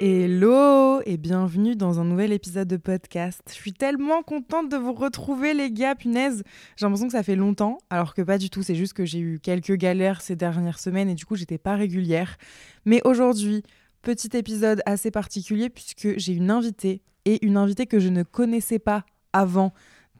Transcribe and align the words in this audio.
Hello 0.00 1.00
et 1.06 1.16
bienvenue 1.16 1.74
dans 1.74 1.98
un 1.98 2.04
nouvel 2.04 2.32
épisode 2.32 2.68
de 2.68 2.76
podcast. 2.76 3.42
Je 3.48 3.54
suis 3.54 3.72
tellement 3.72 4.22
contente 4.22 4.68
de 4.68 4.76
vous 4.76 4.92
retrouver 4.92 5.54
les 5.54 5.72
gars, 5.72 5.96
punaise. 5.96 6.44
J'ai 6.76 6.86
l'impression 6.86 7.08
que 7.08 7.14
ça 7.14 7.24
fait 7.24 7.34
longtemps, 7.34 7.78
alors 7.90 8.14
que 8.14 8.22
pas 8.22 8.38
du 8.38 8.48
tout, 8.48 8.62
c'est 8.62 8.76
juste 8.76 8.92
que 8.92 9.04
j'ai 9.04 9.18
eu 9.18 9.40
quelques 9.40 9.72
galères 9.72 10.20
ces 10.20 10.36
dernières 10.36 10.78
semaines 10.78 11.08
et 11.08 11.16
du 11.16 11.26
coup 11.26 11.34
j'étais 11.34 11.58
pas 11.58 11.74
régulière. 11.74 12.36
Mais 12.84 13.00
aujourd'hui, 13.04 13.64
petit 14.02 14.36
épisode 14.36 14.82
assez 14.86 15.10
particulier 15.10 15.68
puisque 15.68 16.16
j'ai 16.16 16.32
une 16.32 16.52
invitée 16.52 17.02
et 17.24 17.44
une 17.44 17.56
invitée 17.56 17.86
que 17.86 17.98
je 17.98 18.08
ne 18.08 18.22
connaissais 18.22 18.78
pas 18.78 19.04
avant 19.32 19.72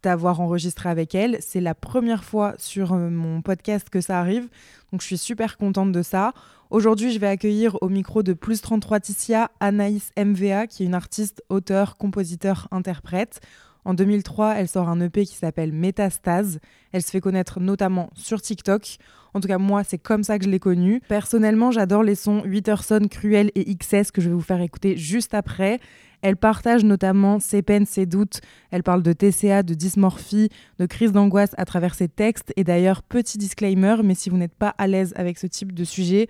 d'avoir 0.03 0.41
enregistré 0.41 0.89
avec 0.89 1.15
elle. 1.15 1.39
C'est 1.41 1.61
la 1.61 1.75
première 1.75 2.25
fois 2.25 2.55
sur 2.59 2.93
euh, 2.93 3.11
mon 3.11 3.43
podcast 3.43 3.89
que 3.91 4.01
ça 4.01 4.19
arrive, 4.19 4.49
donc 4.93 5.01
je 5.01 5.07
suis 5.07 5.19
super 5.19 5.57
contente 5.57 5.93
de 5.93 6.03
ça. 6.03 6.33
Aujourd'hui, 6.71 7.13
je 7.13 7.19
vais 7.19 7.29
accueillir 7.29 7.77
au 7.81 7.89
micro 7.89 8.23
de 8.23 8.35
Plus 8.35 8.61
33 8.61 9.01
Ticia 9.01 9.51
Anaïs 9.59 10.11
MVA, 10.19 10.67
qui 10.67 10.83
est 10.83 10.87
une 10.87 10.95
artiste, 10.95 11.43
auteur, 11.49 11.97
compositeur, 11.97 12.69
interprète. 12.71 13.41
En 13.85 13.95
2003, 13.95 14.57
elle 14.57 14.69
sort 14.69 14.91
un 14.91 15.01
EP 15.01 15.25
qui 15.25 15.35
s'appelle 15.35 15.73
Métastase. 15.73 16.61
Elle 16.93 17.03
se 17.03 17.11
fait 17.11 17.23
connaître 17.23 17.59
notamment 17.59 18.11
sur 18.15 18.43
TikTok. 18.43 18.99
En 19.33 19.41
tout 19.41 19.49
cas, 19.49 19.57
moi, 19.57 19.83
c'est 19.83 19.97
comme 19.97 20.25
ça 20.25 20.39
que 20.39 20.45
je 20.45 20.51
l'ai 20.51 20.59
connue. 20.59 21.01
Personnellement, 21.09 21.71
j'adore 21.71 22.03
les 22.03 22.15
sons 22.15 22.43
Witterson, 22.45 23.07
Cruel 23.11 23.51
et 23.55 23.75
XS 23.75 24.11
que 24.11 24.21
je 24.21 24.29
vais 24.29 24.35
vous 24.35 24.43
faire 24.43 24.61
écouter 24.61 24.97
juste 24.99 25.33
après. 25.33 25.81
Elle 26.23 26.37
partage 26.37 26.85
notamment 26.85 27.39
ses 27.39 27.63
peines, 27.63 27.87
ses 27.87 28.07
doutes. 28.07 28.41
Elle 28.71 28.83
parle 28.83 29.03
de 29.03 29.13
TCA, 29.13 29.63
de 29.63 29.75
dysmorphie, 29.75 30.49
de 30.79 30.87
crise 30.87 31.13
d'angoisse 31.13 31.55
à 31.57 31.65
travers 31.65 31.95
ses 31.95 32.09
textes. 32.09 32.53
Et 32.57 32.65
d'ailleurs, 32.65 33.03
petit 33.03 33.39
disclaimer, 33.39 33.97
mais 34.03 34.15
si 34.15 34.31
vous 34.31 34.37
n'êtes 34.37 34.55
pas 34.55 34.75
à 34.79 34.87
l'aise 34.87 35.13
avec 35.17 35.39
ce 35.39 35.47
type 35.47 35.73
de 35.73 35.85
sujet, 35.85 36.29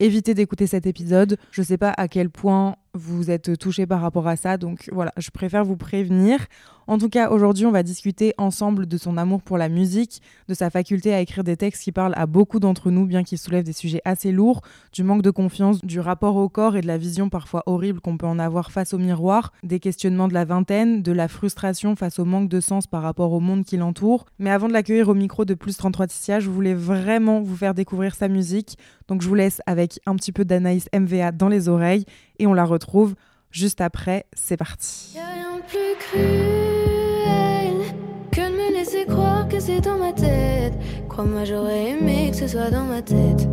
évitez 0.00 0.34
d'écouter 0.34 0.66
cet 0.66 0.86
épisode. 0.86 1.36
Je 1.50 1.60
ne 1.60 1.66
sais 1.66 1.78
pas 1.78 1.94
à 1.96 2.08
quel 2.08 2.30
point 2.30 2.76
vous 2.98 3.30
êtes 3.30 3.58
touché 3.58 3.86
par 3.86 4.00
rapport 4.00 4.28
à 4.28 4.36
ça, 4.36 4.56
donc 4.56 4.88
voilà, 4.92 5.12
je 5.16 5.30
préfère 5.30 5.64
vous 5.64 5.76
prévenir. 5.76 6.46
En 6.88 6.96
tout 6.96 7.10
cas, 7.10 7.28
aujourd'hui, 7.28 7.66
on 7.66 7.70
va 7.70 7.82
discuter 7.82 8.32
ensemble 8.38 8.86
de 8.86 8.96
son 8.96 9.18
amour 9.18 9.42
pour 9.42 9.58
la 9.58 9.68
musique, 9.68 10.22
de 10.48 10.54
sa 10.54 10.70
faculté 10.70 11.12
à 11.12 11.20
écrire 11.20 11.44
des 11.44 11.58
textes 11.58 11.82
qui 11.82 11.92
parlent 11.92 12.14
à 12.16 12.24
beaucoup 12.24 12.60
d'entre 12.60 12.90
nous, 12.90 13.04
bien 13.04 13.24
qu'ils 13.24 13.36
soulèvent 13.36 13.64
des 13.64 13.74
sujets 13.74 14.00
assez 14.06 14.32
lourds, 14.32 14.62
du 14.94 15.04
manque 15.04 15.20
de 15.20 15.30
confiance, 15.30 15.84
du 15.84 16.00
rapport 16.00 16.36
au 16.36 16.48
corps 16.48 16.76
et 16.76 16.80
de 16.80 16.86
la 16.86 16.96
vision 16.96 17.28
parfois 17.28 17.62
horrible 17.66 18.00
qu'on 18.00 18.16
peut 18.16 18.26
en 18.26 18.38
avoir 18.38 18.72
face 18.72 18.94
au 18.94 18.98
miroir, 18.98 19.52
des 19.62 19.80
questionnements 19.80 20.28
de 20.28 20.34
la 20.34 20.46
vingtaine, 20.46 21.02
de 21.02 21.12
la 21.12 21.28
frustration 21.28 21.94
face 21.94 22.18
au 22.18 22.24
manque 22.24 22.48
de 22.48 22.58
sens 22.58 22.86
par 22.86 23.02
rapport 23.02 23.32
au 23.32 23.40
monde 23.40 23.66
qui 23.66 23.76
l'entoure. 23.76 24.24
Mais 24.38 24.48
avant 24.48 24.66
de 24.66 24.72
l'accueillir 24.72 25.10
au 25.10 25.14
micro 25.14 25.44
de 25.44 25.52
Plus 25.52 25.76
33 25.76 26.06
Ticia, 26.06 26.40
je 26.40 26.48
voulais 26.48 26.72
vraiment 26.72 27.42
vous 27.42 27.56
faire 27.56 27.74
découvrir 27.74 28.14
sa 28.14 28.28
musique, 28.28 28.78
donc 29.08 29.20
je 29.20 29.28
vous 29.28 29.34
laisse 29.34 29.60
avec 29.66 30.00
un 30.06 30.16
petit 30.16 30.32
peu 30.32 30.46
d'Anaïs 30.46 30.88
MVA 30.98 31.32
dans 31.32 31.48
les 31.48 31.68
oreilles 31.68 32.06
et 32.38 32.46
on 32.46 32.54
la 32.54 32.64
retrouve 32.64 33.14
juste 33.50 33.80
après. 33.80 34.26
C'est 34.32 34.56
parti. 34.56 35.14
Y'a 35.16 35.26
rien 35.26 35.56
de 35.56 35.62
plus 35.62 35.96
cruel 35.98 37.94
que 38.30 38.40
de 38.40 38.56
me 38.56 38.72
laisser 38.74 39.06
croire 39.06 39.48
que 39.48 39.60
c'est 39.60 39.80
dans 39.80 39.98
ma 39.98 40.12
tête. 40.12 40.74
Crois-moi, 41.08 41.44
j'aurais 41.44 41.90
aimé 41.90 42.28
que 42.30 42.36
ce 42.36 42.48
soit 42.48 42.70
dans 42.70 42.84
ma 42.84 43.02
tête. 43.02 43.48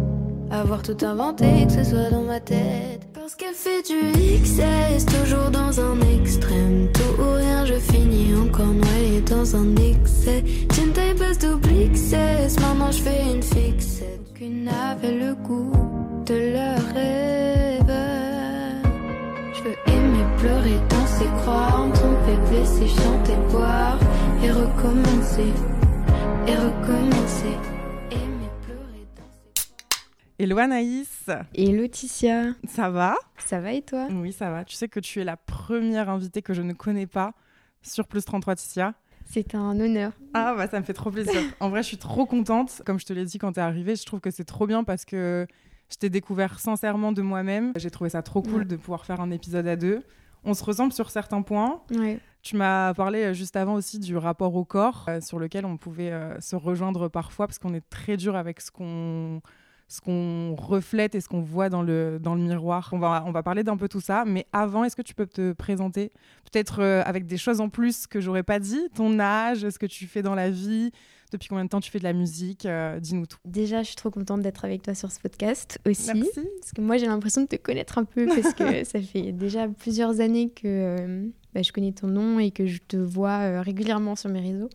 Avoir 0.52 0.84
tout 0.84 0.98
inventé, 1.04 1.66
que 1.66 1.74
ce 1.74 1.84
soit 1.84 2.10
dans 2.12 2.22
ma 2.22 2.40
tête. 2.40 3.08
Parce 3.14 3.36
qu'elle 3.36 3.56
fait 3.56 3.82
du 3.82 4.40
XS, 4.40 5.06
toujours 5.06 5.50
dans 5.50 5.80
un 5.80 6.00
extrême. 6.22 6.90
Tout 6.94 7.22
ou 7.22 7.34
rien, 7.34 7.66
je 7.66 7.74
finis 7.74 8.36
encore 8.36 8.68
noyé 8.68 9.22
dans 9.22 9.56
un 9.56 9.76
excès. 9.78 10.44
J'ai 10.72 10.84
une 10.84 10.94
taille 10.94 11.16
basse 11.16 11.40
double 11.40 11.90
XS, 11.92 12.60
maintenant 12.62 12.92
je 12.92 13.02
fais 13.02 13.34
une 13.34 13.42
fixette. 13.42 14.34
Qu'une 14.36 14.70
avait 14.70 15.18
le 15.18 15.34
goût 15.34 15.72
de 16.28 16.54
leur 16.54 16.94
rêve. 16.94 17.85
Aimer, 19.66 20.24
pleurer, 20.38 20.78
danser, 20.90 21.26
croire, 21.42 21.82
en 21.82 21.90
tromper, 21.90 22.38
blesser, 22.52 22.88
chanter, 22.88 23.36
boire 23.50 23.98
et 24.44 24.52
recommencer, 24.52 25.52
et 26.48 26.56
recommencer. 26.56 27.58
Aimer, 28.12 28.52
pleurer, 28.62 29.08
danser. 29.16 29.70
Hello 30.38 30.60
Anaïs, 30.60 31.32
Et 31.56 31.76
Laetitia, 31.76 32.54
ça 32.68 32.92
va? 32.92 33.16
Ça 33.40 33.60
va 33.60 33.74
et 33.74 33.82
toi? 33.82 34.08
Oui, 34.12 34.32
ça 34.32 34.52
va. 34.52 34.66
Tu 34.66 34.76
sais 34.76 34.88
que 34.88 35.00
tu 35.00 35.20
es 35.20 35.24
la 35.24 35.36
première 35.36 36.12
invitée 36.12 36.44
que 36.44 36.54
je 36.54 36.62
ne 36.62 36.74
connais 36.74 37.08
pas 37.08 37.34
sur 37.82 38.06
Plus 38.06 38.24
33 38.24 38.58
Ticia. 38.58 38.94
C'est 39.26 39.56
un 39.56 39.80
honneur. 39.80 40.12
Ah 40.36 40.54
bah 40.56 40.68
ça 40.68 40.80
me 40.80 40.86
fait 40.86 40.94
trop 40.94 41.10
plaisir. 41.10 41.42
En 41.60 41.70
vrai, 41.70 41.82
je 41.82 41.88
suis 41.88 41.98
trop 41.98 42.28
contente. 42.28 42.84
Comme 42.86 43.00
je 43.00 43.06
te 43.08 43.14
l'ai 43.14 43.26
dit 43.26 43.40
quand 43.40 43.54
t'es 43.54 43.62
arrivée, 43.62 43.96
je 43.96 44.06
trouve 44.06 44.20
que 44.20 44.30
c'est 44.30 44.44
trop 44.44 44.68
bien 44.68 44.84
parce 44.84 45.06
que 45.06 45.48
je 45.92 45.98
t'ai 45.98 46.10
découvert 46.10 46.60
sincèrement 46.60 47.12
de 47.12 47.22
moi-même. 47.22 47.72
J'ai 47.76 47.92
trouvé 47.92 48.10
ça 48.10 48.22
trop 48.22 48.42
cool 48.42 48.60
Ouais. 48.60 48.66
de 48.66 48.76
pouvoir 48.76 49.06
faire 49.06 49.22
un 49.22 49.32
épisode 49.32 49.68
à 49.68 49.76
deux. 49.76 50.04
On 50.44 50.54
se 50.54 50.64
ressemble 50.64 50.94
sur 50.94 51.10
certains 51.10 51.42
points. 51.42 51.82
Ouais. 51.92 52.20
Tu 52.44 52.56
m'as 52.56 52.94
parlé 52.94 53.24
euh, 53.24 53.34
juste 53.34 53.56
avant 53.56 53.74
aussi 53.74 53.98
du 54.00 54.16
rapport 54.18 54.56
au 54.56 54.64
corps, 54.66 55.06
euh, 55.10 55.20
sur 55.22 55.40
lequel 55.40 55.66
on 55.66 55.78
pouvait 55.78 56.12
euh, 56.12 56.40
se 56.40 56.56
rejoindre 56.56 57.08
parfois, 57.08 57.48
parce 57.48 57.58
qu'on 57.58 57.74
est 57.74 57.88
très 57.90 58.18
dur 58.18 58.36
avec 58.36 58.62
ce 58.62 58.70
qu'on 58.72 59.42
ce 59.88 60.02
qu'on 60.02 60.56
reflète 60.56 61.14
et 61.14 61.22
ce 61.22 61.30
qu'on 61.30 61.42
voit 61.42 61.70
dans 61.70 61.84
le, 61.84 62.18
dans 62.20 62.34
le 62.34 62.42
miroir. 62.42 62.90
On 62.92 62.98
va, 62.98 63.24
on 63.28 63.32
va 63.32 63.44
parler 63.44 63.64
d'un 63.64 63.78
peu 63.78 63.88
tout 63.88 64.02
ça, 64.02 64.24
mais 64.26 64.48
avant, 64.52 64.84
est-ce 64.84 64.96
que 64.96 65.04
tu 65.04 65.14
peux 65.14 65.28
te 65.28 65.54
présenter? 65.54 66.12
Peut-être 66.52 66.82
euh, 66.82 67.04
avec 67.06 67.28
des 67.28 67.38
choses 67.38 67.62
en 67.62 67.70
plus 67.70 68.08
que 68.08 68.20
j'aurais 68.20 68.42
pas 68.42 68.58
dit, 68.58 68.90
ton 68.96 69.20
âge, 69.20 69.70
ce 69.70 69.78
que 69.78 69.86
tu 69.86 70.08
fais 70.08 70.24
dans 70.24 70.34
la 70.34 70.50
vie, 70.50 70.92
depuis 71.32 71.48
combien 71.50 71.64
de 71.66 71.70
temps 71.70 71.80
tu 71.82 71.92
fais 71.92 72.00
de 72.00 72.04
la 72.04 72.14
musique, 72.14 72.66
euh, 72.66 73.00
dis-nous 73.00 73.26
tout. 73.26 73.38
Déjà, 73.46 73.82
je 73.82 73.88
suis 73.88 73.96
trop 73.96 74.10
contente 74.12 74.42
d'être 74.42 74.64
avec 74.66 74.82
toi 74.84 74.94
sur 74.94 75.12
ce 75.12 75.20
podcast 75.20 75.80
aussi. 75.88 76.12
Merci. 76.14 76.32
Parce 76.60 76.72
que 76.74 76.82
moi, 76.82 76.98
j'ai 76.98 77.08
l'impression 77.08 77.42
de 77.42 77.48
te 77.48 77.56
connaître 77.56 77.98
un 77.98 78.06
peu 78.06 78.26
parce 78.42 78.54
que 78.54 78.84
ça 78.84 79.02
fait 79.02 79.32
déjà 79.32 79.68
plusieurs 79.68 80.20
années 80.22 80.50
que 80.50 80.62
euh, 80.66 81.26
bah, 81.54 81.62
je 81.62 81.72
connais 81.72 81.92
ton 81.92 82.08
nom 82.08 82.40
et 82.40 82.52
que 82.52 82.66
je 82.68 82.80
te 82.88 82.98
vois 82.98 83.40
euh, 83.42 83.62
régulièrement 83.62 84.16
sur 84.16 84.30
mes 84.30 84.40
réseaux. 84.40 84.70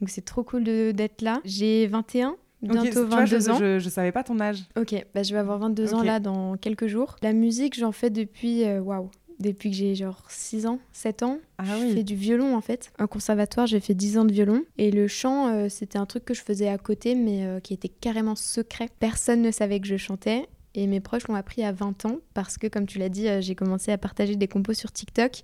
Donc, 0.00 0.10
c'est 0.10 0.24
trop 0.24 0.44
cool 0.44 0.62
de- 0.64 0.92
d'être 0.92 1.22
là. 1.22 1.40
J'ai 1.44 1.86
21, 1.88 2.30
Ok, 2.30 2.36
bientôt 2.70 2.88
tu 2.90 3.06
vois, 3.06 3.24
22 3.24 3.40
je, 3.40 3.50
ans. 3.50 3.58
Je, 3.58 3.78
je 3.78 3.88
savais 3.88 4.12
pas 4.12 4.22
ton 4.22 4.38
âge. 4.40 4.64
Ok, 4.78 4.94
bah, 5.14 5.22
je 5.22 5.32
vais 5.32 5.38
avoir 5.40 5.58
22 5.58 5.94
ans 5.94 6.02
là 6.02 6.20
dans 6.20 6.56
quelques 6.56 6.86
jours. 6.86 7.16
La 7.22 7.32
musique, 7.32 7.76
j'en 7.78 7.92
fais 7.92 8.10
depuis, 8.10 8.64
waouh, 8.64 9.10
depuis 9.40 9.70
que 9.70 9.76
j'ai 9.76 9.94
genre 9.94 10.22
6 10.28 10.66
ans, 10.66 10.78
7 10.92 11.22
ans. 11.22 11.38
Ah 11.58 11.64
je 11.66 11.84
oui. 11.86 11.94
fais 11.94 12.02
du 12.04 12.14
violon 12.16 12.56
en 12.56 12.60
fait. 12.60 12.90
Un 12.98 13.06
conservatoire, 13.06 13.66
j'ai 13.66 13.80
fait 13.80 13.94
10 13.94 14.18
ans 14.18 14.24
de 14.24 14.32
violon. 14.32 14.62
Et 14.78 14.90
le 14.90 15.06
chant, 15.08 15.48
euh, 15.48 15.68
c'était 15.68 15.98
un 15.98 16.06
truc 16.06 16.24
que 16.24 16.34
je 16.34 16.42
faisais 16.42 16.68
à 16.68 16.78
côté, 16.78 17.14
mais 17.14 17.44
euh, 17.44 17.60
qui 17.60 17.72
était 17.74 17.88
carrément 17.88 18.34
secret. 18.36 18.88
Personne 18.98 19.42
ne 19.42 19.50
savait 19.50 19.80
que 19.80 19.86
je 19.86 19.96
chantais. 19.96 20.46
Et 20.74 20.86
mes 20.86 21.00
proches 21.00 21.26
l'ont 21.28 21.34
appris 21.34 21.64
à 21.64 21.72
20 21.72 22.04
ans 22.06 22.16
parce 22.34 22.58
que, 22.58 22.66
comme 22.66 22.86
tu 22.86 22.98
l'as 22.98 23.08
dit, 23.08 23.28
euh, 23.28 23.40
j'ai 23.40 23.54
commencé 23.54 23.90
à 23.90 23.98
partager 23.98 24.36
des 24.36 24.48
compos 24.48 24.74
sur 24.74 24.92
TikTok 24.92 25.42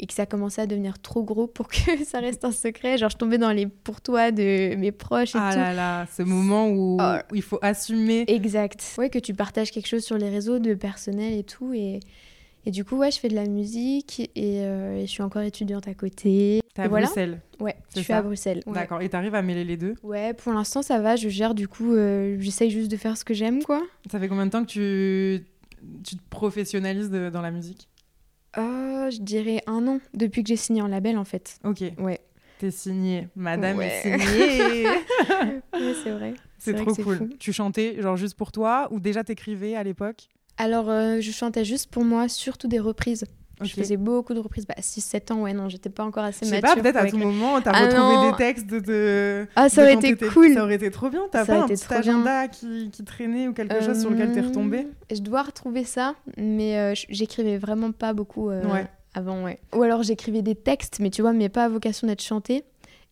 et 0.00 0.06
que 0.06 0.14
ça 0.14 0.26
commençait 0.26 0.60
à 0.62 0.66
devenir 0.66 0.98
trop 1.00 1.22
gros 1.22 1.46
pour 1.46 1.68
que 1.68 1.76
ça 2.04 2.20
reste 2.20 2.44
un 2.44 2.52
secret. 2.52 2.98
Genre, 2.98 3.08
je 3.10 3.16
tombais 3.16 3.38
dans 3.38 3.50
les 3.52 3.66
pour-toi 3.66 4.30
de 4.30 4.74
mes 4.76 4.92
proches 4.92 5.34
et 5.34 5.38
Ah 5.40 5.50
tout. 5.52 5.58
là 5.58 5.72
là, 5.74 6.06
ce 6.16 6.22
moment 6.22 6.68
où, 6.70 6.98
Oh. 7.00 7.16
où 7.32 7.34
il 7.34 7.42
faut 7.42 7.58
assumer. 7.62 8.24
Exact. 8.28 8.94
Ouais, 8.98 9.10
que 9.10 9.18
tu 9.18 9.32
partages 9.34 9.70
quelque 9.70 9.86
chose 9.88 10.04
sur 10.04 10.18
les 10.18 10.28
réseaux 10.28 10.58
de 10.58 10.74
personnel 10.74 11.34
et 11.34 11.44
tout. 11.44 11.72
Et, 11.72 12.00
et 12.66 12.70
du 12.70 12.84
coup, 12.84 12.96
ouais, 12.96 13.10
je 13.10 13.18
fais 13.18 13.28
de 13.28 13.34
la 13.34 13.46
musique 13.46 14.30
et, 14.36 14.60
euh, 14.62 14.96
et 14.98 15.02
je 15.06 15.10
suis 15.10 15.22
encore 15.22 15.42
étudiante 15.42 15.88
à 15.88 15.94
côté. 15.94 16.60
T'es 16.74 16.82
à 16.82 16.88
voilà. 16.88 17.06
Bruxelles. 17.06 17.40
Ouais, 17.60 17.74
je 17.94 18.00
suis 18.00 18.06
ça 18.06 18.18
à 18.18 18.22
Bruxelles. 18.22 18.62
Ouais. 18.66 18.72
D'accord. 18.74 19.00
Et 19.02 19.08
t'arrives 19.08 19.34
à 19.34 19.42
mêler 19.42 19.64
les 19.64 19.76
deux? 19.76 19.94
Ouais, 20.02 20.34
pour 20.34 20.52
l'instant, 20.52 20.82
ça 20.82 21.00
va. 21.00 21.16
Je 21.16 21.28
gère, 21.28 21.54
du 21.54 21.66
coup, 21.68 21.94
euh, 21.94 22.36
j'essaye 22.40 22.70
juste 22.70 22.90
de 22.90 22.96
faire 22.96 23.16
ce 23.16 23.24
que 23.24 23.34
j'aime, 23.34 23.62
quoi. 23.62 23.82
Ça 24.10 24.18
fait 24.20 24.28
combien 24.28 24.46
de 24.46 24.50
temps 24.50 24.64
que 24.64 24.70
tu, 24.70 25.44
tu 26.04 26.16
te 26.16 26.22
professionnalises 26.30 27.10
de- 27.10 27.30
dans 27.30 27.42
la 27.42 27.50
musique? 27.50 27.88
Euh, 28.56 29.10
je 29.10 29.20
dirais 29.20 29.62
un 29.66 29.86
an 29.86 30.00
depuis 30.14 30.42
que 30.42 30.48
j'ai 30.48 30.56
signé 30.56 30.82
en 30.82 30.88
label, 30.88 31.18
en 31.18 31.24
fait. 31.24 31.58
Ok. 31.64 31.82
Ouais. 31.98 32.20
T'es 32.58 32.70
signée. 32.72 33.28
Madame 33.36 33.76
Ouais. 33.78 33.86
est 33.86 34.02
signée. 34.18 34.84
ouais, 35.74 35.94
c'est 36.02 36.10
vrai. 36.10 36.34
c'est 36.58 36.74
trop 36.74 36.92
cool. 36.94 37.28
Tu 37.38 37.52
chantais 37.52 38.00
genre 38.02 38.16
juste 38.16 38.34
pour 38.36 38.50
toi 38.50 38.88
ou 38.90 38.98
déjà 39.00 39.22
t'écrivais 39.22 39.76
à 39.76 39.82
l'époque? 39.84 40.28
Alors, 40.58 40.90
euh, 40.90 41.20
je 41.20 41.30
chantais 41.30 41.64
juste 41.64 41.90
pour 41.90 42.04
moi, 42.04 42.28
surtout 42.28 42.68
des 42.68 42.80
reprises. 42.80 43.24
Je 43.60 43.72
faisais 43.72 43.96
beaucoup 43.96 44.34
de 44.34 44.38
reprises. 44.38 44.66
Bah, 44.68 44.76
6-7 44.80 45.32
ans, 45.32 45.40
ouais, 45.42 45.52
non, 45.52 45.68
j'étais 45.68 45.90
pas 45.90 46.04
encore 46.04 46.22
assez 46.22 46.44
Je 46.46 46.50
sais 46.50 46.60
mature. 46.60 46.76
pas, 46.76 46.80
peut-être 46.80 46.96
à 46.96 47.06
tout 47.10 47.18
moment, 47.18 47.60
t'as 47.60 47.72
Ah 47.74 47.86
retrouvé 47.86 48.14
non. 48.14 48.30
des 48.30 48.36
textes 48.36 48.66
de. 48.68 49.48
Ah, 49.56 49.68
ça 49.68 49.82
de 49.82 49.86
aurait 49.96 50.10
été 50.12 50.28
cool. 50.28 50.54
Ça 50.54 50.62
aurait 50.62 50.76
été 50.76 50.90
trop 50.92 51.10
bien. 51.10 51.22
T'as 51.32 51.44
pas 51.44 51.62
un 51.62 51.66
petit 51.66 51.92
agenda 51.92 52.46
qui, 52.46 52.88
qui 52.92 53.02
traînait 53.02 53.48
ou 53.48 53.52
quelque 53.52 53.82
chose 53.82 54.00
sur 54.00 54.10
lequel 54.10 54.30
t'es 54.32 54.44
Euh, 54.44 54.46
retombée? 54.46 54.86
Je 55.10 55.18
dois 55.20 55.42
retrouver 55.42 55.82
ça, 55.82 56.14
mais 56.36 56.78
euh, 56.78 56.94
j'écrivais 57.08 57.58
vraiment 57.58 57.90
pas 57.90 58.12
beaucoup 58.12 58.48
euh, 58.50 58.64
Ouais. 58.72 58.86
avant, 59.14 59.42
ouais. 59.42 59.58
Ou 59.74 59.82
alors 59.82 60.04
j'écrivais 60.04 60.42
des 60.42 60.54
textes, 60.54 61.00
mais 61.00 61.10
tu 61.10 61.22
vois, 61.22 61.32
mais 61.32 61.48
pas 61.48 61.64
à 61.64 61.68
vocation 61.68 62.06
d'être 62.06 62.22
chanté. 62.22 62.62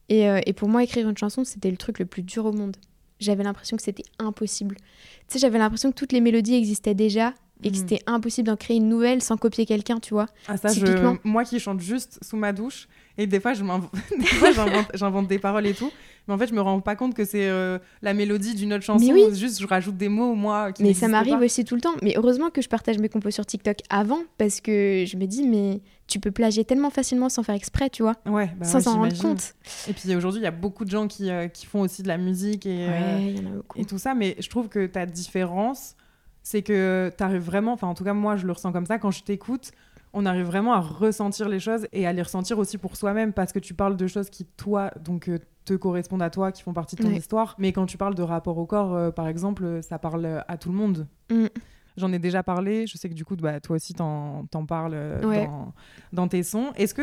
Et, 0.09 0.27
et 0.47 0.53
pour 0.53 0.69
moi, 0.69 0.85
écrire 0.85 1.09
une 1.09 1.19
chanson, 1.19 1.43
c'était 1.43 1.73
le 1.73 1.77
truc 1.77 1.99
le 1.99 2.07
plus 2.07 2.23
dur 2.23 2.45
au 2.47 2.53
monde. 2.53 2.77
J'avais 3.21 3.43
l'impression 3.45 3.77
que 3.77 3.83
c'était 3.83 4.05
impossible. 4.19 4.77
Tu 4.77 4.85
sais, 5.29 5.39
j'avais 5.39 5.59
l'impression 5.59 5.91
que 5.91 5.97
toutes 5.97 6.13
les 6.13 6.21
mélodies 6.21 6.55
existaient 6.55 6.95
déjà 6.95 7.33
et 7.63 7.71
que 7.71 7.75
Mhm. 7.77 7.81
c'était 7.89 8.03
impossible 8.07 8.49
d'en 8.49 8.57
créer 8.57 8.77
une 8.77 8.89
nouvelle 8.89 9.23
sans 9.23 9.39
copier 9.39 9.65
quelqu'un, 9.65 9.99
tu 9.99 10.13
vois. 10.13 10.27
Ah 10.47 10.59
ça, 10.59 10.69
je... 10.69 11.17
Moi 11.25 11.45
qui 11.45 11.59
chante 11.59 11.81
juste 11.81 12.19
sous 12.23 12.37
ma 12.37 12.53
douche, 12.53 12.87
et 13.17 13.27
des 13.27 13.41
fois, 13.41 13.55
j'invente, 14.95 15.27
des 15.29 15.39
paroles 15.39 15.67
et 15.67 15.73
tout, 15.73 15.91
mais 16.29 16.35
en 16.35 16.39
fait, 16.39 16.49
je 16.49 16.55
me 16.55 16.61
rends 16.61 16.81
pas 16.81 16.97
compte 16.97 17.15
que 17.15 17.25
c'est 17.25 17.49
euh, 17.49 17.79
la 18.03 18.13
mélodie 18.13 18.55
d'une 18.55 18.75
autre 18.75 18.85
chanson, 18.85 19.11
oui. 19.11 19.25
juste 19.35 19.61
je 19.61 19.67
rajoute 19.67 19.97
des 19.97 20.09
mots, 20.11 20.35
moi, 20.35 20.73
qui 20.73 20.83
Mais 20.83 20.93
ça 20.93 21.09
m'arrive 21.09 21.39
aussi 21.41 21.65
tout 21.65 21.75
le 21.75 21.81
temps. 21.81 21.95
Mais 22.03 22.15
heureusement 22.17 22.51
que 22.51 22.61
je 22.61 22.69
partage 22.69 22.99
mes 22.99 23.09
compos 23.09 23.31
sur 23.31 23.47
TikTok 23.47 23.79
avant 23.89 24.21
parce 24.37 24.61
que 24.61 25.05
je 25.07 25.17
me 25.17 25.25
dis, 25.27 25.43
mais 25.47 25.81
tu 26.07 26.21
peux 26.21 26.31
plagier 26.31 26.65
tellement 26.65 26.91
facilement 26.91 27.29
sans 27.29 27.43
faire 27.43 27.55
exprès, 27.55 27.91
tu 27.91 28.03
vois, 28.03 28.15
Ouais, 28.27 28.51
bah 28.57 28.65
sans 28.65 28.79
ouais, 28.79 28.83
s'en 28.83 28.95
rendre 29.01 29.21
compte. 29.23 29.55
Et 29.89 29.93
puis 29.93 30.15
aujourd'hui, 30.15 30.41
il 30.41 30.45
y 30.45 30.49
a 30.49 30.53
beaucoup 30.53 30.85
de 30.85 30.91
gens 30.91 31.09
qui, 31.09 31.31
euh, 31.31 31.49
qui 31.49 31.67
font 31.67 31.81
aussi 31.81 32.03
de 32.03 32.09
la 32.09 32.17
musique 32.19 32.65
et, 32.67 32.87
euh, 32.89 32.91
Ouais, 33.19 33.23
il 33.33 33.43
y 33.43 33.47
en 33.47 33.51
a 33.51 33.55
beaucoup. 33.57 33.79
et 33.79 33.85
tout 33.85 33.99
ça, 33.99 34.15
mais 34.15 34.37
je 34.39 34.49
trouve 34.49 34.69
que 34.69 34.87
ta 34.87 35.05
différence, 35.07 35.97
c'est 36.43 36.63
que 36.63 37.11
tu 37.17 37.25
arrives 37.25 37.43
vraiment, 37.43 37.73
enfin 37.73 37.89
en 37.89 37.95
tout 37.95 38.05
cas 38.05 38.13
moi 38.15 38.37
je 38.37 38.47
le 38.47 38.53
ressens 38.53 38.73
comme 38.73 38.87
ça, 38.87 38.99
quand 38.99 39.11
je 39.11 39.25
t'écoute, 39.25 39.73
on 40.13 40.25
arrive 40.25 40.47
vraiment 40.47 40.73
à 40.73 40.81
ressentir 40.81 41.49
les 41.49 41.59
choses 41.61 41.87
et 41.93 42.07
à 42.07 42.13
les 42.13 42.23
ressentir 42.23 42.59
aussi 42.59 42.79
pour 42.79 42.97
soi-même 42.97 43.33
parce 43.33 43.53
que 43.53 43.59
tu 43.59 43.75
parles 43.75 43.97
de 43.97 44.07
choses 44.07 44.31
qui, 44.31 44.45
toi, 44.45 44.91
donc 45.05 45.29
euh, 45.29 45.39
te 45.65 45.75
correspondent 45.75 46.23
à 46.23 46.31
toi, 46.31 46.53
qui 46.53 46.63
font 46.63 46.73
partie 46.73 46.95
de 46.97 47.03
ton 47.03 47.11
histoire. 47.11 47.57
Mais 47.59 47.73
quand 47.73 47.85
tu 47.87 47.99
parles 47.99 48.15
de 48.15 48.23
rapport 48.23 48.57
au 48.57 48.65
corps, 48.67 48.95
euh, 48.95 49.11
par 49.11 49.27
exemple, 49.27 49.81
ça 49.83 49.99
parle 49.99 50.45
à 50.47 50.57
tout 50.57 50.71
le 50.71 50.77
monde. 50.77 51.07
Mm. 51.31 51.47
J'en 51.97 52.13
ai 52.13 52.19
déjà 52.19 52.43
parlé, 52.43 52.87
je 52.87 52.97
sais 52.99 53.09
que 53.09 53.15
du 53.15 53.25
coup, 53.25 53.37
bah, 53.37 53.59
toi 53.61 53.77
aussi, 53.77 53.95
t'en 53.95 54.45
t'en 54.51 54.67
parles 54.67 54.93
euh, 54.95 55.23
Ouais. 55.25 55.47
dans, 55.47 55.73
dans 56.13 56.29
tes 56.29 56.43
sons. 56.43 56.73
Est-ce 56.77 56.93
que, 56.95 57.03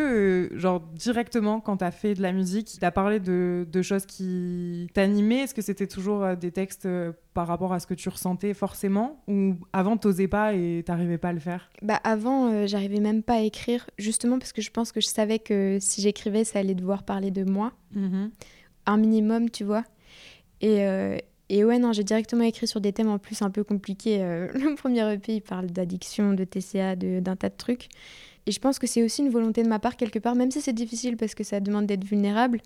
euh, 0.54 0.58
genre, 0.60 0.80
directement, 0.94 1.60
quand 1.60 1.78
t'as 1.78 1.90
fait 1.92 2.14
de 2.14 2.22
la 2.22 2.32
musique, 2.32 2.78
t'as 2.80 2.92
parlé 2.92 3.20
de, 3.20 3.68
de 3.72 3.82
choses 3.82 4.06
qui 4.06 4.88
t'animaient? 4.94 5.40
Est-ce 5.44 5.54
que 5.56 5.62
c'était 5.64 5.88
toujours 5.88 6.24
euh, 6.24 6.36
des 6.36 6.52
textes 6.52 6.88
par 7.34 7.48
rapport 7.48 7.74
à 7.74 7.80
ce 7.80 7.88
que 7.88 7.96
tu 7.96 8.08
ressentais 8.10 8.54
forcément? 8.54 9.24
Ou 9.28 9.56
avant, 9.74 9.98
t'osais 9.98 10.28
pas 10.28 10.54
et 10.54 10.84
t'arrivais 10.86 11.18
pas 11.18 11.30
à 11.30 11.34
le 11.34 11.40
faire? 11.40 11.70
Bah 11.82 12.00
avant, 12.04 12.52
euh, 12.52 12.68
j'arrivais 12.68 13.00
même 13.00 13.24
pas 13.24 13.36
à 13.38 13.42
écrire, 13.42 13.90
justement 13.98 14.38
parce 14.38 14.54
que 14.54 14.62
je 14.62 14.70
pense 14.70 14.92
que 14.92 15.02
je 15.02 15.08
savais 15.08 15.40
que 15.40 15.80
si 15.82 16.02
j'écrivais, 16.02 16.44
ça 16.44 16.60
allait 16.60 16.76
devoir 16.76 17.04
parler 17.04 17.32
de 17.32 17.44
moi, 17.44 17.72
un 18.86 18.98
minimum, 18.98 19.50
tu 19.50 19.64
vois. 19.64 19.84
Et, 20.62 20.86
euh, 20.88 21.18
et 21.56 21.64
ouais, 21.64 21.78
non, 21.78 21.94
j'ai 21.94 22.04
directement 22.04 22.44
écrit 22.44 22.66
sur 22.68 22.82
des 22.82 22.94
thèmes 22.94 23.10
en 23.10 23.20
plus 23.20 23.42
un 23.44 23.52
peu 23.52 23.64
compliqués. 23.64 24.18
Euh, 24.22 24.48
le 24.56 24.74
premier 24.76 25.14
EP, 25.14 25.36
il 25.36 25.42
parle 25.42 25.68
d'addiction, 25.68 26.34
de 26.34 26.44
TCA, 26.44 26.96
de- 26.96 27.20
d'un 27.20 27.36
tas 27.36 27.50
de 27.50 27.56
trucs. 27.58 27.90
Et 28.48 28.52
je 28.52 28.60
pense 28.60 28.80
que 28.80 28.88
c'est 28.88 29.04
aussi 29.04 29.22
une 29.22 29.30
volonté 29.30 29.62
de 29.64 29.70
ma 29.70 29.78
part, 29.80 29.96
quelque 29.96 30.20
part, 30.20 30.36
même 30.36 30.50
si 30.52 30.62
c'est 30.62 30.74
difficile 30.74 31.16
parce 31.16 31.36
que 31.36 31.44
ça 31.44 31.60
demande 31.60 31.86
d'être 31.86 32.04
vulnérable. 32.04 32.60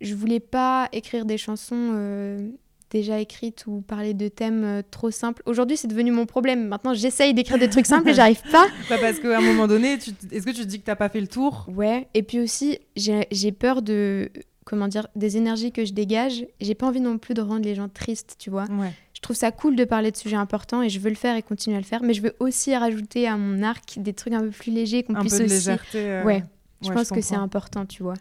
Je 0.00 0.14
voulais 0.14 0.40
pas 0.40 0.88
écrire 0.92 1.26
des 1.26 1.36
chansons 1.38 1.90
euh, 1.94 2.48
déjà 2.90 3.20
écrites 3.20 3.66
ou 3.66 3.82
parler 3.82 4.14
de 4.14 4.28
thèmes 4.28 4.64
euh, 4.64 4.82
trop 4.90 5.10
simples. 5.10 5.42
Aujourd'hui, 5.44 5.76
c'est 5.76 5.86
devenu 5.88 6.10
mon 6.10 6.24
problème. 6.26 6.66
Maintenant, 6.68 6.94
j'essaye 6.94 7.34
d'écrire 7.34 7.58
des 7.58 7.68
trucs 7.68 7.86
simples 7.86 8.08
et 8.08 8.14
j'arrive 8.14 8.42
pas. 8.50 8.66
Bah, 8.88 8.96
Parce 9.00 9.20
qu'à 9.20 9.36
un 9.38 9.42
moment 9.42 9.66
donné, 9.66 9.92
est-ce 10.32 10.46
que 10.46 10.50
tu 10.52 10.62
te 10.62 10.66
dis 10.66 10.80
que 10.80 10.86
t'as 10.86 10.96
pas 10.96 11.08
fait 11.10 11.20
le 11.20 11.28
tour? 11.28 11.66
Ouais, 11.68 12.08
et 12.14 12.22
puis 12.22 12.40
aussi, 12.40 12.78
j'ai 12.96 13.52
peur 13.52 13.82
de, 13.82 14.30
comment 14.66 14.88
dire, 14.88 15.06
des 15.16 15.38
énergies 15.38 15.72
que 15.72 15.84
je 15.86 15.94
dégage. 15.94 16.44
J'ai 16.60 16.74
pas 16.74 16.86
envie 16.88 17.00
non 17.00 17.16
plus 17.16 17.32
de 17.32 17.40
rendre 17.40 17.64
les 17.64 17.74
gens 17.74 17.88
tristes, 17.88 18.34
tu 18.38 18.50
vois. 18.50 18.64
Ouais. 18.70 18.92
Je 19.14 19.20
trouve 19.22 19.34
ça 19.36 19.50
cool 19.52 19.76
de 19.76 19.84
parler 19.84 20.10
de 20.10 20.16
sujets 20.18 20.36
importants 20.36 20.82
et 20.82 20.90
je 20.90 20.98
veux 21.00 21.08
le 21.08 21.14
faire 21.16 21.36
et 21.36 21.42
continuer 21.42 21.76
à 21.76 21.80
le 21.80 21.86
faire, 21.86 22.02
mais 22.02 22.12
je 22.12 22.20
veux 22.20 22.34
aussi 22.40 22.76
rajouter 22.76 23.26
à 23.26 23.38
mon 23.38 23.62
arc 23.62 23.98
des 23.98 24.12
trucs 24.12 24.34
un 24.34 24.40
peu 24.42 24.50
plus 24.50 24.70
légers 24.72 25.02
qu'on 25.04 25.14
puisse 25.14 25.32
peu 25.32 25.38
de 25.40 25.44
aussi. 25.46 25.54
légèreté. 25.54 25.98
euh, 26.10 26.24
Ouais, 26.24 26.44
je 26.82 26.88
ouais, 26.88 26.94
pense 26.94 27.08
que 27.10 27.20
c'est 27.22 27.34
important, 27.36 27.86
tu 27.86 28.02
vois. 28.02 28.14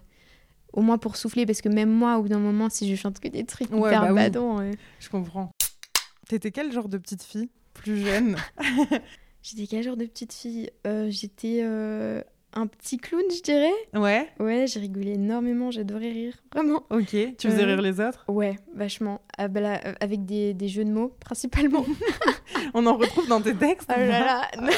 Au 0.72 0.82
moins 0.82 0.98
pour 0.98 1.16
souffler, 1.18 1.46
parce 1.46 1.62
que 1.62 1.70
même 1.70 1.90
moi, 1.92 2.18
au 2.18 2.22
bout 2.22 2.30
d'un 2.30 2.40
moment, 2.40 2.70
si 2.70 2.90
je 2.90 2.96
chante 2.96 3.20
que 3.20 3.28
des 3.28 3.44
trucs 3.46 3.72
Ouais, 3.72 3.90
hyper 3.90 4.02
bah 4.14 4.14
oui. 4.14 4.20
euh, 4.62 4.72
Je 5.00 5.10
comprends. 5.10 5.52
T'étais 6.30 6.52
quel 6.52 6.72
genre 6.72 6.88
de 6.90 6.98
petite 6.98 7.24
fille 7.24 7.50
Plus 7.74 7.98
jeune? 8.06 8.36
J'étais 9.42 9.68
quel 9.68 9.84
genre 9.84 9.98
de 9.98 10.06
petite 10.06 10.34
fille? 10.34 10.70
Euh, 10.88 11.08
J'étais 11.10 11.60
euh, 11.64 12.22
un 12.56 12.68
petit 12.68 12.98
clown, 12.98 13.22
je 13.30 13.42
dirais. 13.42 13.74
Ouais, 13.94 14.30
Ouais, 14.40 14.66
j'ai 14.68 14.80
rigolé 14.80 15.12
énormément, 15.13 15.72
j'adorais 15.72 16.10
rire, 16.10 16.34
vraiment. 16.54 16.84
ok. 16.90 17.07
Tu 17.38 17.48
faisais 17.50 17.63
Euh, 17.63 17.66
rire 17.66 17.81
les 17.81 18.00
autres? 18.00 18.24
Ouais, 18.28 18.57
vachement. 18.74 19.22
Ah, 19.38 19.48
bah 19.48 19.60
là, 19.62 19.81
euh, 19.86 19.94
avec 20.00 20.25
des, 20.25 20.54
des 20.54 20.68
jeux 20.68 20.86
de 20.86 20.90
mots, 20.92 21.13
principalement. 21.19 21.86
On 22.74 22.86
en 22.88 22.96
retrouve 22.98 23.28
dans 23.28 23.42
tes 23.42 23.54
textes 23.56 23.90
Oh 23.94 24.00
là 24.00 24.19
là 24.19 24.50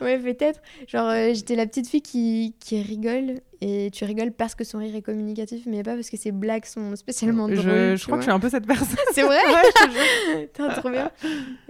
Ouais, 0.00 0.18
peut-être. 0.18 0.60
Genre, 0.86 1.08
euh, 1.08 1.32
j'étais 1.34 1.56
la 1.56 1.66
petite 1.66 1.88
fille 1.88 2.02
qui, 2.02 2.54
qui 2.60 2.80
rigole, 2.82 3.40
et 3.60 3.90
tu 3.92 4.04
rigoles 4.04 4.30
parce 4.32 4.54
que 4.54 4.62
son 4.64 4.78
rire 4.78 4.94
est 4.94 5.02
communicatif, 5.02 5.64
mais 5.66 5.82
pas 5.82 5.94
parce 5.94 6.10
que 6.10 6.16
ses 6.16 6.30
blagues 6.32 6.64
sont 6.64 6.94
spécialement 6.96 7.48
drôles. 7.48 7.60
je, 7.60 7.96
je 7.96 8.04
crois 8.04 8.16
que 8.18 8.22
je 8.22 8.26
suis 8.28 8.32
un 8.32 8.38
peu 8.40 8.48
cette 8.48 8.66
personne. 8.66 8.96
C'est 9.12 9.22
vrai 9.22 9.38
Ouais. 9.48 10.48
T'es 10.54 10.68
trop 10.80 10.90
bien. 10.90 11.10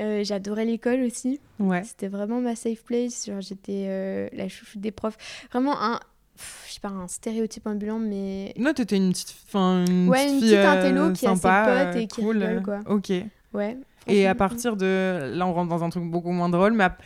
Euh, 0.01 0.23
J'adorais 0.25 0.65
l'école 0.67 1.01
aussi. 1.01 1.41
Ouais. 1.59 1.83
C'était 1.85 2.09
vraiment 2.09 2.41
ma 2.41 2.57
safe 2.57 2.83
place. 2.85 3.31
J'étais 3.41 3.85
euh, 3.89 4.29
la 4.33 4.49
chouchoute 4.49 4.81
des 4.81 4.91
profs. 4.93 5.17
Vraiment 5.51 5.81
un... 5.83 5.99
Je 6.69 6.75
sais 6.75 6.81
pas, 6.81 6.89
un 6.89 7.09
stéréotype 7.09 7.67
ambulant, 7.67 7.99
mais... 7.99 8.55
Non, 8.59 8.73
t'étais 8.73 8.97
une 8.97 9.11
petite, 9.11 9.35
enfin, 9.49 9.85
une 9.89 10.09
Ouais, 10.09 10.19
petite 10.19 10.33
une 10.35 10.41
fille 10.41 10.51
petite 10.51 10.65
euh, 10.65 10.71
intello 10.71 11.13
qui 11.13 11.27
a 11.27 11.35
ses 11.35 11.41
sympa, 11.41 11.65
potes 11.65 11.97
euh, 11.97 12.01
et 12.01 12.07
qui 12.07 12.21
cool, 12.23 12.43
rigole, 12.45 12.63
quoi. 12.63 12.75
euh, 12.89 12.95
Ok. 12.95 13.13
Ouais. 13.55 13.77
Et 14.07 14.27
à 14.29 14.35
partir 14.37 14.77
de 14.77 15.33
là, 15.35 15.47
on 15.47 15.53
rentre 15.53 15.69
dans 15.69 15.83
un 15.83 15.89
truc 15.91 16.05
beaucoup 16.05 16.31
moins 16.31 16.49
drôle. 16.49 16.75
Mais 16.75 16.85
à- 16.85 16.97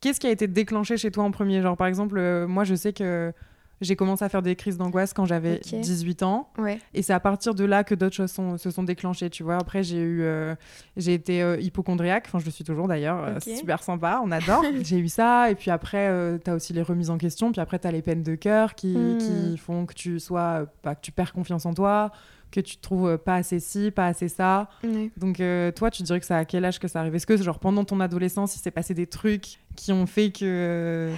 qu'est-ce 0.00 0.18
qui 0.18 0.26
a 0.26 0.30
été 0.30 0.48
déclenché 0.48 0.96
chez 0.96 1.10
toi 1.12 1.22
en 1.22 1.30
premier? 1.30 1.62
Genre, 1.62 1.76
par 1.76 1.86
exemple, 1.86 2.16
euh, 2.18 2.48
moi, 2.48 2.64
je 2.64 2.74
sais 2.74 2.92
que 2.92 3.32
j'ai 3.80 3.96
commencé 3.96 4.24
à 4.24 4.28
faire 4.28 4.42
des 4.42 4.56
crises 4.56 4.76
d'angoisse 4.78 5.12
quand 5.12 5.24
j'avais 5.24 5.56
Ok. 5.56 5.80
18 5.80 6.22
ans. 6.22 6.48
Ouais. 6.58 6.78
Et 6.94 7.02
c'est 7.02 7.12
à 7.12 7.20
partir 7.20 7.54
de 7.54 7.64
là 7.64 7.84
que 7.84 7.94
d'autres 7.94 8.14
choses 8.14 8.30
sont- 8.32 8.56
se 8.58 8.70
sont 8.70 8.82
déclenchées, 8.82 9.30
tu 9.30 9.42
vois. 9.42 9.56
Après, 9.56 9.82
j'ai 9.82 9.98
eu, 10.00 10.22
euh, 10.22 10.54
j'ai 10.96 11.14
été 11.14 11.42
euh, 11.42 11.56
hypochondriaque, 11.60 12.24
enfin 12.26 12.38
je 12.38 12.44
le 12.44 12.50
suis 12.50 12.64
toujours 12.64 12.88
d'ailleurs, 12.88 13.22
euh, 13.24 13.34
Ok. 13.36 13.42
c'est 13.42 13.56
super 13.56 13.82
sympa, 13.82 14.20
on 14.24 14.30
adore. 14.30 14.62
j'ai 14.82 14.98
eu 14.98 15.08
ça, 15.08 15.50
et 15.50 15.54
puis 15.54 15.70
après, 15.70 16.08
euh, 16.08 16.38
t'as 16.38 16.54
aussi 16.54 16.72
les 16.72 16.82
remises 16.82 17.10
en 17.10 17.18
question, 17.18 17.52
puis 17.52 17.60
après, 17.60 17.78
t'as 17.78 17.90
les 17.90 18.02
peines 18.02 18.22
de 18.22 18.34
cœur 18.34 18.74
qui, 18.74 18.96
Hmm. 18.96 19.18
qui 19.18 19.56
font 19.58 19.86
que 19.86 19.94
tu 19.94 20.20
sois, 20.20 20.40
euh, 20.62 20.66
bah, 20.82 20.94
que 20.94 21.00
tu 21.00 21.12
perds 21.12 21.32
confiance 21.32 21.66
en 21.66 21.74
toi, 21.74 22.10
que 22.52 22.60
tu 22.60 22.76
te 22.76 22.82
trouves 22.82 23.18
pas 23.18 23.34
assez 23.34 23.58
ci, 23.58 23.90
pas 23.90 24.06
assez 24.06 24.28
ça. 24.28 24.68
Donc 25.16 25.40
euh, 25.40 25.72
toi, 25.72 25.90
tu 25.90 26.04
dirais 26.04 26.20
que 26.20 26.26
c'est 26.26 26.34
à 26.34 26.44
quel 26.44 26.64
âge 26.64 26.78
que 26.78 26.86
ça 26.86 27.00
arrive? 27.00 27.12
Est-ce 27.16 27.26
que 27.26 27.36
genre 27.36 27.58
pendant 27.58 27.84
ton 27.84 27.98
adolescence, 27.98 28.54
il 28.54 28.60
s'est 28.60 28.70
passé 28.70 28.94
des 28.94 29.08
trucs 29.08 29.58
qui 29.74 29.90
ont 29.92 30.06
fait 30.06 30.30
que 30.30 30.44
euh, 30.44 31.14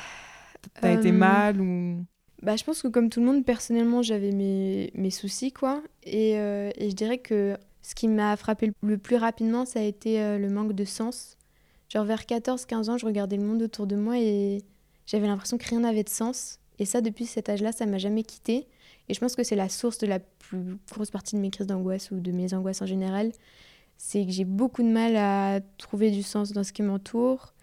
t'as 0.80 0.92
été 0.92 1.12
mal 1.12 1.60
ou 1.60 2.06
Bah, 2.46 2.54
je 2.54 2.62
pense 2.62 2.80
que 2.80 2.86
comme 2.86 3.10
tout 3.10 3.18
le 3.18 3.26
monde, 3.26 3.44
personnellement, 3.44 4.02
j'avais 4.02 4.30
mes, 4.30 5.10
soucis, 5.10 5.50
quoi. 5.52 5.82
Et, 6.04 6.38
euh, 6.38 6.70
et 6.76 6.90
je 6.90 6.94
dirais 6.94 7.18
que 7.18 7.56
ce 7.82 7.96
qui 7.96 8.06
m'a 8.06 8.36
frappé 8.36 8.68
le- 8.68 8.74
le 8.88 8.98
plus 8.98 9.16
rapidement, 9.16 9.64
ça 9.64 9.80
a 9.80 9.82
été 9.82 10.22
euh, 10.22 10.38
le 10.38 10.48
manque 10.48 10.72
de 10.72 10.84
sens. 10.84 11.36
Genre 11.88 12.04
vers 12.04 12.24
14-15 12.24 12.88
ans, 12.88 12.98
je 12.98 13.06
regardais 13.06 13.36
le 13.36 13.42
monde 13.42 13.62
autour 13.62 13.88
de 13.88 13.96
moi 13.96 14.18
et 14.20 14.62
j'avais 15.06 15.26
l'impression 15.26 15.58
que 15.58 15.68
rien 15.68 15.80
n'avait 15.80 16.04
de 16.04 16.08
sens. 16.08 16.60
Et 16.78 16.84
ça, 16.84 17.00
depuis 17.00 17.26
cet 17.26 17.48
âge-là, 17.48 17.72
ça 17.72 17.84
m'a 17.86 17.98
jamais 17.98 18.22
quitté. 18.24 18.68
Et 19.08 19.14
je 19.14 19.20
pense 19.20 19.34
que 19.36 19.42
c'est 19.44 19.56
la 19.56 19.68
source 19.68 19.98
de 19.98 20.06
la 20.06 20.20
plus 20.20 20.78
grosse 20.92 21.10
partie 21.10 21.34
de 21.36 21.40
mes 21.40 21.50
crises 21.50 21.66
d'angoisse 21.68 22.12
ou 22.12 22.20
de 22.20 22.30
mes 22.32 22.54
angoisses 22.54 22.82
en 22.82 22.86
général. 22.86 23.32
C'est 23.98 24.24
que 24.26 24.32
j'ai 24.32 24.44
beaucoup 24.46 24.82
de 24.84 24.88
mal 24.90 25.16
à 25.16 25.60
trouver 25.78 26.10
du 26.12 26.22
sens 26.22 26.52
dans 26.52 26.64
ce 26.64 26.72
qui 26.72 26.82
m'entoure, 26.82 27.54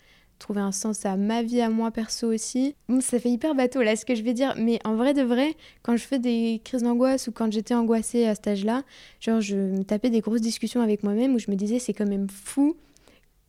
trouver 0.44 0.62
un 0.62 0.72
sens 0.72 1.06
à 1.06 1.16
ma 1.18 1.42
vie, 1.42 1.62
à 1.62 1.70
moi 1.70 1.90
perso 1.92 2.28
aussi. 2.32 2.76
Bon, 2.90 3.02
ça 3.02 3.20
fait 3.20 3.30
hyper 3.30 3.56
bateau 3.56 3.82
là 3.82 3.96
ce 3.96 4.06
que 4.06 4.14
je 4.14 4.22
vais 4.24 4.34
dire, 4.34 4.54
mais 4.58 4.80
en 4.84 4.96
vrai 4.96 5.14
de 5.14 5.22
vrai, 5.24 5.56
quand 5.82 5.96
je 5.98 6.04
fais 6.04 6.20
des 6.20 6.62
crises 6.64 6.84
d'angoisse 6.84 7.28
ou 7.28 7.32
quand 7.32 7.52
j'étais 7.52 7.74
angoissée 7.74 8.26
à 8.28 8.36
cet 8.36 8.48
âge-là, 8.48 8.84
genre 9.20 9.42
je 9.42 9.56
me 9.56 9.84
tapais 9.84 10.10
des 10.10 10.20
grosses 10.22 10.42
discussions 10.42 10.82
avec 10.82 11.02
moi-même 11.04 11.34
où 11.36 11.40
je 11.40 11.50
me 11.50 11.56
disais 11.56 11.80
c'est 11.80 11.94
quand 11.94 12.06
même 12.08 12.28
fou 12.30 12.76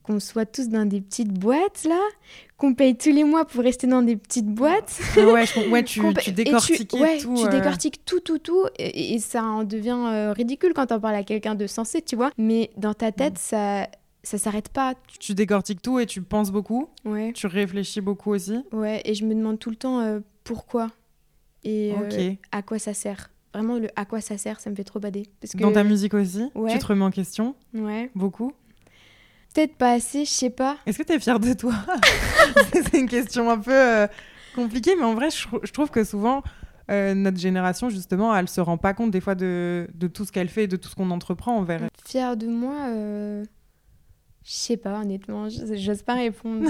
qu'on 0.05 0.21
soit 0.21 0.45
tous 0.45 0.69
dans 0.69 0.85
des 0.85 1.01
petites 1.01 1.33
boîtes 1.33 1.85
là, 1.85 1.99
qu'on 2.59 2.75
paye 2.75 2.95
tous 2.95 3.11
les 3.11 3.25
mois 3.25 3.47
pour 3.47 3.63
rester 3.63 3.87
dans 3.87 4.03
des 4.03 4.17
petites 4.17 4.47
boîtes. 4.47 5.01
Ah 5.17 5.27
ouais, 5.31 5.47
je- 5.47 5.59
ouais, 5.71 5.83
tu, 5.83 6.01
tu 6.91 6.99
ouais, 6.99 7.19
tout. 7.19 7.35
euh, 7.47 7.49
décortiques 7.49 8.05
tout, 8.05 8.21
tout, 8.21 8.39
tout, 8.39 8.67
et, 8.79 9.15
et 9.15 9.19
ça 9.19 9.43
en 9.43 9.65
devient 9.65 9.97
euh, 10.07 10.33
ridicule 10.33 10.75
quand 10.75 10.93
on 10.93 11.01
parle 11.01 11.15
à 11.17 11.23
quelqu'un 11.25 11.55
de 11.55 11.67
sensé, 11.67 12.03
tu 12.03 12.17
vois. 12.17 12.31
Mais 12.37 12.71
dans 12.77 12.93
ta 12.93 13.09
Mm. 13.09 13.13
tête, 13.13 13.39
ça, 13.39 13.89
ça 14.25 14.39
s'arrête 14.39 14.69
pas. 14.71 14.95
tu 15.21 15.35
décortiques 15.35 15.83
tout 15.83 15.99
et 16.01 16.07
tu 16.07 16.21
penses 16.23 16.51
beaucoup. 16.51 16.89
Ouais. 17.05 17.33
Tu 17.33 17.47
réfléchis 17.47 18.01
beaucoup 18.01 18.33
aussi. 18.33 18.59
Ouais, 18.73 19.01
et 19.05 19.15
je 19.15 19.25
me 19.25 19.35
demande 19.35 19.59
tout 19.59 19.71
le 19.71 19.77
temps 19.77 20.01
euh, 20.01 20.21
pourquoi 20.45 20.91
et 21.63 21.93
euh, 21.97 22.33
à 22.53 22.63
quoi 22.63 22.79
ça 22.79 22.93
sert. 22.95 23.31
Vraiment, 23.55 23.79
le 23.79 23.89
à 23.97 24.05
quoi 24.05 24.21
ça 24.21 24.37
sert, 24.37 24.59
ça 24.61 24.69
me 24.71 24.75
fait 24.75 24.85
trop 24.85 24.99
bader. 24.99 25.25
Parce 25.41 25.53
que... 25.53 25.59
Dans 25.59 25.73
ta 25.73 25.85
musique 25.85 26.13
aussi, 26.15 26.51
Ouais. 26.55 26.73
tu 26.73 26.79
te 26.79 26.87
remets 26.87 27.05
en 27.05 27.11
question 27.11 27.55
Ouais. 27.73 28.11
beaucoup. 28.15 28.53
Peut-être 29.55 29.77
pas 29.77 29.93
assez, 29.93 30.25
je 30.25 30.31
sais 30.31 30.51
pas. 30.51 30.77
Est-ce 30.85 30.99
que 30.99 31.05
tu 31.05 31.13
es 31.13 31.21
fière 31.21 31.39
de 31.39 31.53
toi 31.53 31.73
C'est 32.73 32.99
une 32.99 33.09
question 33.09 33.49
un 33.51 33.59
peu 33.59 33.73
euh, 33.73 34.07
compliquée, 34.57 34.97
mais 34.97 35.05
en 35.05 35.15
vrai, 35.15 35.31
je, 35.31 35.47
je 35.63 35.71
trouve 35.73 35.91
que 35.91 36.03
souvent, 36.03 36.43
euh, 36.91 37.15
notre 37.15 37.39
génération, 37.39 37.89
justement, 37.89 38.35
elle 38.37 38.49
se 38.49 38.61
rend 38.61 38.77
pas 38.79 38.93
compte 38.95 39.13
des 39.13 39.21
fois 39.21 39.37
de, 39.37 39.89
de 39.95 40.07
tout 40.09 40.25
ce 40.25 40.33
qu'elle 40.33 40.49
fait 40.49 40.65
et 40.65 40.69
de 40.69 40.77
tout 40.77 40.89
ce 40.89 40.97
qu'on 40.97 41.11
entreprend 41.13 41.57
envers 41.57 41.85
elle. 41.85 41.89
Fière 42.05 42.37
de 42.37 42.49
moi, 42.49 42.75
euh, 42.89 43.45
je 44.45 44.53
sais 44.53 44.77
pas, 44.77 45.01
honnêtement, 45.01 45.49
j'ose 45.49 46.03
pas 46.03 46.15
répondre. 46.15 46.69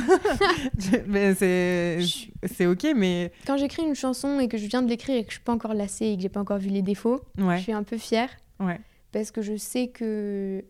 mais 1.08 1.34
c'est 1.34 1.98
Je- 2.00 2.64
ok, 2.66 2.86
mais 2.96 3.32
Quand 3.46 3.56
j'écris 3.56 3.82
une 3.82 3.94
chanson 3.96 4.38
et 4.40 4.48
que 4.48 4.56
je 4.56 4.66
viens 4.66 4.82
de 4.82 4.88
l'écrire 4.88 5.16
et 5.16 5.24
que 5.24 5.30
je 5.30 5.36
suis 5.36 5.44
pas 5.44 5.52
encore 5.52 5.74
lassée 5.74 6.06
et 6.06 6.16
que 6.16 6.22
j'ai 6.22 6.28
pas 6.28 6.40
encore 6.40 6.58
vu 6.58 6.68
les 6.70 6.82
défauts, 6.82 7.20
je 7.36 7.58
suis 7.62 7.72
un 7.72 7.82
peu 7.82 7.98
fière 7.98 8.30
ouais. 8.60 8.80
parce 9.12 9.30
que 9.30 9.42
je 9.42 9.56
sais 9.56 9.88
que 9.88 10.64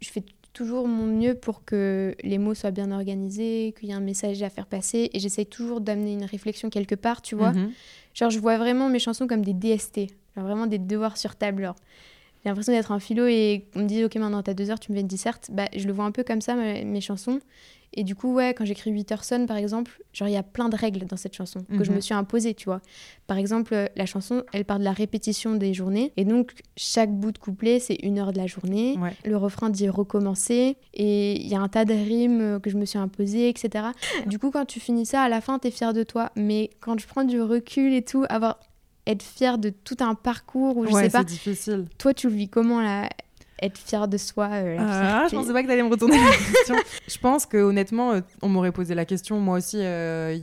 je 0.00 0.08
fais 0.08 0.22
toujours 0.52 0.88
mon 0.88 1.04
mieux 1.06 1.34
pour 1.34 1.64
que 1.64 2.14
les 2.22 2.38
mots 2.38 2.54
soient 2.54 2.70
bien 2.70 2.90
organisés, 2.92 3.74
qu'il 3.78 3.88
y 3.88 3.92
ait 3.92 3.94
un 3.94 4.00
message 4.00 4.42
à 4.42 4.48
faire 4.48 4.66
passer 4.66 5.10
et 5.12 5.18
j'essaye 5.18 5.46
toujours 5.46 5.80
d'amener 5.80 6.12
une 6.14 6.24
réflexion 6.24 6.70
quelque 6.70 6.94
part, 6.94 7.20
tu 7.22 7.34
vois. 7.34 7.52
Mhm. 7.52 7.72
Genre, 8.14 8.30
je 8.30 8.38
vois 8.38 8.56
vraiment 8.56 8.88
mes 8.88 8.98
chansons 8.98 9.26
comme 9.26 9.44
des 9.44 9.52
DST, 9.52 10.06
genre 10.34 10.44
vraiment 10.46 10.66
des 10.66 10.78
devoirs 10.78 11.16
sur 11.18 11.36
table. 11.36 11.64
genre. 11.64 11.76
J'ai 12.46 12.50
l'impression 12.50 12.72
d'être 12.72 12.92
un 12.92 13.00
philo 13.00 13.26
et 13.26 13.66
on 13.74 13.80
me 13.80 13.86
dit, 13.88 14.04
ok, 14.04 14.14
maintenant 14.14 14.40
t'as 14.40 14.54
deux 14.54 14.70
heures, 14.70 14.78
tu 14.78 14.92
me 14.92 14.96
fais 14.96 15.00
une 15.00 15.08
disserte. 15.08 15.50
Bah, 15.52 15.64
je 15.76 15.84
le 15.88 15.92
vois 15.92 16.04
un 16.04 16.12
peu 16.12 16.22
comme 16.22 16.40
ça, 16.40 16.54
mes, 16.54 16.84
mes 16.84 17.00
chansons. 17.00 17.40
Et 17.92 18.04
du 18.04 18.14
coup, 18.14 18.32
ouais, 18.34 18.54
quand 18.54 18.64
j'écris 18.64 18.92
Witterson, 18.92 19.46
par 19.48 19.56
exemple, 19.56 20.00
genre, 20.12 20.28
il 20.28 20.32
y 20.34 20.36
a 20.36 20.42
plein 20.44 20.68
de 20.68 20.76
règles 20.76 21.06
dans 21.06 21.16
cette 21.16 21.34
chanson 21.34 21.64
que 21.76 21.82
je 21.82 21.90
Mhm. 21.90 21.96
me 21.96 22.00
suis 22.00 22.14
imposée, 22.14 22.54
tu 22.54 22.66
vois. 22.66 22.82
Par 23.26 23.36
exemple, 23.38 23.74
euh, 23.74 23.86
la 23.96 24.06
chanson, 24.06 24.44
elle 24.52 24.64
part 24.64 24.78
de 24.78 24.84
la 24.84 24.92
répétition 24.92 25.54
des 25.54 25.72
journées. 25.74 26.12
Et 26.16 26.24
donc, 26.24 26.52
chaque 26.76 27.10
bout 27.10 27.32
de 27.32 27.38
couplet, 27.38 27.80
c'est 27.80 27.96
une 28.04 28.18
heure 28.20 28.32
de 28.32 28.38
la 28.38 28.46
journée. 28.46 28.96
Ouais. 28.98 29.12
Le 29.24 29.36
refrain 29.36 29.68
dit 29.70 29.88
recommencer. 29.88 30.76
Et 30.94 31.40
il 31.40 31.48
y 31.48 31.54
a 31.56 31.60
un 31.60 31.68
tas 31.68 31.84
de 31.84 31.94
rimes 31.94 32.40
euh, 32.40 32.58
que 32.60 32.70
je 32.70 32.76
me 32.76 32.84
suis 32.84 32.98
imposées, 32.98 33.48
etc. 33.48 33.86
Du 34.26 34.38
coup, 34.38 34.50
quand 34.52 34.66
tu 34.66 34.78
finis 34.78 35.06
ça, 35.06 35.22
à 35.22 35.28
la 35.28 35.40
fin, 35.40 35.58
t'es 35.58 35.70
fier 35.72 35.92
de 35.92 36.02
toi. 36.04 36.30
Mais 36.36 36.70
quand 36.80 36.98
je 37.00 37.06
prends 37.08 37.24
du 37.24 37.40
recul 37.40 37.92
et 37.94 38.02
tout, 38.02 38.24
avoir 38.28 38.58
être 39.06 39.22
fier 39.22 39.58
de 39.58 39.70
tout 39.70 39.96
un 40.00 40.14
parcours 40.14 40.76
ou 40.76 40.86
je 40.86 40.92
ouais, 40.92 41.04
sais 41.04 41.10
pas. 41.10 41.18
c'est 41.20 41.24
difficile. 41.26 41.86
Toi, 41.98 42.14
tu 42.14 42.28
le 42.28 42.34
vis 42.34 42.48
comment 42.48 42.80
là 42.80 43.08
Être 43.62 43.78
fier 43.78 44.06
de 44.08 44.16
soi 44.18 44.48
euh, 44.52 44.76
la 44.76 45.22
Ah, 45.22 45.26
je 45.30 45.34
pensais 45.36 45.52
pas 45.52 45.62
que 45.62 45.68
t'allais 45.68 45.82
me 45.82 45.88
retourner 45.90 46.18
la 46.18 46.30
question. 46.30 46.74
je 47.08 47.18
pense 47.18 47.46
que 47.46 47.56
honnêtement, 47.56 48.12
euh, 48.12 48.20
on 48.42 48.48
m'aurait 48.48 48.72
posé 48.72 48.94
la 48.94 49.04
question. 49.04 49.40
Moi 49.40 49.58
aussi, 49.58 49.78
euh, 49.80 50.36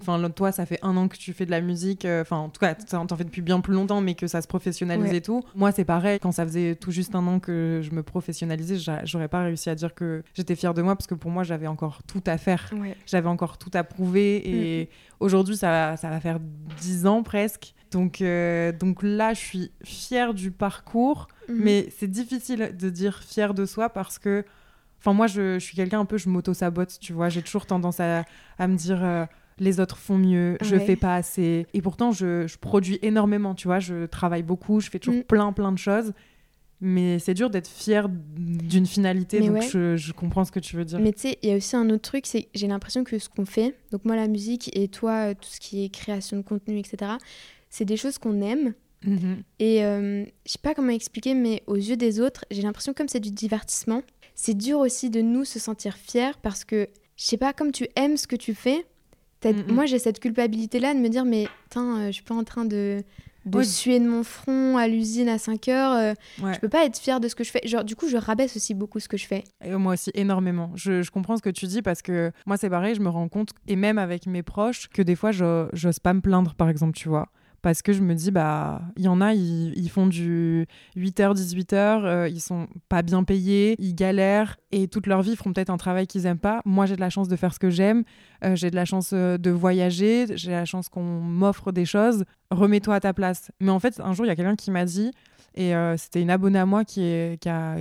enfin, 0.00 0.30
toi, 0.30 0.50
ça 0.52 0.64
fait 0.64 0.78
un 0.82 0.96
an 0.96 1.08
que 1.08 1.16
tu 1.16 1.32
fais 1.34 1.44
de 1.44 1.50
la 1.50 1.60
musique. 1.60 2.04
euh, 2.04 2.22
Enfin, 2.22 2.38
en 2.38 2.48
tout 2.48 2.58
cas, 2.60 2.74
t'en 2.74 3.04
t'en 3.06 3.16
fais 3.16 3.24
depuis 3.24 3.42
bien 3.42 3.60
plus 3.60 3.74
longtemps, 3.74 4.00
mais 4.00 4.14
que 4.14 4.26
ça 4.26 4.40
se 4.40 4.46
professionnalise 4.48 5.10
Ouais. 5.10 5.16
et 5.16 5.20
tout. 5.20 5.42
Moi, 5.54 5.72
c'est 5.72 5.84
pareil. 5.84 6.18
Quand 6.20 6.32
ça 6.32 6.44
faisait 6.46 6.74
tout 6.76 6.90
juste 6.90 7.14
un 7.14 7.26
an 7.26 7.38
que 7.38 7.80
je 7.82 7.90
me 7.90 8.02
professionnalisais, 8.02 8.76
j'a- 8.78 9.04
j'aurais 9.04 9.28
pas 9.28 9.42
réussi 9.42 9.68
à 9.70 9.74
dire 9.74 9.94
que 9.94 10.22
j'étais 10.34 10.54
fière 10.54 10.72
de 10.74 10.80
moi 10.82 10.96
parce 10.96 11.06
que 11.06 11.14
pour 11.14 11.30
moi, 11.30 11.42
j'avais 11.42 11.66
encore 11.66 12.02
tout 12.06 12.22
à 12.26 12.38
faire. 12.38 12.70
Ouais. 12.80 12.96
J'avais 13.06 13.28
encore 13.28 13.58
tout 13.58 13.70
à 13.74 13.84
prouver 13.84 14.36
et 14.80 14.88
aujourd'hui, 15.22 15.56
ça, 15.56 15.70
va- 15.70 15.96
ça 15.96 16.10
va 16.10 16.20
faire 16.20 16.38
10 16.80 17.06
ans 17.06 17.22
presque. 17.22 17.74
Donc, 17.90 18.20
euh, 18.20 18.72
donc 18.72 19.02
là, 19.02 19.34
je 19.34 19.40
suis 19.40 19.70
fière 19.84 20.34
du 20.34 20.50
parcours. 20.50 21.28
Mhm. 21.48 21.56
Mais 21.58 21.88
c'est 21.98 22.08
difficile 22.10 22.74
de 22.78 22.90
dire 22.90 23.22
fier 23.22 23.54
de 23.54 23.66
soi 23.66 23.88
parce 23.90 24.18
que, 24.18 24.44
enfin, 25.00 25.12
moi, 25.12 25.26
je, 25.26 25.54
je 25.58 25.64
suis 25.64 25.76
quelqu'un 25.76 26.00
un 26.00 26.04
peu, 26.04 26.16
je 26.18 26.28
m'auto-sabote, 26.28 26.98
tu 27.00 27.12
vois. 27.12 27.28
J'ai 27.28 27.42
toujours 27.42 27.66
tendance 27.66 28.00
à, 28.00 28.24
à 28.58 28.66
me 28.68 28.76
dire, 28.76 29.04
euh, 29.04 29.26
les 29.58 29.78
autres 29.80 29.98
font 29.98 30.16
mieux, 30.18 30.56
je 30.62 30.76
Ouais. 30.76 30.84
fais 30.86 30.96
pas 30.96 31.14
assez. 31.16 31.66
Et 31.74 31.82
pourtant, 31.82 32.10
je, 32.12 32.46
je 32.46 32.56
produis 32.58 32.98
énormément, 33.02 33.54
tu 33.54 33.68
vois. 33.68 33.78
Je 33.80 34.06
travaille 34.06 34.42
beaucoup, 34.42 34.80
je 34.80 34.88
fais 34.90 34.98
toujours 34.98 35.20
Mm. 35.20 35.24
plein, 35.24 35.52
plein 35.52 35.72
de 35.72 35.78
choses. 35.78 36.12
Mais 36.84 37.20
c'est 37.20 37.34
dur 37.34 37.48
d'être 37.48 37.68
fier 37.68 38.08
d'une 38.10 38.86
finalité, 38.86 39.38
Mais 39.38 39.46
donc 39.46 39.56
ouais. 39.58 39.68
je, 39.68 39.96
je 39.96 40.12
comprends 40.12 40.44
ce 40.44 40.50
que 40.50 40.58
tu 40.58 40.74
veux 40.74 40.84
dire. 40.84 40.98
Mais 40.98 41.12
tu 41.12 41.20
sais, 41.20 41.38
il 41.42 41.48
y 41.48 41.52
a 41.52 41.56
aussi 41.56 41.76
un 41.76 41.88
autre 41.90 42.02
truc, 42.02 42.26
c'est 42.26 42.42
que 42.42 42.48
j'ai 42.54 42.66
l'impression 42.66 43.04
que 43.04 43.18
ce 43.20 43.28
qu'on 43.28 43.46
fait, 43.46 43.76
donc 43.92 44.04
moi 44.04 44.16
la 44.16 44.26
musique 44.26 44.68
et 44.76 44.88
toi 44.88 45.30
euh, 45.30 45.34
tout 45.34 45.48
ce 45.48 45.60
qui 45.60 45.84
est 45.84 45.88
création 45.90 46.36
de 46.36 46.42
contenu, 46.42 46.76
etc., 46.78 47.12
c'est 47.70 47.84
des 47.84 47.96
choses 47.96 48.18
qu'on 48.18 48.40
aime. 48.42 48.74
Mhm. 49.04 49.42
Et 49.60 49.84
euh, 49.84 50.24
je 50.44 50.52
sais 50.52 50.58
pas 50.60 50.74
comment 50.74 50.90
expliquer, 50.92 51.34
mais 51.34 51.62
aux 51.68 51.76
yeux 51.76 51.96
des 51.96 52.18
autres, 52.20 52.44
j'ai 52.50 52.62
l'impression 52.62 52.92
comme 52.94 53.06
c'est 53.08 53.20
du 53.20 53.30
divertissement, 53.30 54.02
c'est 54.34 54.54
dur 54.54 54.80
aussi 54.80 55.08
de 55.08 55.20
nous 55.20 55.44
se 55.44 55.60
sentir 55.60 55.96
fiers 55.96 56.32
parce 56.42 56.64
que, 56.64 56.88
je 57.16 57.24
sais 57.24 57.36
pas, 57.36 57.52
comme 57.52 57.70
tu 57.70 57.86
aimes 57.94 58.16
ce 58.16 58.26
que 58.26 58.36
tu 58.36 58.54
fais, 58.54 58.84
Mhm. 59.44 59.72
moi 59.72 59.86
j'ai 59.86 59.98
cette 59.98 60.20
culpabilité-là 60.20 60.94
de 60.94 60.98
me 61.00 61.08
dire, 61.08 61.24
mais 61.24 61.46
putain, 61.64 61.98
euh, 61.98 62.06
je 62.08 62.12
suis 62.12 62.22
pas 62.22 62.34
en 62.34 62.44
train 62.44 62.64
de, 62.64 63.02
de 63.44 63.58
Oui. 63.58 63.64
suer 63.66 63.98
de 64.00 64.08
mon 64.08 64.22
front 64.22 64.76
à 64.76 64.86
l'usine 64.88 65.28
à 65.28 65.38
5 65.38 65.68
heures. 65.68 65.92
euh, 65.92 66.14
Ouais. 66.42 66.54
Je 66.54 66.60
peux 66.60 66.68
pas 66.68 66.84
être 66.84 66.98
fière 66.98 67.18
de 67.20 67.28
ce 67.28 67.34
que 67.34 67.42
je 67.44 67.50
fais. 67.50 67.60
Genre, 67.64 67.84
du 67.84 67.96
coup, 67.96 68.08
je 68.08 68.16
rabaisse 68.16 68.56
aussi 68.56 68.74
beaucoup 68.74 69.00
ce 69.00 69.08
que 69.08 69.16
je 69.16 69.26
fais. 69.26 69.44
Et 69.64 69.74
moi 69.76 69.94
aussi, 69.94 70.10
énormément. 70.14 70.70
Je, 70.74 71.02
je 71.02 71.10
comprends 71.10 71.36
ce 71.36 71.42
que 71.42 71.50
tu 71.50 71.66
dis 71.66 71.82
parce 71.82 72.02
que 72.02 72.30
moi, 72.46 72.56
c'est 72.56 72.70
pareil, 72.70 72.94
je 72.94 73.00
me 73.00 73.08
rends 73.08 73.28
compte, 73.28 73.50
et 73.66 73.76
même 73.76 73.98
avec 73.98 74.26
mes 74.26 74.42
proches, 74.42 74.88
que 74.88 75.02
des 75.02 75.16
fois, 75.16 75.32
je- 75.32 75.68
j'ose 75.72 75.98
pas 75.98 76.12
me 76.14 76.20
plaindre, 76.20 76.54
par 76.54 76.68
exemple, 76.68 76.96
tu 76.96 77.08
vois. 77.08 77.28
Parce 77.62 77.80
que 77.80 77.92
je 77.92 78.02
me 78.02 78.14
dis, 78.14 78.32
bah, 78.32 78.82
il 78.96 79.04
y 79.04 79.08
en 79.08 79.20
a, 79.20 79.34
ils, 79.34 79.88
font 79.88 80.08
du 80.08 80.66
8h, 80.96 81.36
18h, 81.36 81.74
euh, 81.74 82.28
ils 82.28 82.40
sont 82.40 82.66
pas 82.88 83.02
bien 83.02 83.22
payés, 83.22 83.76
ils 83.78 83.94
galèrent, 83.94 84.56
et 84.72 84.88
toute 84.88 85.06
leur 85.06 85.22
vie, 85.22 85.36
feront 85.36 85.52
peut-être 85.52 85.70
un 85.70 85.76
travail 85.76 86.08
qu'ils 86.08 86.26
aiment 86.26 86.38
pas. 86.38 86.60
Moi, 86.64 86.86
j'ai 86.86 86.96
de 86.96 87.00
la 87.00 87.08
chance 87.08 87.28
de 87.28 87.36
faire 87.36 87.54
ce 87.54 87.60
que 87.60 87.70
j'aime, 87.70 88.02
euh, 88.44 88.56
j'ai 88.56 88.70
de 88.70 88.74
la 88.74 88.84
chance 88.84 89.10
euh, 89.12 89.38
de 89.38 89.50
voyager, 89.50 90.26
j'ai 90.34 90.50
la 90.50 90.64
chance 90.64 90.88
qu'on 90.88 91.02
m'offre 91.04 91.70
des 91.70 91.84
choses. 91.84 92.24
Remets-toi 92.50 92.96
à 92.96 93.00
ta 93.00 93.12
place. 93.12 93.52
Mais 93.60 93.70
en 93.70 93.78
fait, 93.78 94.00
un 94.00 94.12
jour, 94.12 94.26
il 94.26 94.28
y 94.28 94.32
a 94.32 94.36
quelqu'un 94.36 94.56
qui 94.56 94.72
m'a 94.72 94.84
dit, 94.84 95.12
et 95.54 95.76
euh, 95.76 95.96
c'était 95.96 96.20
une 96.20 96.30
abonnée 96.30 96.58
à 96.58 96.66
moi 96.66 96.84
qui, 96.84 97.02
a, 97.02 97.36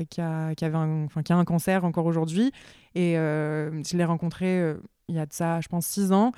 qui, 0.05 0.21
a, 0.21 0.53
qui 0.55 0.65
avait 0.65 0.77
un, 0.77 1.05
enfin, 1.05 1.23
qui 1.23 1.33
a 1.33 1.37
un 1.37 1.45
cancer 1.45 1.85
encore 1.85 2.05
aujourd'hui. 2.05 2.51
Et 2.93 3.13
je 3.15 3.97
l'ai 3.97 4.05
rencontrée 4.05 4.75
il 5.07 5.15
y 5.15 5.19
a 5.19 5.25
de 5.25 5.33
ça, 5.33 5.61
je 5.61 5.67
pense, 5.69 5.85
six 5.85 6.11
ans. 6.11 6.31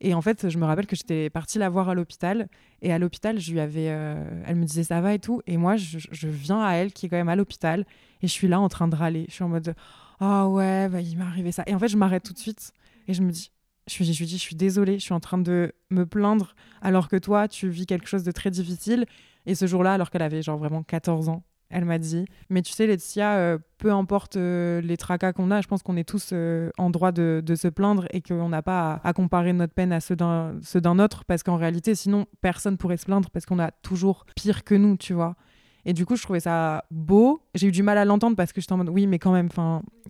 Et 0.00 0.14
en 0.14 0.22
fait, 0.22 0.48
je 0.48 0.58
me 0.58 0.64
rappelle 0.64 0.86
que 0.86 0.96
j'étais 0.96 1.28
partie 1.28 1.58
la 1.58 1.68
voir 1.68 1.88
à 1.88 1.94
l'hôpital. 1.94 2.48
Et 2.82 2.92
à 2.92 2.98
l'hôpital, 2.98 3.38
je 3.38 3.52
lui 3.52 3.60
avais, 3.60 3.90
euh, 3.90 4.42
elle 4.46 4.56
me 4.56 4.64
disait 4.64 4.84
ça 4.84 5.00
va 5.00 5.14
et 5.14 5.18
tout? 5.18 5.42
Et 5.46 5.56
moi, 5.56 5.76
je, 5.76 6.28
viens 6.28 6.62
à 6.62 6.72
elle 6.74 6.92
qui 6.92 7.06
est 7.06 7.08
quand 7.08 7.16
même 7.16 7.28
à 7.28 7.36
l'hôpital. 7.36 7.84
Et 8.22 8.26
je 8.26 8.32
suis 8.32 8.48
là 8.48 8.60
en 8.60 8.68
train 8.68 8.88
de 8.88 8.96
râler. 8.96 9.26
Je 9.28 9.34
suis 9.34 9.44
en 9.44 9.48
mode 9.48 9.74
Ah 10.18 10.48
ouais, 10.48 10.88
bah, 10.88 11.00
il 11.00 11.18
m'est 11.18 11.24
arrivé 11.24 11.52
ça. 11.52 11.64
Et 11.66 11.74
en 11.74 11.78
fait, 11.78 11.88
je 11.88 11.96
m'arrête 11.96 12.22
tout 12.22 12.32
de 12.32 12.38
suite. 12.38 12.72
Et 13.08 13.14
je 13.14 13.22
me 13.22 13.30
dis 13.30 13.50
je 13.90 14.04
je 14.04 14.18
lui 14.18 14.26
dis, 14.26 14.36
je 14.36 14.42
suis 14.42 14.56
désolée, 14.56 14.98
je 14.98 15.04
suis 15.04 15.14
en 15.14 15.20
train 15.20 15.38
de 15.38 15.72
me 15.90 16.06
plaindre 16.06 16.54
alors 16.80 17.08
que 17.08 17.16
toi, 17.16 17.48
tu 17.48 17.68
vis 17.68 17.86
quelque 17.86 18.06
chose 18.06 18.22
de 18.22 18.30
très 18.30 18.50
difficile. 18.50 19.06
Et 19.46 19.54
ce 19.54 19.66
jour-là, 19.66 19.94
alors 19.94 20.10
qu'elle 20.10 20.22
avait 20.22 20.42
genre 20.42 20.58
vraiment 20.58 20.82
14 20.82 21.28
ans, 21.28 21.42
elle 21.70 21.84
m'a 21.84 21.98
dit, 21.98 22.24
mais 22.48 22.62
tu 22.62 22.72
sais, 22.72 22.86
Laetitia, 22.86 23.36
euh, 23.36 23.58
peu 23.78 23.92
importe 23.92 24.36
euh, 24.36 24.80
les 24.80 24.96
tracas 24.96 25.32
qu'on 25.32 25.50
a, 25.52 25.60
je 25.60 25.68
pense 25.68 25.82
qu'on 25.82 25.96
est 25.96 26.08
tous 26.08 26.30
euh, 26.32 26.70
en 26.78 26.90
droit 26.90 27.12
de, 27.12 27.42
se 27.54 27.68
plaindre 27.68 28.06
et 28.10 28.20
qu'on 28.20 28.48
n'a 28.48 28.62
pas 28.62 28.94
à, 28.94 29.08
à 29.08 29.12
comparer 29.12 29.52
notre 29.52 29.72
peine 29.72 29.92
à 29.92 30.00
ceux 30.00 30.16
d'un 30.16 30.54
ceux 30.62 30.80
d'un 30.80 30.98
autre, 30.98 31.24
parce 31.24 31.42
qu'en 31.42 31.56
réalité, 31.56 31.94
sinon, 31.94 32.26
personne 32.40 32.76
pourrait 32.76 32.96
se 32.96 33.06
plaindre 33.06 33.30
parce 33.30 33.46
qu'on 33.46 33.60
a 33.60 33.70
toujours 33.70 34.26
pire 34.34 34.64
que 34.64 34.74
nous, 34.74 34.96
tu 34.96 35.14
vois. 35.14 35.36
Et 35.84 35.92
du 35.92 36.06
coup, 36.06 36.16
je 36.16 36.22
trouvais 36.22 36.40
ça 36.40 36.84
beau. 36.90 37.42
J'ai 37.54 37.68
eu 37.68 37.72
du 37.72 37.82
mal 37.82 37.98
à 37.98 38.04
l'entendre 38.04 38.36
parce 38.36 38.52
que 38.52 38.60
j'étais 38.60 38.72
en 38.72 38.76
mode 38.78 38.90
oui, 38.90 39.06
mais 39.06 39.18
quand 39.18 39.32
même, 39.32 39.48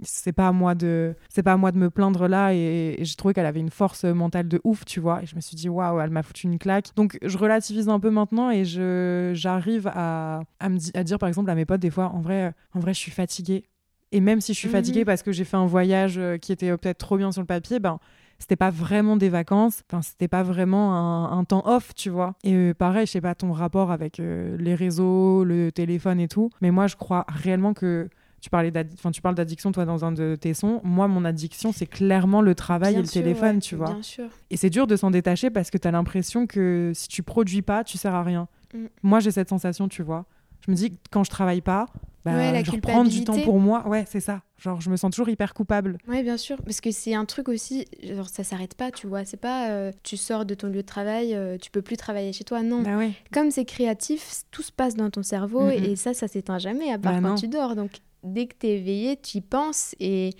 c'est 0.02 0.32
pas 0.32 0.48
à 0.48 0.52
moi 0.52 0.74
de, 0.74 1.14
c'est 1.28 1.42
pas 1.42 1.52
à 1.52 1.56
moi 1.56 1.72
de 1.72 1.78
me 1.78 1.90
plaindre 1.90 2.28
là. 2.28 2.54
Et, 2.54 2.96
et 2.98 3.04
j'ai 3.04 3.16
trouvé 3.16 3.34
qu'elle 3.34 3.46
avait 3.46 3.60
une 3.60 3.70
force 3.70 4.04
mentale 4.04 4.48
de 4.48 4.60
ouf, 4.64 4.84
tu 4.84 5.00
vois. 5.00 5.22
Et 5.22 5.26
je 5.26 5.36
me 5.36 5.40
suis 5.40 5.56
dit 5.56 5.68
waouh, 5.68 6.00
elle 6.00 6.10
m'a 6.10 6.22
foutu 6.22 6.46
une 6.46 6.58
claque. 6.58 6.94
Donc 6.96 7.18
je 7.22 7.38
relativise 7.38 7.88
un 7.88 8.00
peu 8.00 8.10
maintenant 8.10 8.50
et 8.50 8.64
je, 8.64 9.32
j'arrive 9.34 9.90
à, 9.94 10.42
à 10.58 10.68
me 10.68 10.78
à 10.94 11.04
dire 11.04 11.18
par 11.18 11.28
exemple 11.28 11.50
à 11.50 11.54
mes 11.54 11.64
potes 11.64 11.80
des 11.80 11.90
fois, 11.90 12.06
en 12.06 12.20
vrai, 12.20 12.52
en 12.74 12.80
vrai, 12.80 12.94
je 12.94 12.98
suis 12.98 13.12
fatiguée. 13.12 13.64
Et 14.12 14.20
même 14.20 14.40
si 14.40 14.54
je 14.54 14.58
suis 14.58 14.68
Mhm. 14.68 14.72
fatiguée 14.72 15.04
parce 15.04 15.22
que 15.22 15.32
j'ai 15.32 15.44
fait 15.44 15.56
un 15.56 15.66
voyage 15.66 16.18
euh, 16.18 16.36
qui 16.36 16.52
était 16.52 16.70
euh, 16.70 16.76
peut-être 16.76 16.98
trop 16.98 17.16
bien 17.16 17.30
sur 17.32 17.40
le 17.42 17.46
papier, 17.46 17.78
ben 17.78 17.98
c'était 18.38 18.56
pas 18.56 18.70
vraiment 18.70 19.16
des 19.16 19.28
vacances, 19.28 19.82
enfin 19.90 20.00
c'était 20.02 20.26
pas 20.28 20.42
vraiment 20.42 20.94
un, 20.94 21.38
un 21.38 21.44
temps 21.44 21.62
off, 21.66 21.94
tu 21.94 22.08
vois. 22.10 22.34
Et 22.42 22.54
euh, 22.54 22.74
pareil, 22.74 23.06
je 23.06 23.12
sais 23.12 23.20
pas 23.20 23.34
ton 23.34 23.52
rapport 23.52 23.90
avec 23.92 24.18
euh, 24.18 24.56
les 24.58 24.74
réseaux, 24.74 25.44
le 25.44 25.70
téléphone 25.70 26.18
et 26.20 26.26
tout, 26.28 26.50
mais 26.62 26.70
moi 26.70 26.86
je 26.86 26.96
crois 26.96 27.26
réellement 27.28 27.74
que 27.74 28.08
tu 28.40 28.48
parlais 28.48 28.72
enfin 28.94 29.10
tu 29.10 29.20
parles 29.20 29.34
d'addiction 29.34 29.70
toi 29.70 29.84
dans 29.84 30.06
un 30.06 30.12
de 30.12 30.34
tes 30.40 30.54
sons. 30.54 30.80
Moi 30.82 31.06
mon 31.06 31.26
addiction 31.26 31.70
c'est 31.72 31.84
clairement 31.86 32.40
le 32.40 32.54
travail 32.54 32.94
Bien 32.94 33.00
et 33.00 33.02
le 33.02 33.08
téléphone, 33.08 33.56
ouais, 33.56 33.60
tu 33.60 33.76
vois. 33.76 33.92
Bien 33.92 34.02
sûr. 34.02 34.24
Et 34.50 34.56
c'est 34.56 34.70
dur 34.70 34.86
de 34.86 34.96
s'en 34.96 35.10
détacher 35.10 35.50
parce 35.50 35.70
que 35.70 35.76
tu 35.76 35.86
as 35.86 35.90
l'impression 35.90 36.46
que 36.46 36.92
si 36.94 37.08
tu 37.08 37.22
produis 37.22 37.60
pas, 37.62 37.84
tu 37.84 37.98
sers 37.98 38.14
à 38.14 38.22
rien. 38.24 38.48
Mm. 38.72 38.86
Moi, 39.02 39.20
j'ai 39.20 39.30
cette 39.32 39.50
sensation, 39.50 39.88
tu 39.88 40.02
vois. 40.02 40.24
Je 40.66 40.70
me 40.70 40.76
dis 40.76 40.90
que 40.90 40.96
quand 41.10 41.24
je 41.24 41.30
travaille 41.30 41.60
pas, 41.62 41.86
bah, 42.24 42.36
Ouais, 42.36 42.64
genre 42.64 42.78
prendre 42.80 43.08
du 43.10 43.24
temps 43.24 43.40
pour 43.40 43.58
moi, 43.58 43.88
ouais, 43.88 44.04
c'est 44.06 44.20
ça. 44.20 44.42
Genre, 44.58 44.78
je 44.82 44.90
me 44.90 44.96
sens 44.96 45.10
toujours 45.10 45.30
hyper 45.30 45.54
coupable. 45.54 45.96
Oui, 46.06 46.22
bien 46.22 46.36
sûr, 46.36 46.58
parce 46.62 46.82
que 46.82 46.90
c'est 46.90 47.14
un 47.14 47.24
truc 47.24 47.48
aussi, 47.48 47.86
genre 48.02 48.28
ça 48.28 48.44
s'arrête 48.44 48.74
pas, 48.74 48.90
tu 48.90 49.06
vois. 49.06 49.24
C'est 49.24 49.38
pas 49.38 49.70
euh, 49.70 49.90
tu 50.02 50.18
sors 50.18 50.44
de 50.44 50.54
ton 50.54 50.66
lieu 50.66 50.82
de 50.82 50.86
travail, 50.86 51.34
euh, 51.34 51.56
tu 51.56 51.70
peux 51.70 51.80
plus 51.80 51.96
travailler 51.96 52.34
chez 52.34 52.44
toi. 52.44 52.62
Non, 52.62 52.82
Bah 52.82 52.98
ouais. 52.98 53.12
comme 53.32 53.50
c'est 53.50 53.64
créatif, 53.64 54.42
tout 54.50 54.60
se 54.62 54.70
passe 54.70 54.96
dans 54.96 55.08
ton 55.08 55.22
cerveau 55.22 55.70
et 55.70 55.96
ça, 55.96 56.12
ça 56.12 56.28
s'éteint 56.28 56.58
jamais 56.58 56.92
à 56.92 56.98
part 56.98 57.14
Bah 57.14 57.20
quand 57.22 57.28
non. 57.30 57.34
tu 57.36 57.48
dors. 57.48 57.74
Donc 57.74 57.92
dès 58.22 58.46
que 58.46 58.54
t'es 58.54 58.76
éveillé, 58.76 59.16
tu 59.18 59.38
y 59.38 59.40
penses 59.40 59.94
et 59.98 60.34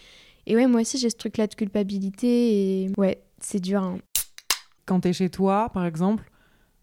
et 0.46 0.56
ouais, 0.56 0.66
moi 0.66 0.82
aussi 0.82 0.98
j'ai 0.98 1.08
ce 1.08 1.16
truc-là 1.16 1.46
de 1.46 1.54
culpabilité 1.54 2.82
et 2.84 2.90
ouais, 2.98 3.22
c'est 3.40 3.60
dur. 3.60 3.82
hein. 3.82 3.98
Quand 4.84 5.00
t'es 5.00 5.14
chez 5.14 5.30
toi, 5.30 5.70
par 5.72 5.86
exemple, 5.86 6.30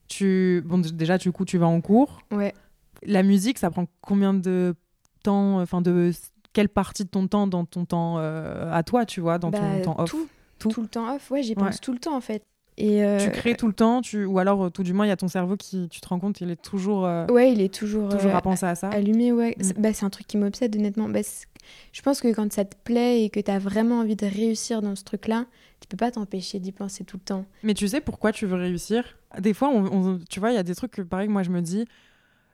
tu 0.08 0.64
bon 0.66 0.80
déjà 0.80 1.18
du 1.20 1.32
coup 1.32 1.46
tu 1.46 1.58
vas 1.60 1.68
en 1.68 1.82
cours. 1.82 2.22
Ouais. 2.32 2.54
La 3.04 3.24
musique, 3.24 3.58
ça 3.60 3.70
prend 3.70 3.86
combien 4.02 4.34
de 4.34 4.76
temps, 5.24 5.60
enfin 5.62 5.82
de 5.82 6.12
quelle 6.54 6.70
partie 6.70 7.04
de 7.04 7.10
ton 7.10 7.28
temps 7.28 7.48
dans 7.48 7.66
ton 7.66 7.86
temps 7.86 8.16
euh, 8.18 8.72
à 8.72 8.84
toi, 8.84 9.06
tu 9.06 9.22
vois, 9.22 9.38
dans 9.38 9.52
Bah, 9.52 9.60
ton 9.60 9.82
temps 9.82 9.96
off? 10.04 10.10
tout, 10.10 10.28
Tout? 10.60 10.70
tout 10.70 10.82
le 10.82 10.88
temps 10.88 11.16
off. 11.16 11.30
Ouais, 11.32 11.44
j'y 11.44 11.50
Ouais. 11.52 11.56
pense 11.66 11.80
tout 11.82 11.94
le 11.94 12.00
temps 12.00 12.16
en 12.16 12.22
fait. 12.22 12.44
Et 12.80 13.04
euh, 13.04 13.18
Tu 13.24 13.32
crées 13.32 13.56
tout 13.56 13.66
le 13.68 13.74
temps, 13.74 14.02
tu... 14.02 14.26
ou 14.26 14.38
alors 14.38 14.66
euh, 14.66 14.70
tout 14.70 14.84
du 14.84 14.94
moins 14.94 15.06
il 15.06 15.10
y 15.10 15.12
a 15.12 15.18
ton 15.18 15.28
cerveau 15.28 15.58
qui, 15.58 15.90
tu 15.90 16.00
te 16.00 16.08
rends 16.08 16.20
compte, 16.20 16.42
il 16.42 16.52
est 16.52 16.62
toujours, 16.62 17.06
euh, 17.08 17.26
ouais, 17.28 17.52
il 17.52 17.60
est 17.62 17.74
toujours, 17.74 18.10
toujours 18.10 18.32
euh, 18.34 18.38
à 18.38 18.42
penser 18.42 18.68
à 18.68 18.76
ça. 18.76 18.90
allumé. 18.90 19.32
Ouais, 19.32 19.56
Mm. 19.58 19.64
C'est- 19.64 19.80
bah, 19.80 19.94
c'est 19.94 20.06
un 20.06 20.10
truc 20.12 20.28
qui 20.28 20.38
m'obsède 20.38 20.76
honnêtement. 20.76 21.10
Bah, 21.10 21.20
je 21.92 22.02
pense 22.04 22.22
que 22.22 22.32
quand 22.34 22.52
ça 22.54 22.66
te 22.66 22.76
plaît 22.84 23.24
et 23.24 23.30
que 23.32 23.40
tu 23.40 23.50
as 23.50 23.58
vraiment 23.60 24.00
envie 24.00 24.16
de 24.16 24.26
réussir 24.28 24.82
dans 24.84 24.96
ce 24.96 25.04
truc-là, 25.04 25.46
tu 25.82 25.88
peux 25.88 25.98
pas 25.98 26.12
t'empêcher 26.12 26.60
d'y 26.60 26.72
penser 26.72 27.04
tout 27.04 27.18
le 27.18 27.24
temps. 27.24 27.46
Mais 27.64 27.74
tu 27.74 27.88
sais 27.88 28.00
pourquoi 28.02 28.32
tu 28.32 28.46
veux 28.46 28.56
réussir? 28.58 29.04
Des 29.40 29.54
fois, 29.56 29.70
on, 29.70 29.86
on- 29.92 30.20
tu 30.30 30.40
vois, 30.40 30.52
il 30.52 30.56
y 30.56 30.60
a 30.60 30.64
des 30.64 30.76
trucs 30.76 30.92
que 30.92 31.02
pareil, 31.02 31.28
moi 31.30 31.42
je 31.44 31.50
me 31.50 31.62
dis, 31.62 31.86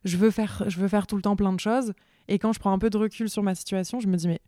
je 0.05 0.17
veux 0.17 0.31
faire, 0.31 0.63
je 0.67 0.79
veux 0.79 0.87
faire 0.87 1.07
tout 1.07 1.15
le 1.15 1.21
temps 1.21 1.35
plein 1.35 1.53
de 1.53 1.59
choses, 1.59 1.93
et 2.27 2.39
quand 2.39 2.53
je 2.53 2.59
prends 2.59 2.71
un 2.71 2.79
peu 2.79 2.89
de 2.89 2.97
recul 2.97 3.29
sur 3.29 3.43
ma 3.43 3.55
situation, 3.55 3.99
je 3.99 4.07
me 4.07 4.15
dis 4.17 4.27
mais 4.27 4.41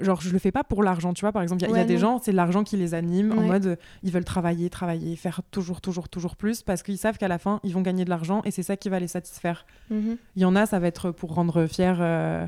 genre 0.00 0.20
je 0.22 0.30
le 0.30 0.38
fais 0.38 0.50
pas 0.52 0.64
pour 0.64 0.82
l'argent, 0.82 1.12
tu 1.12 1.20
vois. 1.20 1.32
Par 1.32 1.42
exemple, 1.42 1.62
il 1.64 1.70
y 1.70 1.74
a- 1.74 1.82
y, 1.82 1.86
des 1.86 1.98
gens, 1.98 2.18
c'est 2.22 2.32
l'argent 2.32 2.64
qui 2.64 2.76
les 2.78 2.94
anime, 2.94 3.32
en 3.32 3.42
mode 3.42 3.78
ils 4.02 4.10
veulent 4.10 4.24
travailler, 4.24 4.70
travailler, 4.70 5.16
faire 5.16 5.42
toujours, 5.50 5.80
toujours, 5.82 6.08
toujours 6.08 6.36
plus, 6.36 6.62
parce 6.62 6.82
qu'ils 6.82 6.96
savent 6.98 7.18
qu'à 7.18 7.28
la 7.28 7.38
fin 7.38 7.60
ils 7.62 7.74
vont 7.74 7.82
gagner 7.82 8.04
de 8.04 8.10
l'argent 8.10 8.40
et 8.44 8.50
c'est 8.50 8.62
ça 8.62 8.76
qui 8.76 8.88
va 8.88 8.98
les 9.00 9.08
satisfaire. 9.08 9.66
Mhm. 9.90 10.16
Il 10.36 10.42
y 10.42 10.44
en 10.46 10.56
a, 10.56 10.64
ça 10.66 10.78
va 10.78 10.86
être 10.86 11.10
pour 11.10 11.34
rendre 11.34 11.66
fiers 11.66 11.94
euh, 12.00 12.46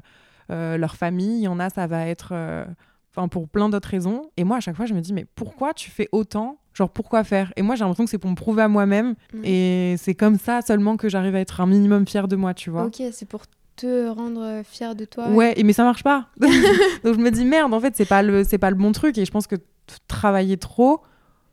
euh, 0.50 0.76
leur 0.78 0.96
famille. 0.96 1.38
Il 1.40 1.42
y 1.44 1.48
en 1.48 1.60
a, 1.60 1.68
ça 1.70 1.86
va 1.86 2.06
être 2.06 2.30
euh, 2.32 2.64
enfin 3.14 3.28
pour 3.28 3.46
plein 3.48 3.68
d'autres 3.68 3.88
raisons. 3.90 4.30
Et 4.38 4.44
moi, 4.44 4.56
à 4.56 4.60
chaque 4.60 4.76
fois, 4.76 4.86
je 4.86 4.94
me 4.94 5.00
dis, 5.00 5.12
mais 5.12 5.26
pourquoi 5.34 5.74
tu 5.74 5.90
fais 5.90 6.08
autant 6.12 6.58
Genre, 6.74 6.90
pourquoi 6.90 7.24
faire? 7.24 7.52
Et 7.56 7.62
moi, 7.62 7.76
j'ai 7.76 7.80
l'impression 7.80 8.04
que 8.04 8.10
c'est 8.10 8.18
pour 8.18 8.30
me 8.30 8.36
prouver 8.36 8.62
à 8.62 8.68
moi-même. 8.68 9.14
Ouais. 9.32 9.48
Et 9.48 9.96
c'est 9.96 10.14
comme 10.14 10.38
ça 10.38 10.60
seulement 10.60 10.96
que 10.96 11.08
j'arrive 11.08 11.36
à 11.36 11.40
être 11.40 11.60
un 11.60 11.66
minimum 11.66 12.06
fière 12.06 12.28
de 12.28 12.36
moi, 12.36 12.52
tu 12.52 12.70
vois. 12.70 12.84
Ok, 12.86 13.00
c'est 13.12 13.28
pour 13.28 13.42
te 13.76 14.08
rendre 14.08 14.42
euh, 14.42 14.62
fier 14.64 14.94
de 14.94 15.04
toi. 15.04 15.28
Ouais, 15.30 15.54
et 15.56 15.62
mais 15.62 15.72
ça 15.72 15.84
marche 15.84 16.02
pas. 16.02 16.28
Donc 16.40 17.14
je 17.14 17.20
me 17.20 17.30
dis 17.30 17.44
merde, 17.44 17.72
en 17.72 17.80
fait, 17.80 17.96
c'est 17.96 18.04
pas 18.04 18.22
le 18.22 18.44
pas 18.58 18.70
le 18.70 18.76
bon 18.76 18.92
truc 18.92 19.18
et 19.18 19.24
je 19.24 19.30
pense 19.30 19.46
que 19.46 19.56
travailler 20.08 20.56
trop 20.56 21.02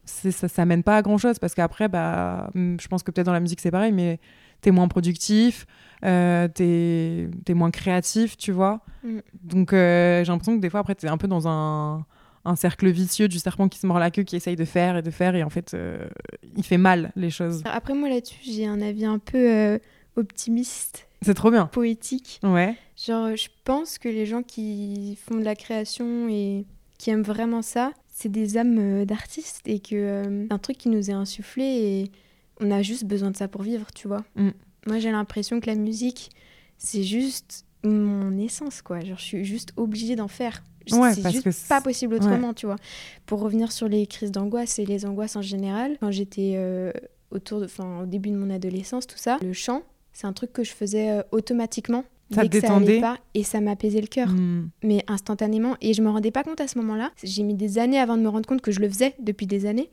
ça 0.06 0.48
ça 0.48 0.66
mène 0.66 0.84
pas 0.84 0.98
à 0.98 1.02
grand-chose 1.02 1.38
parce 1.40 1.54
qu'après 1.54 1.88
bah 1.88 2.50
je 2.56 2.88
pense 2.88 3.04
que 3.04 3.12
peut-être 3.12 3.28
dans 3.28 3.34
la 3.34 3.40
musique 3.40 3.60
c'est 3.60 3.72
pareil 3.72 3.92
mais 3.92 4.20
t'es 4.62 4.72
moins 4.72 4.88
productif, 4.88 5.66
euh, 6.06 6.48
t'es 6.48 7.30
t'es 7.46 7.54
moins 7.54 7.72
créatif, 7.72 8.38
tu 8.38 8.52
vois. 8.52 8.82
Mm. 9.04 9.20
Donc 9.44 9.74
euh, 9.74 10.24
j'ai 10.24 10.32
l'impression 10.32 10.56
que 10.56 10.62
des 10.62 10.70
fois 10.70 10.80
après 10.82 10.96
t'es 10.96 11.08
un 11.08 11.18
peu 11.18 11.28
dans 11.28 11.48
un 11.48 12.06
un 12.46 12.56
cercle 12.56 12.90
vicieux 12.90 13.28
du 13.28 13.40
serpent 13.40 13.70
qui 13.70 13.80
se 13.80 13.86
mord 13.88 14.00
la 14.00 14.12
queue 14.12 14.24
qui 14.24 14.36
essaye 14.36 14.56
de 14.56 14.66
faire 14.66 14.98
et 14.98 15.02
de 15.02 15.12
faire 15.12 15.36
et 15.36 15.44
en 15.44 15.50
fait 15.50 15.74
euh, 15.74 16.08
il 16.56 16.64
fait 16.64 16.78
mal 16.78 17.12
les 17.16 17.30
choses. 17.30 17.62
Après, 17.66 17.94
moi 17.94 18.10
là-dessus, 18.10 18.40
j'ai 18.44 18.66
un 18.66 18.82
avis 18.82 19.06
un 19.06 19.20
peu 19.20 19.38
euh, 19.38 19.80
optimiste, 20.16 21.08
C'est 21.22 21.34
trop 21.34 21.52
bien. 21.52 21.68
poétique. 21.68 22.40
Ouais. 22.44 22.76
Genre, 22.98 23.36
je 23.36 23.48
pense 23.64 23.98
que 23.98 24.10
les 24.10 24.26
gens 24.26 24.44
qui 24.44 25.18
font 25.28 25.36
de 25.36 25.44
la 25.44 25.56
création 25.56 26.28
et 26.30 26.66
qui 26.98 27.10
aiment 27.10 27.24
vraiment 27.24 27.62
ça, 27.62 27.92
c'est 28.08 28.30
des 28.30 28.58
âmes 28.58 28.78
euh, 28.80 29.06
d'artistes 29.06 29.62
et 29.66 29.80
que 29.80 29.96
euh, 29.96 30.46
c'est 30.48 30.54
un 30.54 30.58
truc 30.60 30.78
qui 30.78 30.90
nous 30.90 31.10
est 31.10 31.14
insufflé 31.14 31.64
et 31.64 32.12
on 32.60 32.70
a 32.70 32.82
juste 32.82 33.06
besoin 33.06 33.32
de 33.32 33.38
ça 33.38 33.48
pour 33.48 33.64
vivre, 33.64 33.88
tu 33.96 34.08
vois. 34.08 34.24
Mm. 34.36 34.50
Moi, 34.88 35.00
j'ai 35.00 35.12
l'impression 35.12 35.60
que 35.60 35.68
la 35.68 35.76
musique, 35.76 36.30
c'est 36.78 37.04
juste 37.04 37.66
mon 37.84 38.38
essence, 38.38 38.82
quoi. 38.82 39.00
Genre, 39.02 39.18
je 39.18 39.24
suis 39.24 39.46
juste 39.46 39.74
obligée 39.78 40.16
d'en 40.16 40.28
faire. 40.28 40.64
Ouais, 40.92 41.14
c'est 41.14 41.32
juste 41.32 41.44
que 41.44 41.68
pas 41.70 41.82
possible 41.82 42.16
autrement, 42.16 42.54
tu 42.54 42.66
vois. 42.66 42.78
Pour 43.26 43.40
revenir 43.42 43.72
sur 43.72 43.88
les 43.88 44.08
crises 44.08 44.32
d'angoisse 44.32 44.80
et 44.80 44.86
les 44.86 45.06
angoisses 45.06 45.36
en 45.36 45.42
général, 45.42 45.98
quand 46.00 46.12
j'étais 46.12 46.54
euh, 46.56 46.92
autour 47.30 47.60
de, 47.62 47.68
au 48.02 48.06
début 48.06 48.30
de 48.32 48.36
mon 48.36 48.50
adolescence, 48.50 49.06
tout 49.06 49.18
ça, 49.18 49.38
le 49.42 49.54
chant, 49.54 49.84
c'est 50.12 50.26
un 50.28 50.34
truc 50.34 50.52
que 50.54 50.64
je 50.64 50.72
faisais 50.72 51.12
euh, 51.12 51.22
automatiquement. 51.32 52.04
Ça 52.34 52.44
dès 52.44 52.50
te 52.50 52.56
que 52.56 52.62
ça 52.68 52.74
allait 52.76 52.86
détendait 52.86 53.02
pas, 53.02 53.18
et 53.34 53.44
ça 53.44 53.60
m'apaisait 53.60 54.00
le 54.02 54.08
cœur 54.08 54.30
Hmm. 54.30 54.70
mais 54.84 55.04
instantanément. 55.08 55.76
Et 55.82 55.94
je 55.94 56.02
me 56.02 56.10
rendais 56.10 56.32
pas 56.32 56.44
compte 56.44 56.62
à 56.62 56.68
ce 56.68 56.78
moment-là. 56.80 57.12
J'ai 57.22 57.44
mis 57.44 57.56
des 57.56 57.78
années 57.78 58.00
avant 58.00 58.16
de 58.16 58.22
me 58.22 58.30
rendre 58.30 58.48
compte 58.48 58.62
que 58.62 58.72
je 58.72 58.80
le 58.80 58.88
faisais 58.88 59.14
depuis 59.20 59.48
des 59.48 59.66
années. 59.66 59.90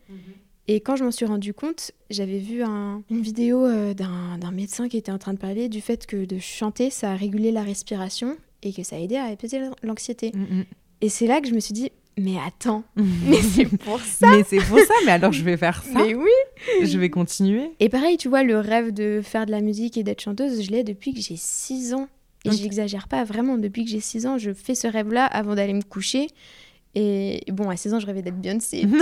Et 0.71 0.81
quand 0.81 0.97
je 0.97 1.05
m'en 1.05 1.11
suis 1.11 1.25
rendu 1.25 1.55
compte, 1.55 1.93
j'avais 2.11 2.39
vu 2.39 2.63
un- 2.63 3.03
une 3.11 3.23
vidéo 3.23 3.65
euh, 3.65 3.95
d'un 3.95 4.37
d'un 4.39 4.51
médecin 4.51 4.89
qui 4.89 4.97
était 4.99 5.11
en 5.13 5.19
train 5.19 5.33
de 5.33 5.39
parler 5.39 5.69
du 5.69 5.81
fait 5.81 6.07
que 6.07 6.25
de 6.27 6.39
chanter, 6.39 6.91
ça 6.91 7.15
régulait 7.17 7.53
la 7.53 7.63
respiration 7.63 8.37
et 8.63 8.73
que 8.73 8.83
ça 8.83 9.01
aidait 9.01 9.17
à 9.17 9.25
apaiser 9.25 9.61
l'anxiété. 9.83 10.31
Mm, 10.35 10.63
Et 11.01 11.09
c'est 11.09 11.27
là 11.27 11.41
que 11.41 11.49
je 11.49 11.55
me 11.55 11.61
suis 11.61 11.73
dit, 11.73 11.91
mais 12.19 12.35
attends, 12.47 12.85
mm. 12.97 13.05
mais 13.31 13.41
c'est 13.43 13.65
pour 13.79 14.01
ça 14.01 14.29
Mais 14.31 14.45
c'est 14.45 14.59
pour 14.59 14.79
ça, 14.81 14.95
mais 15.07 15.13
alors 15.13 15.33
je 15.33 15.43
vais 15.43 15.57
faire 15.57 15.83
ça. 15.83 15.91
Mais 16.05 16.15
oui 16.15 16.29
Je 16.83 16.99
vais 16.99 17.09
continuer. 17.09 17.71
Et 17.81 17.89
pareil, 17.89 18.19
tu 18.19 18.29
vois, 18.29 18.43
le 18.43 18.59
rêve 18.59 18.93
de 18.93 19.21
faire 19.23 19.47
de 19.47 19.51
la 19.53 19.61
musique 19.63 19.97
et 19.97 20.03
d'être 20.03 20.21
chanteuse, 20.21 20.63
je 20.63 20.71
l'ai 20.71 20.85
depuis 20.85 21.15
que 21.15 21.21
j'ai 21.23 21.37
6 21.37 21.95
ans. 21.95 22.09
Et 22.45 22.51
Ok. 22.51 22.57
j'exagère 22.57 23.09
pas, 23.09 23.25
vraiment, 23.25 23.57
depuis 23.59 23.85
que 23.85 23.91
j'ai 23.91 24.01
6 24.01 24.27
ans, 24.27 24.37
je 24.39 24.53
fais 24.53 24.75
ce 24.75 24.87
rêve-là 24.87 25.25
avant 25.25 25.55
d'aller 25.55 25.73
me 25.75 25.83
coucher. 25.83 26.29
Et 26.95 27.45
bon, 27.53 27.69
à 27.71 27.77
16 27.77 27.95
ans, 27.95 28.01
je 28.01 28.07
rêvais 28.07 28.23
d'être 28.23 28.41
Beyoncé. 28.41 28.85
vois. 28.87 28.99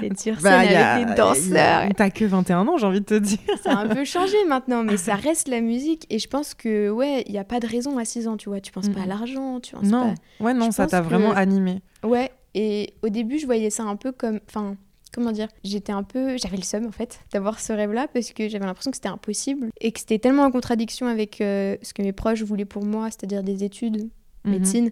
D'être 0.00 0.20
sur 0.20 0.34
scène 0.34 0.42
Bah, 0.42 0.64
y 0.64 0.74
a- 0.74 0.94
avec 0.94 1.08
des 1.08 1.14
danseurs. 1.14 1.88
T'as 1.96 2.10
que 2.10 2.24
21 2.24 2.66
ans, 2.66 2.76
j'ai 2.76 2.86
envie 2.86 3.00
de 3.00 3.04
te 3.06 3.14
dire. 3.14 3.38
Ça 3.62 3.72
a 3.72 3.76
un 3.84 3.88
peu 3.88 4.04
changé 4.04 4.36
maintenant, 4.48 4.82
mais 4.82 4.96
ça 4.96 5.14
reste 5.16 5.48
la 5.48 5.60
musique. 5.60 6.04
Et 6.10 6.18
je 6.18 6.28
pense 6.28 6.54
que, 6.54 6.90
ouais, 6.90 7.22
il 7.26 7.32
n'y 7.32 7.38
a 7.38 7.44
pas 7.44 7.60
de 7.60 7.66
raison 7.66 7.96
à 7.98 8.04
6 8.04 8.28
ans, 8.28 8.36
tu 8.36 8.48
vois. 8.48 8.60
Tu 8.60 8.72
penses 8.72 8.88
pas 8.88 9.00
à 9.00 9.02
Mhm. 9.04 9.08
l'argent, 9.08 9.60
tu 9.60 9.74
penses 9.74 9.84
Non, 9.84 10.14
ouais, 10.40 10.52
non, 10.54 10.66
Je 10.66 10.70
ça 10.72 10.86
t'a 10.86 11.00
que- 11.00 11.06
vraiment 11.06 11.32
animé. 11.32 11.80
pas. 12.02 12.08
Ouais, 12.08 12.30
et 12.54 12.94
au 13.02 13.08
début, 13.08 13.38
je 13.38 13.46
voyais 13.46 13.70
ça 13.70 13.84
un 13.84 13.96
peu 13.96 14.12
comme. 14.12 14.40
Enfin, 14.48 14.76
comment 15.14 15.32
dire 15.32 15.48
J'étais 15.64 15.92
un 15.92 16.02
peu. 16.02 16.36
J'avais 16.36 16.56
le 16.56 16.62
seum, 16.64 16.86
en 16.86 16.92
fait, 16.92 17.20
d'avoir 17.32 17.60
ce 17.60 17.72
rêve-là, 17.72 18.08
parce 18.12 18.32
que 18.32 18.48
j'avais 18.48 18.66
l'impression 18.66 18.90
que 18.90 18.96
c'était 18.96 19.08
impossible. 19.08 19.68
Et 19.80 19.92
que 19.92 20.00
c'était 20.00 20.18
tellement 20.18 20.42
en 20.42 20.50
contradiction 20.50 21.06
avec 21.06 21.40
euh, 21.40 21.76
ce 21.82 21.94
que 21.94 22.02
mes 22.02 22.12
proches 22.12 22.42
voulaient 22.42 22.64
pour 22.66 22.84
moi, 22.84 23.06
c'est-à-dire 23.10 23.42
des 23.42 23.64
études, 23.64 24.08
Mhm. 24.44 24.52
médecine. 24.52 24.90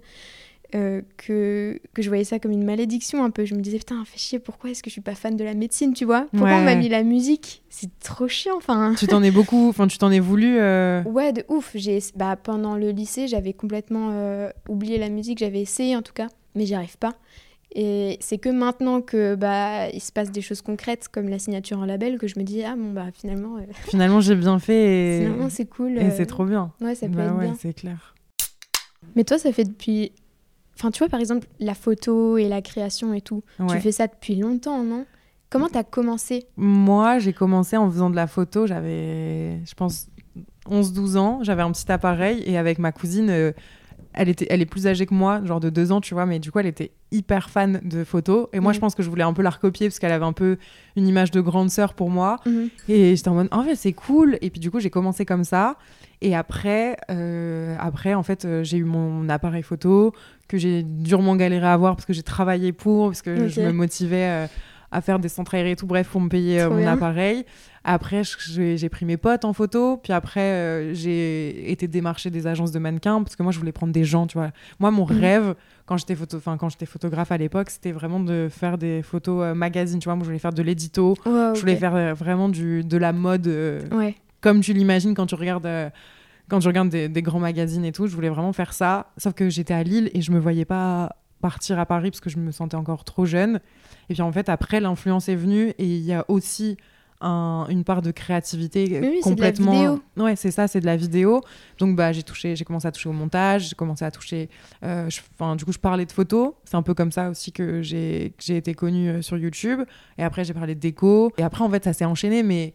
Euh, 0.75 1.03
que, 1.17 1.81
que 1.95 2.03
je 2.03 2.09
voyais 2.09 2.25
ça 2.25 2.39
comme 2.39 2.51
une 2.53 2.65
malédiction 2.65 3.25
un 3.25 3.31
peu. 3.31 3.45
Je 3.45 3.55
me 3.55 3.61
disais, 3.61 3.79
putain, 3.79 4.03
fais 4.05 4.19
chier, 4.19 4.39
pourquoi 4.39 4.71
est-ce 4.71 4.83
que 4.83 4.91
je 4.91 4.93
suis 4.93 5.01
pas 5.01 5.15
fan 5.15 5.37
de 5.37 5.45
la 5.45 5.55
médecine, 5.55 5.93
tu 5.95 6.05
vois? 6.05 6.27
Pourquoi 6.33 6.57
on 6.57 6.63
m'a 6.65 6.75
mis 6.75 6.89
la 6.89 7.03
musique? 7.03 7.63
C'est 7.69 7.91
trop 8.01 8.27
chiant, 8.29 8.57
enfin. 8.57 8.95
Tu 8.99 9.07
t'en 9.07 9.23
es 9.23 9.31
beaucoup, 9.31 9.69
enfin, 9.69 9.87
tu 9.87 9.99
t'en 9.99 10.11
es 10.11 10.19
voulu. 10.21 10.57
euh, 10.59 11.03
Ouais, 11.07 11.33
de 11.33 11.45
ouf. 11.49 11.71
J'ai, 11.75 11.99
bah, 12.17 12.37
pendant 12.37 12.77
le 12.77 12.91
lycée, 12.91 13.29
j'avais 13.29 13.53
complètement 13.53 14.11
euh, 14.13 14.51
oublié 14.69 14.99
la 14.99 15.09
musique. 15.09 15.39
J'avais 15.39 15.61
essayé 15.61 15.95
en 15.97 16.03
tout 16.03 16.13
cas, 16.15 16.29
mais 16.55 16.67
j'y 16.67 16.75
arrive 16.75 16.97
pas. 16.99 17.15
Et 17.75 18.17
c'est 18.21 18.39
que 18.39 18.49
maintenant 18.49 19.03
que 19.03 19.35
bah 19.35 19.91
il 19.91 20.01
se 20.01 20.11
passe 20.11 20.31
des 20.31 20.41
choses 20.41 20.63
concrètes 20.63 21.09
comme 21.13 21.29
la 21.29 21.39
signature 21.39 21.79
en 21.79 21.85
label 21.85 22.17
que 22.17 22.27
je 22.27 22.39
me 22.39 22.45
dis 22.45 22.63
ah 22.63 22.75
bon 22.75 22.93
bah 22.93 23.07
finalement 23.13 23.57
Finalement, 23.89 24.21
j'ai 24.21 24.35
bien 24.37 24.59
fait 24.59 25.19
et, 25.19 25.19
finalement 25.27 25.51
c'est 25.51 25.67
cool. 25.67 25.99
et 25.99 26.11
c'est 26.11 26.25
trop 26.27 26.47
bien. 26.47 26.73
Ouais, 26.81 26.95
ça 26.95 27.07
peut 27.09 27.15
Bah 27.17 27.25
être 27.25 27.35
ouais, 27.37 27.45
bien. 27.47 27.57
c'est 27.61 27.75
clair. 27.75 28.15
Mais 29.15 29.25
toi, 29.25 29.37
ça 29.39 29.53
fait 29.53 29.65
depuis. 29.65 30.13
Enfin, 30.77 30.91
tu 30.91 30.99
vois, 30.99 31.09
par 31.09 31.21
exemple, 31.21 31.47
la 31.59 31.75
photo 31.75 32.37
et 32.37 32.49
la 32.49 32.61
création 32.61 33.15
et 33.15 33.21
tout. 33.23 33.43
Ouais. 33.59 33.67
Tu 33.69 33.81
fais 33.81 33.93
ça 33.93 34.07
depuis 34.07 34.37
longtemps, 34.37 34.83
non? 34.83 35.07
Comment 35.49 35.69
t'as 35.69 35.85
commencé? 35.85 36.47
Moi, 36.57 37.19
j'ai 37.19 37.33
commencé 37.33 37.77
en 37.77 37.91
faisant 37.91 38.11
de 38.11 38.17
la 38.17 38.27
photo. 38.27 38.67
J'avais, 38.67 39.65
je 39.65 39.75
pense, 39.75 40.09
11-12 40.69 41.17
ans. 41.17 41.39
J'avais 41.43 41.63
un 41.63 41.73
petit 41.73 41.91
appareil 41.91 42.43
et 42.45 42.59
avec 42.59 42.79
ma 42.79 42.93
cousine, 42.93 43.31
euh, 43.31 43.53
elle, 44.17 44.29
était, 44.29 44.47
elle 44.51 44.63
est 44.63 44.67
plus 44.67 44.87
âgée 44.87 45.07
que 45.07 45.15
moi, 45.15 45.41
genre 45.45 45.61
de 45.61 45.71
2 45.71 45.93
ans, 45.93 46.01
tu 46.01 46.15
vois, 46.15 46.27
mais 46.27 46.39
du 46.39 46.51
coup, 46.51 46.59
elle 46.59 46.67
était 46.67 46.91
hyper 47.13 47.51
fan 47.51 47.81
de 47.85 48.03
photos. 48.03 48.49
Et 48.53 48.61
moi, 48.61 48.73
je 48.73 48.81
pense 48.81 48.95
que 48.95 49.03
je 49.03 49.11
voulais 49.11 49.23
un 49.23 49.33
peu 49.33 49.43
la 49.43 49.51
recopier 49.51 49.89
parce 49.89 49.99
qu'elle 49.99 50.13
avait 50.13 50.25
un 50.25 50.33
peu 50.33 50.57
une 50.97 51.07
image 51.07 51.31
de 51.31 51.41
grande 51.41 51.71
sœur 51.71 51.95
pour 51.95 52.11
moi. 52.11 52.41
Mhm. 52.47 52.69
Et 52.89 53.15
j'étais 53.15 53.29
en 53.29 53.35
mode, 53.35 53.49
en 53.53 53.63
fait, 53.63 53.77
c'est 53.77 53.93
cool. 53.93 54.39
Et 54.41 54.51
puis, 54.51 54.61
du 54.61 54.71
coup, 54.71 54.81
j'ai 54.81 54.91
commencé 54.91 55.25
comme 55.25 55.45
ça. 55.45 55.77
Et 56.23 56.35
après, 56.35 56.97
euh, 57.11 57.77
après 57.79 58.15
en 58.15 58.23
fait, 58.23 58.45
euh, 58.45 58.65
j'ai 58.65 58.79
eu 58.79 58.85
mon 58.85 59.29
appareil 59.29 59.63
photo 59.63 60.13
que 60.49 60.57
j'ai 60.57 60.83
durement 60.83 61.37
galéré 61.37 61.67
à 61.67 61.73
avoir 61.73 61.95
parce 61.95 62.07
que 62.07 62.13
j'ai 62.13 62.23
travaillé 62.23 62.73
pour, 62.73 63.09
parce 63.09 63.23
que 63.23 63.49
je 63.49 63.61
me 63.61 63.73
motivais 63.73 64.27
euh, 64.29 64.47
à 64.91 65.01
faire 65.01 65.19
des 65.19 65.29
centres 65.29 65.55
aérés 65.55 65.73
et 65.73 65.77
tout, 65.77 65.87
bref, 65.87 66.09
pour 66.09 66.21
me 66.21 66.29
payer 66.29 66.61
euh, 66.61 66.71
mon 66.71 66.77
bien. 66.79 66.93
appareil. 66.93 67.45
Après, 67.85 68.23
je- 68.25 68.77
j'ai 68.77 68.89
pris 68.89 69.05
mes 69.05 69.17
potes 69.17 69.45
en 69.45 69.53
photo. 69.53 69.97
Puis 69.97 70.13
après, 70.13 70.41
euh, 70.41 70.95
j'ai 70.95 71.71
été 71.71 71.87
démarcher 71.89 72.31
des 72.31 72.47
agences 72.47 72.73
de 72.73 72.79
mannequins 72.79 73.23
parce 73.23 73.37
que 73.37 73.43
moi, 73.43 73.53
je 73.53 73.59
voulais 73.59 73.73
prendre 73.73 73.93
des 73.93 74.05
gens, 74.05 74.27
tu 74.27 74.39
vois. 74.39 74.51
Moi, 74.81 74.91
mon 74.91 75.07
Mhm. 75.07 75.19
rêve, 75.21 75.55
quand 75.87 75.97
j'étais 75.97 76.15
photo, 76.17 76.37
enfin, 76.39 76.57
quand 76.57 76.69
j'étais 76.69 76.87
photographe 76.87 77.31
à 77.33 77.37
l'époque, 77.37 77.71
c'était 77.71 77.93
vraiment 77.93 78.19
de 78.21 78.49
faire 78.51 78.77
des 78.79 79.03
photos 79.03 79.43
euh, 79.45 79.55
magazines, 79.55 79.99
tu 80.01 80.07
vois. 80.07 80.15
Moi, 80.17 80.25
je 80.25 80.29
voulais 80.29 80.39
faire 80.41 80.53
de 80.53 80.63
l'édito. 80.63 81.15
Je 81.25 81.61
voulais 81.61 81.77
faire 81.77 81.95
euh, 81.95 82.13
vraiment 82.15 82.49
du, 82.49 82.83
de 82.83 82.97
la 82.97 83.13
mode 83.13 83.47
Ouais. 83.93 84.15
comme 84.41 84.61
tu 84.61 84.73
l'imagines 84.73 85.15
quand 85.15 85.27
tu 85.27 85.35
regardes 85.35 85.69
quand 86.49 86.61
tu 86.61 86.69
regardes 86.69 86.89
des, 86.91 87.09
des 87.09 87.23
grands 87.23 87.41
magazines 87.41 87.85
et 87.85 87.91
tout 87.91 88.07
je 88.07 88.15
voulais 88.15 88.29
vraiment 88.29 88.53
faire 88.53 88.73
ça 88.73 89.09
sauf 89.17 89.33
que 89.35 89.49
j'étais 89.51 89.75
à 89.75 89.83
Lille 89.83 90.11
et 90.15 90.23
je 90.23 90.31
me 90.31 90.39
voyais 90.39 90.65
pas 90.65 91.17
partir 91.41 91.81
à 91.81 91.87
Paris 91.87 92.11
parce 92.13 92.21
que 92.21 92.31
je 92.31 92.39
me 92.39 92.53
sentais 92.53 92.77
encore 92.77 93.03
trop 93.03 93.25
jeune 93.27 93.59
et 94.11 94.15
puis 94.15 94.23
en 94.23 94.33
fait 94.33 94.49
après 94.49 94.81
l'influence 94.81 95.29
est 95.29 95.35
venue 95.37 95.71
et 95.79 95.85
il 95.87 96.03
y 96.03 96.13
a 96.13 96.25
aussi 96.29 96.77
un- 97.23 97.67
une 97.71 97.83
part 97.83 98.03
de 98.03 98.11
créativité 98.11 99.01
oui, 99.01 99.21
c'est 99.23 99.35
de 99.35 99.41
la 99.41 99.51
vidéo. 99.51 100.01
ouais 100.19 100.37
c'est 100.37 100.51
ça 100.51 100.69
c'est 100.69 100.81
de 100.81 100.87
la 100.87 100.97
vidéo 100.97 101.41
donc 101.79 101.97
bah 101.97 102.13
j'ai 102.13 102.23
touché 102.23 102.55
j'ai 102.57 102.65
commencé 102.67 102.87
à 102.87 102.93
toucher 102.93 103.09
au 103.09 103.13
montage 103.15 103.71
j'ai 103.71 103.75
commencé 103.75 104.05
à 104.05 104.11
toucher 104.11 104.51
euh, 104.85 105.09
je- 105.09 105.55
du 105.57 105.65
coup 105.65 105.73
je 105.73 105.79
parlais 105.79 106.05
de 106.05 106.13
photos 106.13 106.53
c'est 106.65 106.77
un 106.77 106.83
peu 106.83 106.93
comme 106.93 107.11
ça 107.13 107.31
aussi 107.31 107.53
que 107.53 107.81
j'ai 107.81 108.35
été 108.49 108.75
connue 108.75 109.09
euh, 109.09 109.23
sur 109.23 109.39
YouTube 109.39 109.81
et 110.19 110.23
après 110.23 110.45
j'ai 110.45 110.53
parlé 110.53 110.75
de 110.75 110.81
déco 110.81 111.33
et 111.39 111.43
après 111.43 111.65
en 111.65 111.71
fait 111.71 111.85
ça 111.85 111.95
s'est 111.95 112.05
enchaîné 112.05 112.43
mais 112.43 112.75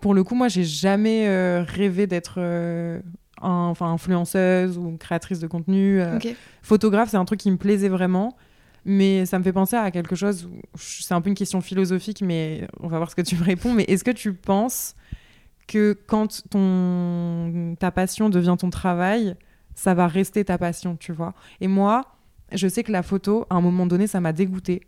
pour 0.00 0.14
le 0.14 0.22
coup, 0.22 0.34
moi, 0.36 0.46
j'ai 0.48 0.62
jamais 0.62 1.26
euh, 1.26 1.64
rêvé 1.66 2.06
d'être 2.06 2.34
euh, 2.38 3.00
enfin, 3.40 3.86
influenceuse 3.92 4.78
ou 4.78 4.96
créatrice 4.98 5.40
de 5.40 5.46
contenu. 5.48 6.00
euh, 6.00 6.16
Ok. 6.16 6.28
Photographe, 6.62 7.08
c'est 7.10 7.16
un 7.16 7.24
truc 7.24 7.40
qui 7.40 7.50
me 7.50 7.56
plaisait 7.56 7.88
vraiment. 7.88 8.36
Mais 8.84 9.26
ça 9.26 9.38
me 9.38 9.44
fait 9.44 9.52
penser 9.52 9.76
à 9.76 9.90
quelque 9.90 10.16
chose, 10.16 10.48
c'est 10.76 11.12
un 11.14 11.20
peu 11.20 11.28
une 11.28 11.34
question 11.34 11.60
philosophique, 11.60 12.22
mais 12.22 12.66
on 12.80 12.88
va 12.88 12.96
voir 12.96 13.10
ce 13.10 13.14
que 13.16 13.22
tu 13.22 13.36
me 13.36 13.44
réponds. 13.44 13.74
Mais 13.74 13.84
est-ce 13.84 14.04
que 14.04 14.10
tu 14.10 14.32
penses 14.32 14.94
que 15.66 15.96
quand 16.06 16.42
ton, 16.50 17.76
ta 17.78 17.90
passion 17.90 18.28
devient 18.30 18.56
ton 18.58 18.70
travail, 18.70 19.34
ça 19.74 19.94
va 19.94 20.06
rester 20.06 20.44
ta 20.44 20.58
passion, 20.58 20.96
tu 20.96 21.12
vois? 21.12 21.34
Et 21.60 21.68
moi, 21.68 22.06
je 22.52 22.66
sais 22.68 22.82
que 22.82 22.92
la 22.92 23.02
photo, 23.02 23.46
à 23.50 23.54
un 23.56 23.60
moment 23.60 23.86
donné, 23.86 24.06
ça 24.06 24.20
m'a 24.20 24.32
dégoûtée 24.32 24.80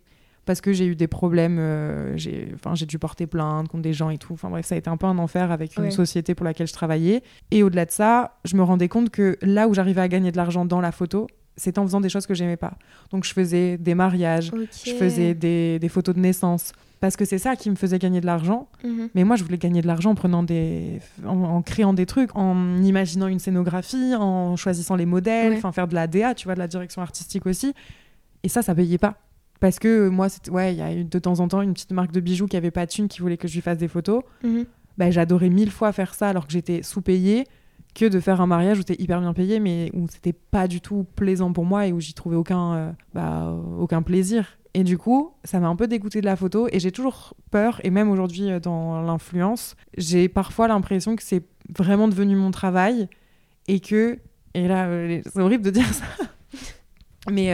parce 0.45 0.59
que 0.59 0.73
j'ai 0.73 0.85
eu 0.85 0.95
des 0.95 1.07
problèmes, 1.07 1.57
euh, 1.57 2.17
j'ai 2.17 2.51
enfin, 2.55 2.75
j'ai 2.75 2.85
dû 2.85 2.99
porter 2.99 3.27
plainte 3.27 3.69
contre 3.69 3.83
des 3.83 3.93
gens 3.93 4.09
et 4.09 4.17
tout. 4.17 4.33
Enfin 4.33 4.49
bref, 4.49 4.65
ça 4.65 4.75
a 4.75 4.77
été 4.77 4.89
un 4.89 4.97
peu 4.97 5.05
un 5.05 5.17
enfer 5.17 5.51
avec 5.51 5.77
une 5.77 5.83
Ouais. 5.85 5.91
société 5.91 6.35
pour 6.35 6.43
laquelle 6.43 6.67
je 6.67 6.73
travaillais. 6.73 7.23
Et 7.51 7.63
au-delà 7.63 7.85
de 7.85 7.91
ça, 7.91 8.39
je 8.43 8.57
me 8.57 8.63
rendais 8.63 8.89
compte 8.89 9.09
que 9.09 9.37
là 9.41 9.69
où 9.69 9.73
j'arrivais 9.73 10.01
à 10.01 10.09
gagner 10.09 10.31
de 10.33 10.37
l'argent 10.37 10.65
dans 10.65 10.81
la 10.81 10.91
photo, 10.91 11.27
c'était 11.55 11.79
en 11.79 11.83
faisant 11.85 12.01
des 12.01 12.09
choses 12.09 12.25
que 12.25 12.33
j'aimais 12.33 12.57
pas. 12.57 12.73
Donc 13.11 13.23
je 13.25 13.33
faisais 13.33 13.77
des 13.77 13.95
mariages, 13.95 14.51
je 14.85 14.93
faisais 14.93 15.33
des, 15.33 15.79
des 15.79 15.89
photos 15.89 16.15
de 16.15 16.19
naissance, 16.19 16.71
parce 16.99 17.15
que 17.17 17.25
c'est 17.25 17.37
ça 17.37 17.55
qui 17.55 17.69
me 17.69 17.75
faisait 17.75 17.99
gagner 17.99 18.21
de 18.21 18.25
l'argent. 18.25 18.67
Mhm. 18.83 19.09
Mais 19.13 19.23
moi, 19.23 19.35
je 19.35 19.43
voulais 19.43 19.57
gagner 19.57 19.81
de 19.81 19.87
l'argent 19.87 20.11
en 20.11 20.15
prenant 20.15 20.41
des, 20.43 20.99
en, 21.25 21.37
en 21.43 21.61
créant 21.61 21.93
des 21.93 22.05
trucs, 22.05 22.35
en 22.35 22.81
imaginant 22.81 23.27
une 23.27 23.39
scénographie, 23.39 24.15
en 24.15 24.55
choisissant 24.55 24.95
les 24.95 25.05
modèles, 25.05 25.51
Ouais. 25.51 25.57
enfin 25.57 25.71
faire 25.71 25.87
de 25.87 25.95
la 25.95 26.07
DA, 26.07 26.33
tu 26.33 26.45
vois, 26.45 26.53
de 26.55 26.59
la 26.59 26.67
direction 26.67 27.01
artistique 27.01 27.45
aussi. 27.45 27.73
Et 28.43 28.49
ça, 28.49 28.61
ça 28.61 28.73
payait 28.73 28.97
pas. 28.97 29.15
Parce 29.59 29.79
que 29.79 30.09
moi, 30.09 30.27
ouais, 30.51 30.73
il 30.73 30.77
y 30.79 30.81
a 30.81 30.93
eu 30.93 31.03
de 31.05 31.19
temps 31.19 31.39
en 31.39 31.47
temps 31.47 31.61
une 31.61 31.73
petite 31.73 31.91
marque 31.91 32.11
de 32.11 32.19
bijoux 32.19 32.47
qui 32.47 32.57
avait 32.57 32.71
pas 32.71 32.85
de 32.85 32.91
thune, 32.91 33.07
qui 33.07 33.19
voulait 33.21 33.37
que 33.37 33.47
je 33.47 33.53
lui 33.53 33.61
fasse 33.61 33.77
des 33.77 33.87
photos. 33.87 34.23
Mhm. 34.43 34.65
Bah, 34.97 35.09
j'adorais 35.11 35.49
mille 35.49 35.71
fois 35.71 35.91
faire 35.91 36.13
ça 36.13 36.29
alors 36.29 36.45
que 36.47 36.53
j'étais 36.53 36.83
sous-payée 36.83 37.45
que 37.93 38.05
de 38.05 38.19
faire 38.19 38.41
un 38.41 38.47
mariage 38.47 38.79
où 38.79 38.83
t'es 38.83 38.95
hyper 38.99 39.21
bien 39.21 39.33
payé 39.33 39.59
mais 39.59 39.91
où 39.93 40.07
c'était 40.09 40.33
pas 40.33 40.67
du 40.67 40.81
tout 40.81 41.05
plaisant 41.15 41.53
pour 41.53 41.65
moi 41.65 41.87
et 41.87 41.93
où 41.93 41.99
j'y 41.99 42.13
trouvais 42.13 42.35
aucun, 42.35 42.73
euh, 42.73 42.91
bah, 43.13 43.55
aucun 43.77 44.01
plaisir. 44.01 44.57
Et 44.73 44.83
du 44.83 44.97
coup, 44.97 45.33
ça 45.43 45.59
m'a 45.59 45.67
un 45.67 45.75
peu 45.75 45.87
dégoûté 45.87 46.19
de 46.19 46.25
la 46.25 46.35
photo 46.35 46.67
et 46.71 46.79
j'ai 46.79 46.91
toujours 46.91 47.35
peur, 47.51 47.79
et 47.83 47.91
même 47.91 48.09
aujourd'hui 48.09 48.49
euh, 48.49 48.59
dans 48.59 49.01
l'influence, 49.01 49.75
j'ai 49.97 50.27
parfois 50.29 50.67
l'impression 50.67 51.15
que 51.15 51.23
c'est 51.23 51.43
vraiment 51.69 52.07
devenu 52.07 52.35
mon 52.35 52.49
travail 52.49 53.07
et 53.67 53.79
que, 53.79 54.19
et 54.55 54.67
là, 54.67 54.87
euh, 54.87 55.21
c'est 55.25 55.39
horrible 55.39 55.63
de 55.63 55.69
dire 55.69 55.85
ça, 55.93 56.05
mais 57.31 57.53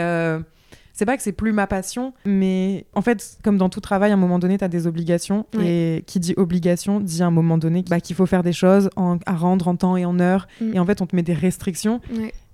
c'est 1.00 1.06
pas 1.06 1.16
que 1.16 1.24
c'est 1.24 1.32
plus 1.32 1.54
ma 1.54 1.66
passion, 1.66 2.14
mais 2.26 2.86
en 2.94 3.02
fait, 3.02 3.38
comme 3.42 3.58
dans 3.58 3.70
tout 3.70 3.80
travail, 3.80 4.12
à 4.12 4.16
un 4.16 4.18
moment 4.18 4.38
donné, 4.38 4.58
tu 4.58 4.64
as 4.66 4.68
des 4.68 4.86
obligations. 4.86 5.46
Et 5.62 6.04
qui 6.06 6.20
dit 6.20 6.34
obligation 6.36 7.00
dit 7.00 7.24
à 7.24 7.26
un 7.26 7.32
moment 7.32 7.58
donné 7.58 7.86
bah, 7.90 8.02
qu'il 8.02 8.16
faut 8.18 8.26
faire 8.26 8.44
des 8.44 8.52
choses 8.54 8.90
en- 8.98 9.18
à 9.26 9.34
rendre 9.36 9.70
en 9.70 9.76
temps 9.78 9.96
et 9.96 10.04
en 10.04 10.20
heure. 10.20 10.48
Mm. 10.60 10.74
Et 10.74 10.80
en 10.80 10.86
fait, 10.86 11.02
on 11.02 11.06
te 11.08 11.16
met 11.16 11.24
des 11.24 11.34
restrictions. 11.34 12.02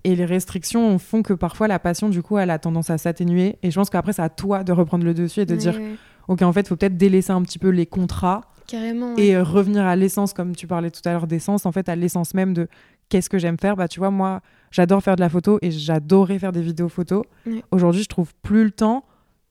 Et 0.03 0.15
les 0.15 0.25
restrictions 0.25 0.99
font 0.99 1.23
que 1.23 1.34
parfois 1.34 1.67
la 1.67 1.79
passion, 1.79 2.08
du 2.10 2.21
coup, 2.21 2.38
elle 2.38 2.51
a 2.51 2.60
tendance 2.60 2.91
à 2.91 2.99
s'atténuer. 2.99 3.55
Et 3.63 3.71
je 3.71 3.75
pense 3.79 3.89
qu'après, 3.89 4.13
c'est 4.13 4.21
à 4.21 4.29
toi 4.29 4.63
de 4.63 4.71
reprendre 4.71 5.03
le 5.03 5.15
dessus 5.15 5.39
et 5.41 5.45
de 5.47 5.55
dire. 5.55 5.79
Ok, 6.27 6.43
en 6.43 6.53
fait, 6.53 6.62
il 6.62 6.67
faut 6.67 6.75
peut-être 6.75 6.97
délaisser 6.97 7.31
un 7.31 7.41
petit 7.41 7.58
peu 7.60 7.69
les 7.69 7.86
contrats 7.88 8.41
Carrément. 8.67 9.13
ouais. 9.15 9.23
et 9.27 9.36
euh, 9.36 9.43
revenir 9.43 9.84
à 9.86 9.95
l'essence, 9.95 10.34
comme 10.34 10.55
tu 10.55 10.65
parlais 10.67 10.89
tout 10.91 11.01
à 11.05 11.12
l'heure 11.12 11.27
d'essence, 11.27 11.65
en 11.65 11.71
fait, 11.71 11.88
à 11.89 11.95
l'essence 11.95 12.34
même 12.34 12.53
de 12.53 12.67
qu'est-ce 13.10 13.29
que 13.29 13.38
j'aime 13.38 13.58
faire. 13.60 13.75
Bah, 13.75 13.88
tu 13.88 13.99
vois, 13.99 14.10
moi, 14.12 14.41
j'adore 14.75 15.01
faire 15.01 15.15
de 15.15 15.21
la 15.21 15.29
photo 15.29 15.57
et 15.61 15.71
j'adorais 15.71 16.38
faire 16.38 16.51
des 16.51 16.61
vidéos 16.61 16.89
photos. 16.89 17.23
Aujourd'hui, 17.71 18.03
je 18.03 18.09
trouve 18.09 18.33
plus 18.41 18.65
le 18.65 18.71
temps 18.71 19.05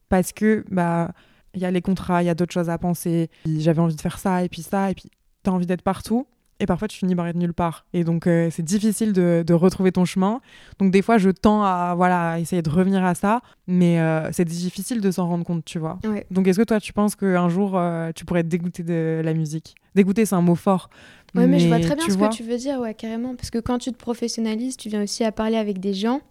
parce 0.07 0.31
que, 0.31 0.63
bah, 0.69 1.13
il 1.55 1.61
y 1.61 1.65
a 1.65 1.71
les 1.71 1.81
contrats, 1.81 2.21
il 2.21 2.27
y 2.27 2.29
a 2.29 2.35
d'autres 2.35 2.53
choses 2.53 2.69
à 2.69 2.77
penser. 2.77 3.29
J'avais 3.57 3.79
envie 3.79 3.95
de 3.95 4.01
faire 4.01 4.19
ça 4.19 4.43
et 4.43 4.49
puis 4.49 4.61
ça, 4.61 4.91
et 4.91 4.93
puis 4.93 5.09
t'as 5.41 5.51
envie 5.51 5.65
d'être 5.65 5.81
partout. 5.81 6.27
Et 6.59 6.65
parfois, 6.65 6.87
tu 6.87 6.97
finis 6.97 7.15
par 7.15 7.27
être 7.27 7.35
nulle 7.35 7.53
part. 7.53 7.85
Et 7.93 8.05
donc, 8.05 8.27
euh, 8.27 8.49
c'est 8.49 8.63
difficile 8.63 9.11
de, 9.11 9.43
de 9.45 9.53
retrouver 9.53 9.91
ton 9.91 10.05
chemin. 10.05 10.39
Donc, 10.79 10.91
des 10.91 11.01
fois, 11.01 11.17
je 11.17 11.29
tends 11.29 11.63
à 11.63 11.95
voilà, 11.95 12.31
à 12.31 12.39
essayer 12.39 12.61
de 12.61 12.69
revenir 12.69 13.03
à 13.03 13.13
ça. 13.13 13.41
Mais 13.67 13.99
euh, 13.99 14.31
c'est 14.31 14.45
difficile 14.45 15.01
de 15.01 15.11
s'en 15.11 15.27
rendre 15.27 15.43
compte, 15.43 15.65
tu 15.65 15.79
vois. 15.79 15.99
Ouais. 16.05 16.25
Donc, 16.31 16.47
est-ce 16.47 16.59
que 16.59 16.63
toi, 16.63 16.79
tu 16.79 16.93
penses 16.93 17.15
qu'un 17.15 17.49
jour, 17.49 17.77
euh, 17.77 18.11
tu 18.15 18.23
pourrais 18.23 18.39
être 18.39 18.47
dégoûté 18.47 18.83
de 18.83 19.21
la 19.23 19.33
musique? 19.33 19.75
Dégoûté, 19.95 20.25
c'est 20.25 20.35
un 20.35 20.41
mot 20.41 20.55
fort. 20.55 20.89
Ouais, 21.35 21.47
mais, 21.47 21.59
je 21.59 21.67
vois 21.67 21.79
très 21.79 21.95
bien 21.95 22.05
ce 22.07 22.17
vois, 22.17 22.29
que 22.29 22.35
tu 22.35 22.43
veux 22.43 22.57
dire, 22.57 22.79
ouais, 22.79 22.93
carrément. 22.93 23.35
Parce 23.35 23.49
que 23.49 23.59
quand 23.59 23.77
tu 23.77 23.91
te 23.91 23.97
professionnalises, 23.97 24.77
tu 24.77 24.87
viens 24.87 25.03
aussi 25.03 25.25
à 25.25 25.33
parler 25.33 25.57
avec 25.57 25.79
des 25.79 25.93
gens 25.93 26.21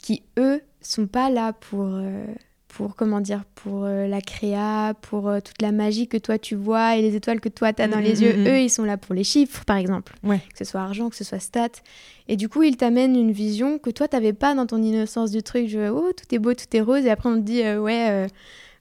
qui, 0.00 0.24
eux, 0.36 0.60
sont 0.80 1.06
pas 1.06 1.30
là 1.30 1.52
pour, 1.52 1.86
pour 2.76 2.94
comment 2.94 3.20
dire, 3.20 3.42
pour 3.56 3.84
euh, 3.84 4.06
la 4.06 4.20
créa, 4.20 4.94
pour 5.02 5.28
euh, 5.28 5.40
toute 5.40 5.60
la 5.60 5.72
magie 5.72 6.06
que 6.06 6.16
toi 6.16 6.38
tu 6.38 6.54
vois 6.54 6.96
et 6.96 7.02
les 7.02 7.16
étoiles 7.16 7.40
que 7.40 7.48
toi 7.48 7.72
tu 7.72 7.82
as 7.82 7.88
dans 7.88 7.98
les 7.98 8.14
mm, 8.14 8.22
yeux. 8.22 8.36
mm, 8.36 8.40
mm. 8.42 8.46
Eux, 8.46 8.60
ils 8.60 8.70
sont 8.70 8.84
là 8.84 8.96
pour 8.96 9.14
les 9.14 9.24
chiffres, 9.24 9.64
par 9.64 9.76
exemple. 9.76 10.14
Ouais. 10.22 10.38
Que 10.52 10.58
ce 10.58 10.64
soit 10.64 10.80
argent, 10.80 11.10
que 11.10 11.16
ce 11.16 11.24
soit 11.24 11.40
stats. 11.40 11.68
Et 12.28 12.36
du 12.36 12.48
coup, 12.48 12.62
ils 12.62 12.76
t'amènent 12.76 13.16
une 13.16 13.32
vision 13.32 13.78
que 13.78 13.90
toi, 13.90 14.06
t'avais 14.06 14.32
pas 14.32 14.54
dans 14.54 14.66
ton 14.66 14.82
innocence 14.82 15.30
du 15.32 15.42
truc. 15.42 15.68
Je, 15.68 15.90
oh, 15.90 16.12
tout 16.16 16.34
est 16.34 16.38
beau, 16.38 16.54
tout 16.54 16.64
est 16.72 16.80
rose. 16.80 17.04
Et 17.04 17.10
après, 17.10 17.28
on 17.28 17.36
te 17.36 17.40
dit, 17.40 17.62
euh, 17.62 17.80
ouais. 17.80 18.08
euh, 18.08 18.26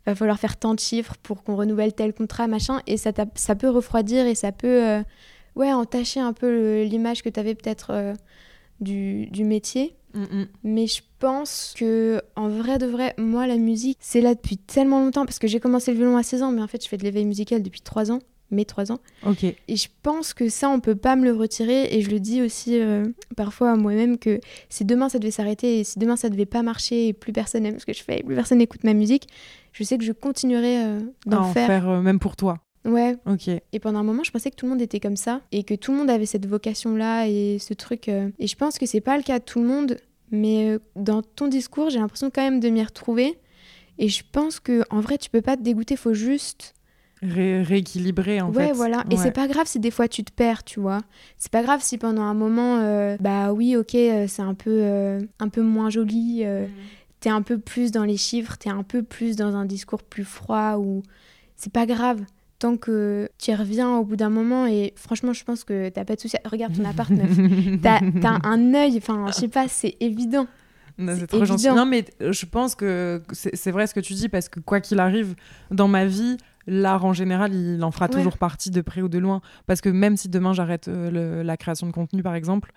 va 0.06 0.16
falloir 0.16 0.40
faire 0.40 0.58
tant 0.58 0.76
de 0.76 0.80
chiffres 0.80 1.16
pour 1.24 1.44
qu'on 1.44 1.56
renouvelle 1.56 1.94
tel 1.94 2.14
contrat, 2.14 2.48
machin. 2.48 2.82
Et 2.86 2.98
ça, 2.98 3.12
ça 3.36 3.56
peut 3.56 3.70
refroidir 3.70 4.26
et 4.28 4.36
ça 4.36 4.52
peut 4.52 5.04
ouais, 5.56 5.74
entacher 5.74 6.20
un 6.20 6.34
peu 6.34 6.84
l'image 6.84 7.22
que 7.22 7.30
tu 7.30 7.40
avais 7.40 7.54
peut-être 7.54 8.14
du, 8.80 9.28
du 9.28 9.44
métier. 9.44 9.96
Mm. 10.14 10.44
Mais 10.64 10.88
je 10.88 11.02
pense 11.20 11.74
que, 11.78 12.22
en 12.36 12.50
vrai 12.50 12.78
de 12.78 12.86
vrai, 12.86 13.14
moi, 13.18 13.48
la 13.48 13.58
musique, 13.58 13.98
c'est 14.02 14.22
là 14.22 14.36
depuis 14.36 14.58
tellement 14.58 15.04
longtemps. 15.04 15.26
Parce 15.26 15.40
que 15.40 15.48
j'ai 15.48 15.60
commencé 15.60 15.92
le 15.92 15.98
violon 15.98 16.18
à 16.18 16.24
16 16.24 16.44
ans, 16.44 16.52
mais 16.52 16.62
en 16.62 16.68
fait, 16.68 16.84
je 16.84 16.90
fais 16.90 16.98
de 16.98 17.04
l'éveil 17.04 17.26
musical 17.26 17.62
depuis 17.62 17.82
3 17.82 18.12
ans. 18.12 18.20
Mes 18.52 18.66
3 18.66 18.92
ans. 18.92 19.00
Ok. 19.28 19.44
Et 19.44 19.76
je 19.76 19.88
pense 20.02 20.34
que 20.34 20.50
ça, 20.50 20.70
on 20.70 20.80
peut 20.80 20.96
pas 20.96 21.16
me 21.16 21.24
le 21.24 21.34
retirer. 21.34 21.96
Et 21.96 22.02
je 22.02 22.10
le 22.10 22.20
dis 22.20 22.42
aussi 22.42 22.80
euh, 22.80 23.06
parfois 23.38 23.72
à 23.72 23.76
moi-même 23.76 24.18
que 24.18 24.40
si 24.70 24.86
demain 24.86 25.08
ça 25.08 25.20
devait 25.20 25.30
s'arrêter 25.30 25.80
et 25.80 25.84
si 25.84 26.00
demain 26.00 26.16
ça 26.16 26.30
devait 26.30 26.48
pas 26.48 26.64
marcher 26.64 27.10
et 27.10 27.14
plus 27.14 27.32
personne 27.32 27.64
aime 27.68 27.78
ce 27.78 27.86
que 27.86 27.94
je 27.94 28.02
fais 28.02 28.22
et 28.22 28.24
plus 28.24 28.34
personne 28.34 28.58
n'écoute 28.58 28.84
ma 28.84 28.96
musique, 28.96 29.28
je 29.72 29.84
sais 29.84 30.00
que 30.00 30.04
je 30.04 30.14
continuerai 30.14 30.84
euh, 30.84 31.00
d'en 31.28 31.42
en 31.42 31.54
faire. 31.54 31.68
faire 31.68 31.90
euh, 31.90 32.02
même 32.02 32.18
pour 32.18 32.36
toi. 32.36 32.58
Ouais. 32.86 33.18
Ok. 33.26 33.48
Et 33.50 33.80
pendant 33.80 34.00
un 34.00 34.04
moment, 34.04 34.24
je 34.24 34.32
pensais 34.32 34.50
que 34.52 34.56
tout 34.56 34.66
le 34.66 34.72
monde 34.72 34.82
était 34.82 35.00
comme 35.00 35.18
ça 35.18 35.42
et 35.52 35.64
que 35.64 35.74
tout 35.74 35.92
le 35.92 35.98
monde 35.98 36.10
avait 36.10 36.26
cette 36.26 36.46
vocation-là 36.46 37.28
et 37.28 37.58
ce 37.60 37.74
truc. 37.74 38.08
euh, 38.10 38.30
Et 38.40 38.48
je 38.48 38.56
pense 38.56 38.78
que 38.80 38.86
c'est 38.86 39.02
pas 39.02 39.18
le 39.18 39.24
cas 39.24 39.40
de 39.40 39.44
tout 39.44 39.60
le 39.62 39.68
monde. 39.68 39.98
Mais 40.32 40.70
euh, 40.70 40.80
dans 40.96 41.22
ton 41.22 41.48
discours, 41.48 41.90
j'ai 41.90 42.00
l'impression 42.00 42.30
quand 42.34 42.42
même 42.44 42.60
de 42.60 42.70
m'y 42.70 42.84
retrouver. 42.84 43.38
Et 43.98 44.08
je 44.08 44.24
pense 44.32 44.60
que 44.60 44.84
en 44.92 45.02
vrai, 45.02 45.18
tu 45.18 45.30
peux 45.30 45.42
pas 45.42 45.58
te 45.58 45.62
dégoûter, 45.62 45.96
faut 45.98 46.14
juste 46.14 46.74
Ré- 47.22 47.64
rééquilibrer 47.64 48.40
en 48.40 48.50
ouais, 48.54 48.68
fait. 48.68 48.72
voilà. 48.74 49.04
Et 49.10 49.16
Ouais. 49.16 49.22
c'est 49.24 49.32
pas 49.32 49.48
grave 49.50 49.68
si 49.68 49.78
des 49.80 49.92
fois 49.92 50.08
tu 50.08 50.24
te 50.24 50.32
perds, 50.32 50.64
tu 50.64 50.80
vois. 50.80 51.02
C'est 51.38 51.52
pas 51.52 51.64
grave 51.64 51.82
si 51.84 51.98
pendant 51.98 52.22
un 52.22 52.34
moment, 52.34 52.78
euh, 52.78 53.18
bah 53.20 53.52
oui, 53.52 53.76
ok, 53.76 53.90
c'est 53.92 54.42
un 54.42 54.54
peu, 54.54 55.20
un 55.40 55.50
peu 55.50 55.62
moins 55.62 55.90
joli. 55.90 56.46
Mm. 56.46 56.68
T'es 57.20 57.30
un 57.30 57.42
peu 57.42 57.58
plus 57.58 57.92
dans 57.92 58.06
les 58.06 58.16
chiffres, 58.16 58.56
t'es 58.58 58.70
un 58.70 58.84
peu 58.84 59.04
plus 59.04 59.36
dans 59.36 59.54
un 59.56 59.66
discours 59.66 60.02
plus 60.04 60.24
froid 60.24 60.78
ou 60.78 61.04
c'est 61.58 61.74
pas 61.74 61.86
grave. 61.86 62.22
Tant 62.60 62.76
que 62.76 63.30
tu 63.38 63.52
y 63.52 63.56
reviens 63.56 63.96
au 63.98 64.04
bout 64.04 64.18
d'un 64.18 64.30
moment 64.30 64.68
et 64.68 64.92
franchement, 64.98 65.32
je 65.32 65.44
pense 65.46 65.64
que 65.64 65.88
t'as 65.90 66.04
pas 66.04 66.16
de 66.16 66.20
souci. 66.20 66.36
Regarde 66.44 66.76
ton 66.76 66.84
appart, 66.86 67.10
meuf. 67.10 67.30
T'as 67.82 68.02
t'as 68.22 68.40
un 68.44 68.74
œil, 68.74 68.98
enfin, 68.98 69.26
je 69.28 69.32
sais 69.34 69.48
pas, 69.48 69.68
c'est 69.70 69.96
évident. 70.02 70.46
C'est 70.98 71.28
trop 71.28 71.46
gentil. 71.46 71.70
Non, 71.70 71.86
mais 71.86 72.04
euh, 72.22 72.34
je 72.34 72.46
pense 72.46 72.76
que 72.76 73.22
c'est 73.32 73.72
vrai 73.72 73.88
ce 73.88 73.94
que 73.94 74.02
tu 74.02 74.14
dis 74.14 74.28
parce 74.28 74.50
que 74.50 74.60
quoi 74.60 74.82
qu'il 74.82 75.00
arrive 75.00 75.36
dans 75.72 75.88
ma 75.88 76.06
vie, 76.06 76.36
l'art 76.68 77.06
en 77.06 77.14
général, 77.14 77.54
il 77.54 77.82
en 77.86 77.92
fera 77.92 78.08
Ouais. 78.08 78.12
toujours 78.12 78.38
partie 78.38 78.70
de 78.72 78.82
près 78.82 79.02
ou 79.02 79.08
de 79.08 79.18
loin. 79.18 79.40
Parce 79.66 79.80
que 79.80 79.88
même 79.88 80.18
si 80.18 80.28
demain 80.28 80.52
j'arrête 80.52 80.90
euh, 80.90 81.42
la 81.42 81.56
création 81.56 81.88
de 81.88 81.94
contenu, 81.94 82.22
par 82.24 82.36
exemple, 82.36 82.74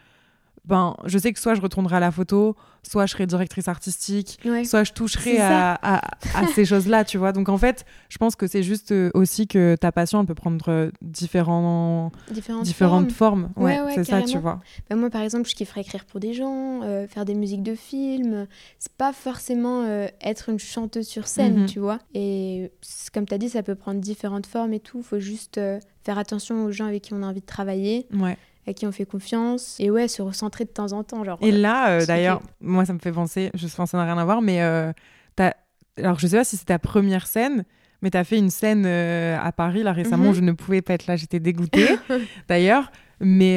ben, 0.65 0.97
je 1.07 1.19
sais 1.19 1.33
que 1.33 1.41
soit 1.41 1.55
je 1.55 1.61
retournerai 1.61 1.97
à 1.97 2.01
la 2.01 2.11
photo, 2.13 2.55
soit 2.85 3.07
je 3.07 3.13
serai 3.13 3.27
directrice 3.27 3.67
artistique, 3.69 4.39
Ouais. 4.45 4.65
soit 4.65 4.85
je 4.85 4.93
toucherai 4.93 5.39
à, 5.41 5.75
à- 5.75 5.99
à 6.35 6.47
ces 6.55 6.65
choses-là, 6.65 7.05
tu 7.05 7.19
vois. 7.19 7.33
Donc 7.33 7.49
en 7.49 7.59
fait, 7.59 7.85
je 8.09 8.19
pense 8.19 8.37
que 8.37 8.47
c'est 8.47 8.63
juste 8.63 8.93
euh, 8.93 9.11
aussi 9.15 9.47
que 9.49 9.75
ta 9.77 9.91
passion, 9.93 10.21
elle 10.21 10.27
peut 10.27 10.35
prendre 10.35 10.65
euh, 10.69 10.91
différents, 11.03 12.13
Différentes, 12.31 12.65
différentes 12.65 13.13
formes. 13.13 13.49
formes. 13.55 13.65
Ouais, 13.65 13.81
Ouais, 13.81 13.87
ouais, 13.87 13.93
c'est 13.97 14.05
ça, 14.05 14.23
tu 14.23 14.39
vois. 14.39 14.61
Bah, 14.89 14.97
moi, 14.97 15.11
par 15.11 15.23
exemple, 15.23 15.49
je 15.49 15.55
kifferais 15.55 15.81
écrire 15.83 16.05
pour 16.05 16.21
des 16.21 16.33
gens, 16.35 16.83
euh, 16.83 17.07
faire 17.09 17.25
des 17.25 17.35
musiques 17.35 17.63
de 17.63 17.75
films. 17.75 18.47
C'est 18.79 18.93
pas 18.93 19.13
forcément 19.13 19.83
euh, 19.85 20.07
être 20.21 20.49
une 20.49 20.59
chanteuse 20.59 21.07
sur 21.09 21.27
scène, 21.29 21.61
Mhm. 21.63 21.67
tu 21.67 21.79
vois. 21.81 21.99
Et 22.15 22.71
comme 23.13 23.27
tu 23.27 23.35
as 23.35 23.39
dit, 23.39 23.49
ça 23.49 23.63
peut 23.63 23.75
prendre 23.75 24.01
différentes 24.01 24.47
formes 24.47 24.73
et 24.73 24.81
tout. 24.81 25.03
Faut 25.03 25.19
juste 25.19 25.59
euh, 25.59 25.79
faire 26.05 26.19
attention 26.19 26.65
aux 26.65 26.73
gens 26.73 26.87
avec 26.87 27.03
qui 27.03 27.15
on 27.15 27.23
a 27.23 27.27
envie 27.27 27.41
de 27.41 27.47
travailler, 27.47 28.07
Ouais. 28.13 28.37
À 28.67 28.73
qui 28.73 28.87
on 28.87 28.93
fait 28.93 29.07
confiance. 29.07 29.77
Et 29.81 29.91
ouais, 29.91 30.09
se 30.09 30.23
recentrer 30.23 30.65
de 30.65 30.71
temps 30.71 30.93
en 30.93 31.03
temps. 31.05 31.25
Genre, 31.25 31.39
Et 31.43 31.53
euh, 31.53 31.59
là, 31.59 31.91
euh, 31.91 32.07
d'ailleurs, 32.07 32.41
moi, 32.61 32.85
ça 32.85 32.93
me 32.93 32.99
fait 32.99 33.13
penser, 33.13 33.51
je 33.55 33.67
pense 33.67 33.75
que 33.89 33.91
ça 33.93 33.99
n'a 33.99 34.05
rien 34.05 34.19
à 34.19 34.25
voir, 34.25 34.41
mais 34.43 34.63
euh, 34.63 34.93
t'as- 35.37 35.55
alors 35.99 36.19
je 36.19 36.27
sais 36.27 36.37
pas 36.37 36.45
si 36.45 36.57
c'est 36.57 36.67
ta 36.67 36.79
première 36.79 37.27
scène, 37.27 37.65
mais 38.03 38.11
tu 38.11 38.17
as 38.19 38.25
fait 38.25 38.39
une 38.39 38.51
scène 38.51 38.85
euh, 38.87 39.37
à 39.41 39.53
Paris, 39.53 39.83
là, 39.83 39.93
récemment, 39.93 40.25
Mhm. 40.25 40.31
où 40.31 40.35
je 40.35 40.41
ne 40.41 40.53
pouvais 40.53 40.83
pas 40.83 40.95
être 40.95 41.07
là, 41.07 41.17
j'étais 41.17 41.41
dégoûtée, 41.41 41.87
d'ailleurs, 42.49 42.91
mais 43.21 43.57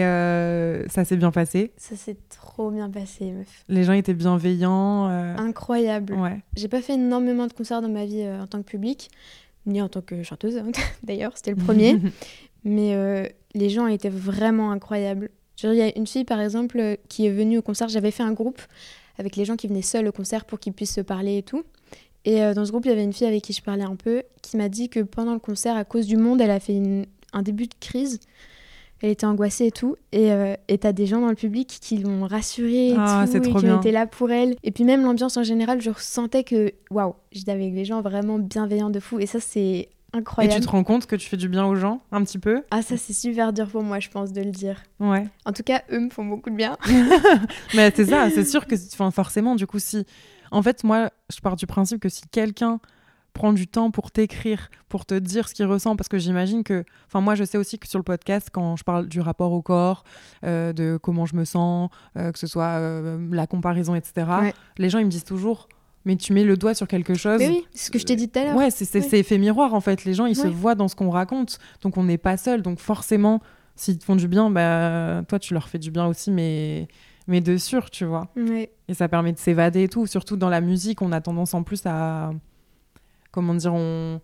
ça 0.90 1.06
s'est 1.06 1.18
bien 1.18 1.32
passé. 1.32 1.72
ça 1.78 1.96
s'est 1.96 2.18
trop 2.30 2.70
bien 2.72 2.90
passé, 2.90 3.32
meuf. 3.32 3.64
Les 3.68 3.84
gens 3.84 3.94
étaient 3.94 4.14
bienveillants. 4.14 5.06
Incroyable. 5.38 6.14
Ouais. 6.14 6.40
J'ai 6.56 6.68
pas 6.68 6.82
fait 6.82 6.94
énormément 6.94 7.48
de 7.48 7.54
concerts 7.54 7.82
dans 7.82 7.90
ma 7.90 8.06
vie 8.06 8.24
en 8.28 8.46
tant 8.48 8.60
que 8.62 8.68
public, 8.70 9.10
ni 9.66 9.82
en 9.82 9.90
tant 9.90 10.02
que 10.02 10.22
chanteuse, 10.24 10.58
hein. 10.58 10.68
d'ailleurs, 11.04 11.32
c'était 11.36 11.52
le 11.52 11.58
premier. 11.58 12.00
Mais 12.66 12.94
euh, 12.96 13.26
les 13.54 13.70
gens 13.70 13.88
étaient 13.88 14.10
vraiment 14.10 14.72
incroyables. 14.72 15.30
Il 15.64 15.74
y 15.74 15.82
a 15.82 15.98
une 15.98 16.06
fille, 16.08 16.26
par 16.26 16.42
exemple, 16.42 16.78
euh, 16.80 16.96
qui 17.08 17.26
est 17.26 17.32
venue 17.32 17.60
au 17.60 17.62
concert. 17.62 17.88
J'avais 17.88 18.12
fait 18.12 18.24
un 18.24 18.34
groupe 18.34 18.62
avec 19.18 19.38
les 19.38 19.46
gens 19.46 19.56
qui 19.56 19.68
venaient 19.68 19.82
seuls 19.82 20.08
au 20.08 20.12
concert 20.12 20.44
pour 20.44 20.60
qu'ils 20.60 20.74
puissent 20.74 20.96
se 20.96 21.02
parler 21.02 21.38
et 21.38 21.44
tout. 21.44 21.64
Et 22.26 22.44
euh, 22.44 22.54
dans 22.54 22.66
ce 22.66 22.72
groupe, 22.72 22.86
il 22.86 22.90
y 22.90 22.92
avait 22.92 23.04
une 23.04 23.14
fille 23.14 23.28
avec 23.28 23.44
qui 23.44 23.54
je 23.54 23.62
parlais 23.62 23.84
un 23.84 23.96
peu, 23.96 24.24
qui 24.42 24.58
m'a 24.58 24.68
dit 24.68 24.90
que 24.90 25.00
pendant 25.00 25.34
le 25.34 25.40
concert, 25.40 25.78
à 25.78 25.86
cause 25.86 26.08
du 26.08 26.18
monde, 26.18 26.42
elle 26.42 26.52
a 26.52 26.60
fait 26.60 26.74
une- 26.74 27.06
un 27.34 27.42
début 27.44 27.68
de 27.68 27.76
crise. 27.80 28.20
Elle 29.02 29.12
était 29.12 29.26
angoissée 29.26 29.68
et 29.68 29.72
tout. 29.72 29.96
Et 30.12 30.32
euh, 30.32 30.56
t'as 30.80 30.92
des 30.94 31.06
gens 31.06 31.22
dans 31.22 31.30
le 31.30 31.36
public 31.36 31.68
qui 31.82 31.98
l'ont 32.00 32.26
rassurée 32.26 32.90
et 32.90 32.96
Ah, 32.98 33.24
tout, 33.26 33.32
c'est 33.34 33.38
et 33.38 33.42
qui 33.54 33.62
bien. 33.62 33.76
ont 33.76 33.80
été 33.80 33.92
là 33.92 34.08
pour 34.08 34.32
elle. 34.32 34.56
Et 34.64 34.72
puis 34.72 34.84
même 34.86 35.04
l'ambiance 35.04 35.38
en 35.38 35.44
général, 35.44 35.82
je 35.82 35.92
ressentais 35.92 36.44
que, 36.44 36.72
waouh, 36.90 37.14
j'étais 37.32 37.52
avec 37.52 37.74
des 37.76 37.86
gens 37.86 38.02
vraiment 38.02 38.40
bienveillants 38.40 38.90
de 38.90 39.00
fou. 39.00 39.20
Et 39.20 39.26
ça, 39.28 39.40
c'est 39.40 39.90
Et 40.42 40.48
tu 40.48 40.60
te 40.60 40.68
rends 40.68 40.84
compte 40.84 41.06
que 41.06 41.16
tu 41.16 41.28
fais 41.28 41.38
du 41.38 41.50
bien 41.50 41.66
aux 41.66 41.76
gens, 41.76 42.02
un 42.12 42.24
petit 42.24 42.40
peu? 42.40 42.64
Ah, 42.72 42.82
ça, 42.82 42.98
c'est 42.98 43.14
super 43.14 43.54
dur 43.54 43.68
pour 43.68 43.84
moi, 43.84 44.00
je 44.00 44.10
pense, 44.10 44.32
de 44.32 44.42
le 44.42 44.52
dire. 44.52 44.82
Ouais. 45.00 45.28
En 45.46 45.52
tout 45.52 45.64
cas, 45.64 45.82
eux 45.92 46.00
me 46.00 46.10
font 46.10 46.26
beaucoup 46.26 46.50
de 46.50 46.56
bien. 46.56 46.78
Mais 47.76 47.92
c'est 47.96 48.06
ça, 48.06 48.30
c'est 48.30 48.46
sûr 48.46 48.66
que 48.68 48.76
enfin, 48.94 49.12
forcément, 49.12 49.56
du 49.56 49.68
coup, 49.68 49.80
si. 49.80 50.06
En 50.52 50.62
fait, 50.62 50.84
moi, 50.84 51.10
je 51.34 51.40
pars 51.42 51.56
du 51.56 51.66
principe 51.68 52.00
que 52.00 52.10
si 52.10 52.24
quelqu'un 52.30 52.80
prend 53.34 53.52
du 53.52 53.68
temps 53.68 53.92
pour 53.92 54.12
t'écrire, 54.12 54.70
pour 54.88 55.06
te 55.06 55.14
dire 55.16 55.50
ce 55.50 55.54
qu'il 55.54 55.66
ressent, 55.66 55.96
parce 55.96 56.08
que 56.08 56.18
j'imagine 56.18 56.64
que. 56.64 56.86
Enfin, 57.08 57.20
moi, 57.22 57.36
je 57.36 57.44
sais 57.44 57.58
aussi 57.58 57.78
que 57.78 57.88
sur 57.88 58.00
le 58.00 58.04
podcast, 58.04 58.50
quand 58.52 58.76
je 58.78 58.84
parle 58.84 59.08
du 59.08 59.20
rapport 59.20 59.52
au 59.52 59.62
corps, 59.62 60.04
euh, 60.46 60.72
de 60.72 60.98
comment 61.02 61.26
je 61.26 61.36
me 61.36 61.44
sens, 61.44 61.90
euh, 62.18 62.32
que 62.32 62.40
ce 62.40 62.48
soit 62.48 62.80
euh, 62.80 63.18
la 63.32 63.48
comparaison, 63.48 63.96
etc., 63.96 64.28
Ouais. 64.42 64.54
les 64.78 64.90
gens, 64.90 65.00
ils 65.00 65.06
me 65.06 65.12
disent 65.12 65.26
toujours. 65.26 65.68
Mais 66.06 66.16
tu 66.18 66.34
mets 66.34 66.44
le 66.44 66.56
doigt 66.56 66.74
sur 66.76 66.88
quelque 66.88 67.16
chose. 67.16 67.40
Mais 67.40 67.50
oui, 67.50 67.66
c'est 67.74 67.88
ce 67.88 67.92
que 67.92 67.98
je 68.00 68.06
t'ai 68.06 68.16
dit 68.16 68.30
tout 68.30 68.38
à 68.40 68.44
l'heure. 68.46 68.56
Ouais, 68.56 68.70
c'est 68.70 68.86
c'est- 68.86 69.12
Ouais. 69.12 69.20
effet 69.20 69.38
miroir 69.40 69.74
en 69.74 69.82
fait. 69.82 70.06
Les 70.06 70.14
gens, 70.14 70.28
ils 70.28 70.36
se 70.36 70.48
voient 70.48 70.76
dans 70.76 70.88
ce 70.88 70.96
qu'on 70.96 71.10
raconte. 71.10 71.58
Donc 71.82 71.98
on 71.98 72.04
n'est 72.04 72.20
pas 72.20 72.38
seul. 72.38 72.62
Donc 72.62 72.80
forcément, 72.80 73.42
s'ils 73.76 73.98
te 73.98 74.06
font 74.06 74.16
du 74.16 74.28
bien, 74.28 74.50
bah, 74.52 75.24
toi, 75.28 75.40
tu 75.40 75.54
leur 75.56 75.68
fais 75.68 75.80
du 75.80 75.90
bien 75.92 76.06
aussi, 76.06 76.30
mais, 76.32 76.88
mais 77.28 77.42
de 77.42 77.58
sûr, 77.58 77.90
tu 77.90 78.06
vois. 78.06 78.28
Ouais. 78.38 78.72
Et 78.88 78.94
ça 78.94 79.08
permet 79.10 79.34
de 79.34 79.40
s'évader 79.40 79.84
et 79.84 79.90
tout. 79.90 80.06
Surtout 80.06 80.38
dans 80.38 80.50
la 80.50 80.62
musique, 80.62 81.02
on 81.02 81.12
a 81.12 81.22
tendance 81.22 81.54
en 81.56 81.64
plus 81.64 81.82
à. 81.86 82.32
Comment 83.32 83.56
dire 83.56 83.74
on... 83.74 84.22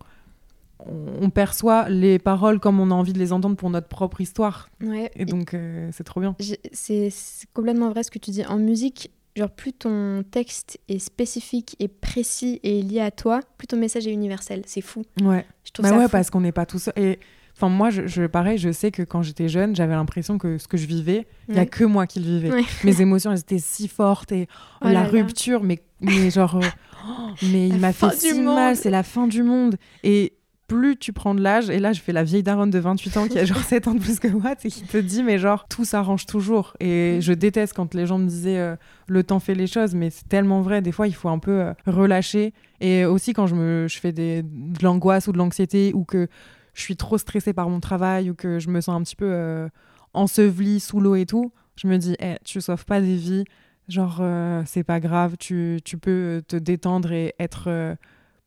on 0.88 1.30
perçoit 1.30 1.90
les 1.90 2.18
paroles 2.20 2.60
comme 2.60 2.80
on 2.80 2.92
a 2.92 2.94
envie 2.94 3.14
de 3.14 3.20
les 3.20 3.34
entendre 3.34 3.56
pour 3.56 3.70
notre 3.72 3.88
propre 3.88 4.22
histoire. 4.22 4.70
ouais. 4.84 5.12
Et 5.16 5.26
donc, 5.26 5.54
euh, 5.54 5.90
c'est 5.92 6.04
trop 6.04 6.22
bien. 6.22 6.36
C'est 6.72 7.10
complètement 7.54 7.90
vrai 7.90 8.04
ce 8.04 8.12
que 8.12 8.20
tu 8.20 8.32
dis. 8.32 8.46
En 8.46 8.58
musique, 8.58 9.12
genre 9.36 9.50
plus 9.52 9.74
ton 9.74 10.24
texte 10.30 10.80
est 10.88 11.00
spécifique 11.00 11.76
et 11.80 11.88
précis 11.88 12.60
et 12.64 12.82
lié 12.82 13.00
à 13.02 13.12
toi, 13.12 13.40
plus 13.58 13.68
ton 13.68 13.78
message 13.78 14.08
est 14.08 14.12
universel. 14.12 14.64
C'est 14.66 14.82
fou. 14.82 15.04
Ouais. 15.22 15.46
Je 15.64 15.72
trouve 15.72 15.84
Bah 15.84 15.90
ça 15.90 15.98
ouais, 15.98 16.06
fou. 16.06 16.12
parce 16.12 16.30
qu'on 16.30 16.42
n'est 16.42 16.52
pas 16.52 16.66
tout 16.66 16.80
seul. 16.80 16.94
Et 16.98 17.20
enfin, 17.56 17.70
moi, 17.70 17.90
je, 17.92 18.08
je- 18.08 18.26
pareil, 18.28 18.58
je 18.58 18.72
sais 18.72 18.92
que 18.92 19.04
quand 19.04 19.22
j'étais 19.22 19.48
jeune, 19.48 19.76
j'avais 19.76 19.94
l'impression 19.94 20.38
que 20.38 20.58
ce 20.58 20.68
que 20.68 20.78
je 20.78 20.86
vivais, 20.86 21.28
il 21.50 21.56
y 21.56 21.60
a 21.60 21.66
que 21.66 21.84
moi 21.86 22.08
qui 22.08 22.20
le 22.20 22.26
vivais. 22.26 22.52
Ouais. 22.52 22.64
Mes 22.84 23.02
émotions, 23.02 23.32
elles 23.32 23.40
étaient 23.40 23.60
si 23.60 23.88
fortes 23.88 24.32
et 24.32 24.48
Oh 24.82 24.86
la 24.88 24.94
là 24.94 25.04
là. 25.04 25.08
rupture, 25.10 25.64
mais, 25.64 25.82
mais 26.02 26.30
genre, 26.30 26.60
oh, 26.62 27.12
mais 27.44 27.68
il 27.68 27.74
La 27.74 27.78
m'a 27.80 27.94
fait 27.94 28.12
si 28.14 28.34
monde. 28.34 28.56
mal, 28.56 28.76
c'est 28.76 28.90
la 28.90 29.04
fin 29.04 29.28
du 29.28 29.44
monde. 29.44 29.76
Et 30.04 30.34
plus 30.76 30.96
tu 30.98 31.12
prends 31.14 31.36
de 31.36 31.42
l'âge, 31.42 31.70
et 31.70 31.80
là, 31.80 31.92
je 31.94 32.00
fais 32.02 32.14
la 32.14 32.24
vieille 32.24 32.44
daronne 32.44 32.70
de 32.70 32.80
28 32.80 33.18
ans 33.18 33.28
qui 33.28 33.38
a 33.40 33.46
genre 33.46 33.58
7 33.64 33.88
ans 33.88 33.94
de 33.94 34.00
plus 34.00 34.20
que 34.20 34.28
moi, 34.30 34.54
et 34.64 34.70
qui 34.70 34.84
te 34.84 34.98
dit, 34.98 35.24
mais 35.24 35.38
genre, 35.38 35.68
tout 35.68 35.84
s'arrange 35.86 36.26
toujours. 36.26 36.76
Et 36.80 37.18
Mm. 37.18 37.22
je 37.22 37.34
déteste 37.34 37.74
quand 37.74 37.94
les 37.94 38.06
gens 38.06 38.18
me 38.18 38.28
disaient, 38.28 38.58
euh, 38.60 38.76
le 39.08 39.24
temps 39.24 39.40
fait 39.40 39.56
les 39.56 39.68
choses, 39.68 39.94
mais 39.96 40.10
c'est 40.10 40.28
tellement 40.30 40.62
vrai. 40.62 40.82
Des 40.82 40.92
fois, 40.92 41.08
il 41.08 41.14
faut 41.16 41.30
un 41.30 41.40
peu 41.40 41.52
euh, 41.62 41.74
relâcher. 41.86 42.54
Et 42.80 43.06
aussi, 43.06 43.34
quand 43.34 43.48
je, 43.48 43.56
me, 43.56 43.88
je 43.90 44.00
fais 44.00 44.12
des, 44.14 44.44
de 44.44 44.84
l'angoisse 44.84 45.28
ou 45.28 45.32
de 45.34 45.38
l'anxiété, 45.38 45.92
ou 45.94 46.04
que 46.06 46.28
je 46.74 46.82
suis 46.82 46.96
trop 46.96 47.18
stressée 47.18 47.54
par 47.54 47.68
mon 47.70 47.80
travail, 47.80 48.30
ou 48.30 48.34
que 48.36 48.60
je 48.60 48.70
me 48.70 48.80
sens 48.82 48.96
un 48.96 49.04
petit 49.04 49.16
peu 49.18 49.30
euh, 49.30 49.68
ensevelie 50.14 50.80
sous 50.80 51.00
l'eau 51.00 51.16
et 51.16 51.26
tout, 51.26 51.52
je 51.76 51.88
me 51.88 51.98
dis, 51.98 52.16
Eh, 52.22 52.36
tu 52.44 52.62
sauves 52.62 52.86
pas 52.86 53.02
des 53.02 53.16
vies. 53.16 53.44
Genre, 53.88 54.22
c'est 54.66 54.84
pas 54.86 55.00
grave, 55.02 55.36
tu, 55.38 55.80
tu 55.84 55.98
peux 55.98 56.42
te 56.48 56.56
détendre 56.56 57.12
et 57.12 57.34
être 57.40 57.98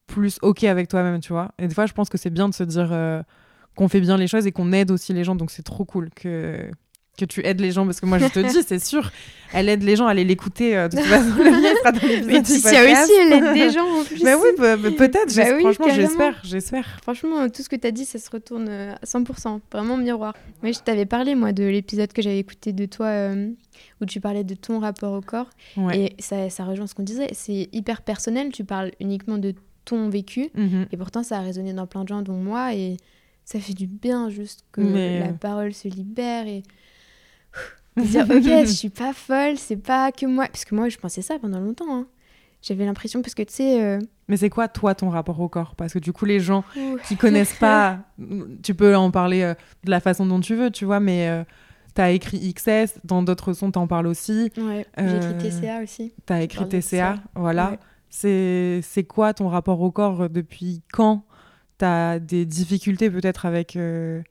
plus 0.06 0.38
OK 0.42 0.64
avec 0.64 0.88
toi-même, 0.88 1.20
tu 1.20 1.32
vois. 1.32 1.52
Et 1.58 1.66
des 1.68 1.74
fois, 1.74 1.86
je 1.86 1.92
pense 1.92 2.08
que 2.08 2.18
c'est 2.18 2.30
bien 2.30 2.48
de 2.48 2.54
se 2.54 2.62
dire 2.64 2.90
euh, 2.92 3.22
qu'on 3.76 3.88
fait 3.88 4.00
bien 4.00 4.16
les 4.16 4.26
choses 4.26 4.46
et 4.46 4.52
qu'on 4.52 4.72
aide 4.72 4.90
aussi 4.90 5.12
les 5.12 5.24
gens. 5.24 5.34
Donc, 5.34 5.50
c'est 5.50 5.62
trop 5.62 5.84
cool 5.84 6.10
que, 6.14 6.68
que 7.18 7.24
tu 7.24 7.44
aides 7.46 7.60
les 7.60 7.72
gens. 7.72 7.84
Parce 7.86 8.00
que 8.00 8.06
moi, 8.06 8.18
je 8.18 8.26
te 8.26 8.38
dis, 8.48 8.62
c'est 8.62 8.78
sûr, 8.84 9.10
elle 9.52 9.68
aide 9.68 9.82
les 9.82 9.96
gens 9.96 10.06
à 10.06 10.10
aller 10.10 10.24
l'écouter. 10.24 10.76
euh, 10.76 10.88
de 10.88 10.96
toute 10.96 11.06
façon, 11.06 11.34
le 11.38 11.44
lien 11.50 11.74
sera 11.78 11.92
dans 11.92 12.06
l'épisode 12.06 12.26
Mais 12.26 12.42
Ticia 12.42 12.70
podcast. 12.80 13.10
aussi, 13.10 13.20
elle 13.20 13.32
aide 13.32 13.54
des 13.54 13.70
gens 13.70 14.00
en 14.00 14.04
plus. 14.04 14.22
Mais 14.22 14.34
oui, 14.34 14.48
bah, 14.58 14.76
bah, 14.76 14.90
peut-être. 14.96 15.34
Bah 15.34 15.44
oui, 15.56 15.62
franchement, 15.62 15.88
j'espère. 15.94 16.40
J'espère. 16.44 16.98
Franchement, 17.02 17.48
tout 17.48 17.62
ce 17.62 17.68
que 17.68 17.76
tu 17.76 17.86
as 17.86 17.90
dit, 17.92 18.04
ça 18.04 18.18
se 18.18 18.30
retourne 18.30 18.68
euh, 18.68 18.92
à 18.92 19.04
100%. 19.06 19.60
Vraiment 19.72 19.96
miroir. 19.96 20.34
Mais 20.62 20.72
je 20.72 20.80
t'avais 20.80 21.06
parlé, 21.06 21.34
moi, 21.34 21.52
de 21.52 21.64
l'épisode 21.64 22.12
que 22.12 22.20
j'avais 22.22 22.38
écouté 22.38 22.72
de 22.72 22.84
toi, 22.86 23.06
euh, 23.06 23.50
où 24.00 24.06
tu 24.06 24.20
parlais 24.20 24.44
de 24.44 24.54
ton 24.54 24.78
rapport 24.78 25.14
au 25.14 25.20
corps. 25.22 25.48
Ouais. 25.76 25.98
Et 26.18 26.22
ça, 26.22 26.50
ça 26.50 26.64
rejoint 26.64 26.86
ce 26.86 26.94
qu'on 26.94 27.02
disait. 27.02 27.28
C'est 27.32 27.68
hyper 27.72 28.02
personnel. 28.02 28.50
Tu 28.52 28.64
parles 28.64 28.92
uniquement 29.00 29.38
de 29.38 29.54
ton 29.84 30.08
vécu. 30.08 30.50
Mhm. 30.54 30.86
Et 30.92 30.96
pourtant, 30.96 31.22
ça 31.22 31.38
a 31.38 31.40
résonné 31.40 31.72
dans 31.72 31.86
plein 31.86 32.02
de 32.04 32.08
gens, 32.08 32.22
dont 32.22 32.34
moi. 32.36 32.74
Et 32.74 32.96
ça 33.44 33.60
fait 33.60 33.74
du 33.74 33.86
bien, 33.86 34.30
juste 34.30 34.64
que 34.72 34.80
Mais- 34.80 35.20
la 35.20 35.32
parole 35.32 35.72
se 35.74 35.88
libère 35.88 36.46
et. 36.46 36.62
de 37.96 38.02
dire, 38.02 38.26
ok, 38.28 38.66
je 38.66 38.72
suis 38.72 38.88
pas 38.90 39.12
folle, 39.12 39.56
c'est 39.56 39.76
pas 39.76 40.10
que 40.12 40.26
moi. 40.26 40.46
Parce 40.46 40.64
que 40.64 40.74
moi, 40.74 40.88
je 40.88 40.96
pensais 40.98 41.22
ça 41.22 41.38
pendant 41.38 41.60
longtemps. 41.60 41.94
hein. 41.94 42.06
J'avais 42.62 42.86
l'impression, 42.86 43.20
parce 43.22 43.34
que 43.34 43.42
tu 43.42 43.52
sais. 43.52 43.82
euh, 43.82 43.98
Mais 44.26 44.36
c'est 44.38 44.48
quoi, 44.48 44.68
toi, 44.68 44.94
ton 44.94 45.10
rapport 45.10 45.38
au 45.38 45.48
corps? 45.48 45.74
Parce 45.76 45.92
que 45.92 45.98
du 45.98 46.12
coup, 46.14 46.24
les 46.24 46.40
gens 46.40 46.64
ouh, 46.76 46.96
qui 47.06 47.16
connaissent 47.16 47.52
pas, 47.58 47.98
tu 48.62 48.74
peux 48.74 48.96
en 48.96 49.10
parler 49.10 49.42
euh, 49.42 49.54
de 49.84 49.90
la 49.90 50.00
façon 50.00 50.24
dont 50.26 50.40
tu 50.40 50.54
veux, 50.54 50.70
tu 50.70 50.86
vois, 50.86 50.98
mais 50.98 51.28
euh, 51.28 51.44
t'as 51.92 52.10
écrit 52.10 52.52
XS, 52.54 52.98
dans 53.04 53.22
d'autres 53.22 53.52
sons, 53.52 53.70
t'en 53.70 53.86
parles 53.86 54.06
aussi. 54.06 54.50
Ouais, 54.56 54.86
j'ai 54.96 55.04
Euh, 55.04 55.30
écrit 55.38 55.50
TCA 55.50 55.82
aussi. 55.82 56.14
T'as 56.24 56.40
écrit 56.40 56.66
TCA, 56.66 57.16
voilà. 57.34 57.72
Ouais. 57.72 57.78
C'est 58.16 59.04
quoi 59.08 59.34
ton 59.34 59.48
rapport 59.48 59.80
au 59.80 59.90
corps 59.90 60.28
depuis 60.30 60.82
quand 60.92 61.24
T'as 61.78 62.20
des 62.20 62.46
difficultés 62.46 63.10
peut-être 63.10 63.46
avec 63.46 63.74
euh, 63.76 64.22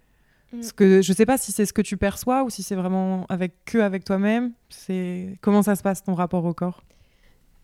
Mm. 0.54 0.62
ce 0.62 0.72
que 0.72 1.02
je 1.02 1.12
sais 1.14 1.26
pas 1.26 1.38
si 1.40 1.52
c'est 1.52 1.66
ce 1.66 1.74
que 1.74 1.82
tu 1.82 1.98
perçois 1.98 2.44
ou 2.44 2.50
si 2.52 2.62
c'est 2.62 2.76
vraiment 2.76 3.26
avec 3.28 3.54
que 3.66 3.80
avec 3.80 4.04
toi-même. 4.06 4.52
C'est 4.70 5.38
comment 5.42 5.64
ça 5.64 5.76
se 5.76 5.82
passe 5.82 6.04
ton 6.04 6.14
rapport 6.14 6.46
au 6.46 6.54
corps? 6.54 6.84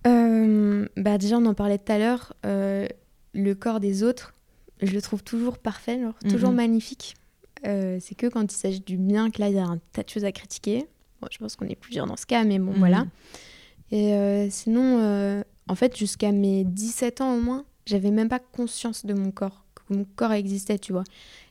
Euh, 0.07 0.87
bah 0.97 1.17
déjà, 1.19 1.37
on 1.37 1.45
en 1.45 1.53
parlait 1.53 1.77
tout 1.77 1.91
à 1.91 1.99
l'heure. 1.99 2.33
euh, 2.47 2.87
le 3.35 3.53
corps 3.53 3.79
des 3.79 4.01
autres, 4.01 4.33
je 4.81 4.91
le 4.91 5.01
trouve 5.03 5.23
toujours 5.23 5.59
parfait, 5.59 6.01
genre, 6.01 6.15
toujours 6.29 6.49
Mhm. 6.49 6.55
magnifique. 6.55 7.13
Euh, 7.67 7.99
c'est 8.01 8.15
que 8.15 8.25
quand 8.25 8.51
il 8.51 8.55
s'agit 8.57 8.79
du 8.81 8.97
bien 8.97 9.29
que 9.29 9.39
là, 9.39 9.49
il 9.49 9.55
y 9.55 9.59
a 9.59 9.65
un 9.65 9.79
tas 9.93 10.01
de 10.01 10.09
choses 10.09 10.25
à 10.25 10.31
critiquer. 10.31 10.87
Bon, 11.21 11.27
je 11.31 11.37
pense 11.37 11.55
qu'on 11.55 11.67
est 11.67 11.75
plusieurs 11.79 12.07
dans 12.07 12.17
ce 12.17 12.25
cas, 12.25 12.43
mais 12.43 12.57
bon, 12.57 12.71
Mhm. 12.71 12.79
voilà. 12.79 13.05
Et 13.91 14.47
sinon, 14.49 15.43
en 15.69 15.75
fait, 15.75 15.95
jusqu'à 15.97 16.31
mes 16.31 16.63
17 16.65 17.21
ans 17.21 17.35
au 17.35 17.41
moins, 17.41 17.63
j'avais 17.85 18.11
même 18.11 18.27
pas 18.29 18.39
conscience 18.39 19.05
de 19.05 19.13
mon 19.13 19.31
corps, 19.31 19.63
que 19.75 19.93
mon 19.93 20.05
corps 20.15 20.33
existait, 20.33 20.77
tu 20.77 20.91
vois. 20.91 21.03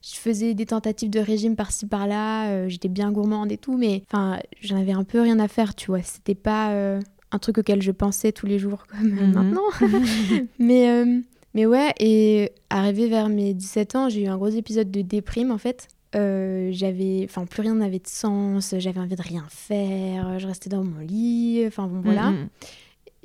Je 0.02 0.14
faisais 0.16 0.54
des 0.54 0.66
tentatives 0.66 1.10
de 1.10 1.18
régime 1.20 1.56
par-ci 1.56 1.86
par-là, 1.86 2.50
euh, 2.50 2.68
j'étais 2.68 2.88
bien 2.88 3.10
gourmande 3.10 3.50
et 3.50 3.56
tout, 3.58 3.76
mais 3.76 4.02
enfin, 4.10 4.38
j'en 4.60 4.76
avais 4.76 4.92
un 4.92 5.04
peu 5.04 5.20
rien 5.20 5.38
à 5.40 5.48
faire, 5.48 5.74
tu 5.74 5.86
vois. 5.90 6.02
C'était 6.02 6.34
pas 6.36 6.72
euh, 6.72 7.00
un 7.32 7.38
truc 7.38 7.58
auquel 7.58 7.82
je 7.82 7.90
pensais 7.92 8.30
tous 8.32 8.46
les 8.46 8.58
jours 8.58 8.86
comme 8.86 9.08
Mhm. 9.10 9.32
maintenant. 9.32 9.62
mais, 10.58 10.88
euh, 10.90 11.20
mais 11.54 11.66
ouais, 11.66 11.92
et 11.98 12.52
arrivé 12.70 13.08
vers 13.08 13.28
mes 13.28 13.54
17 13.54 13.96
ans, 13.96 14.08
j'ai 14.08 14.22
eu 14.22 14.26
un 14.28 14.36
gros 14.36 14.48
épisode 14.48 14.90
de 14.90 15.02
déprime 15.02 15.50
en 15.50 15.58
fait. 15.58 15.88
Euh, 16.14 16.70
j'avais, 16.72 17.26
enfin, 17.28 17.44
plus 17.44 17.60
rien 17.62 17.74
n'avait 17.74 17.98
de 17.98 18.06
sens, 18.06 18.74
j'avais 18.78 19.00
envie 19.00 19.16
de 19.16 19.22
rien 19.22 19.44
faire, 19.50 20.38
je 20.38 20.46
restais 20.46 20.70
dans 20.70 20.82
mon 20.82 21.00
lit, 21.00 21.64
enfin 21.66 21.86
bon, 21.86 22.00
voilà. 22.00 22.30
Mhm. 22.30 22.48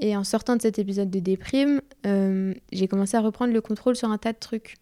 Et 0.04 0.18
en 0.18 0.26
sortant 0.26 0.58
de 0.58 0.62
cet 0.62 0.80
épisode 0.80 1.10
de 1.10 1.20
déprime, 1.20 1.80
euh, 2.06 2.54
j'ai 2.74 2.90
commencé 2.90 3.16
à 3.16 3.22
reprendre 3.22 3.54
le 3.54 3.62
contrôle 3.62 3.96
sur 3.96 4.10
un 4.12 4.18
tas 4.18 4.34
de 4.34 4.38
trucs. 4.38 4.76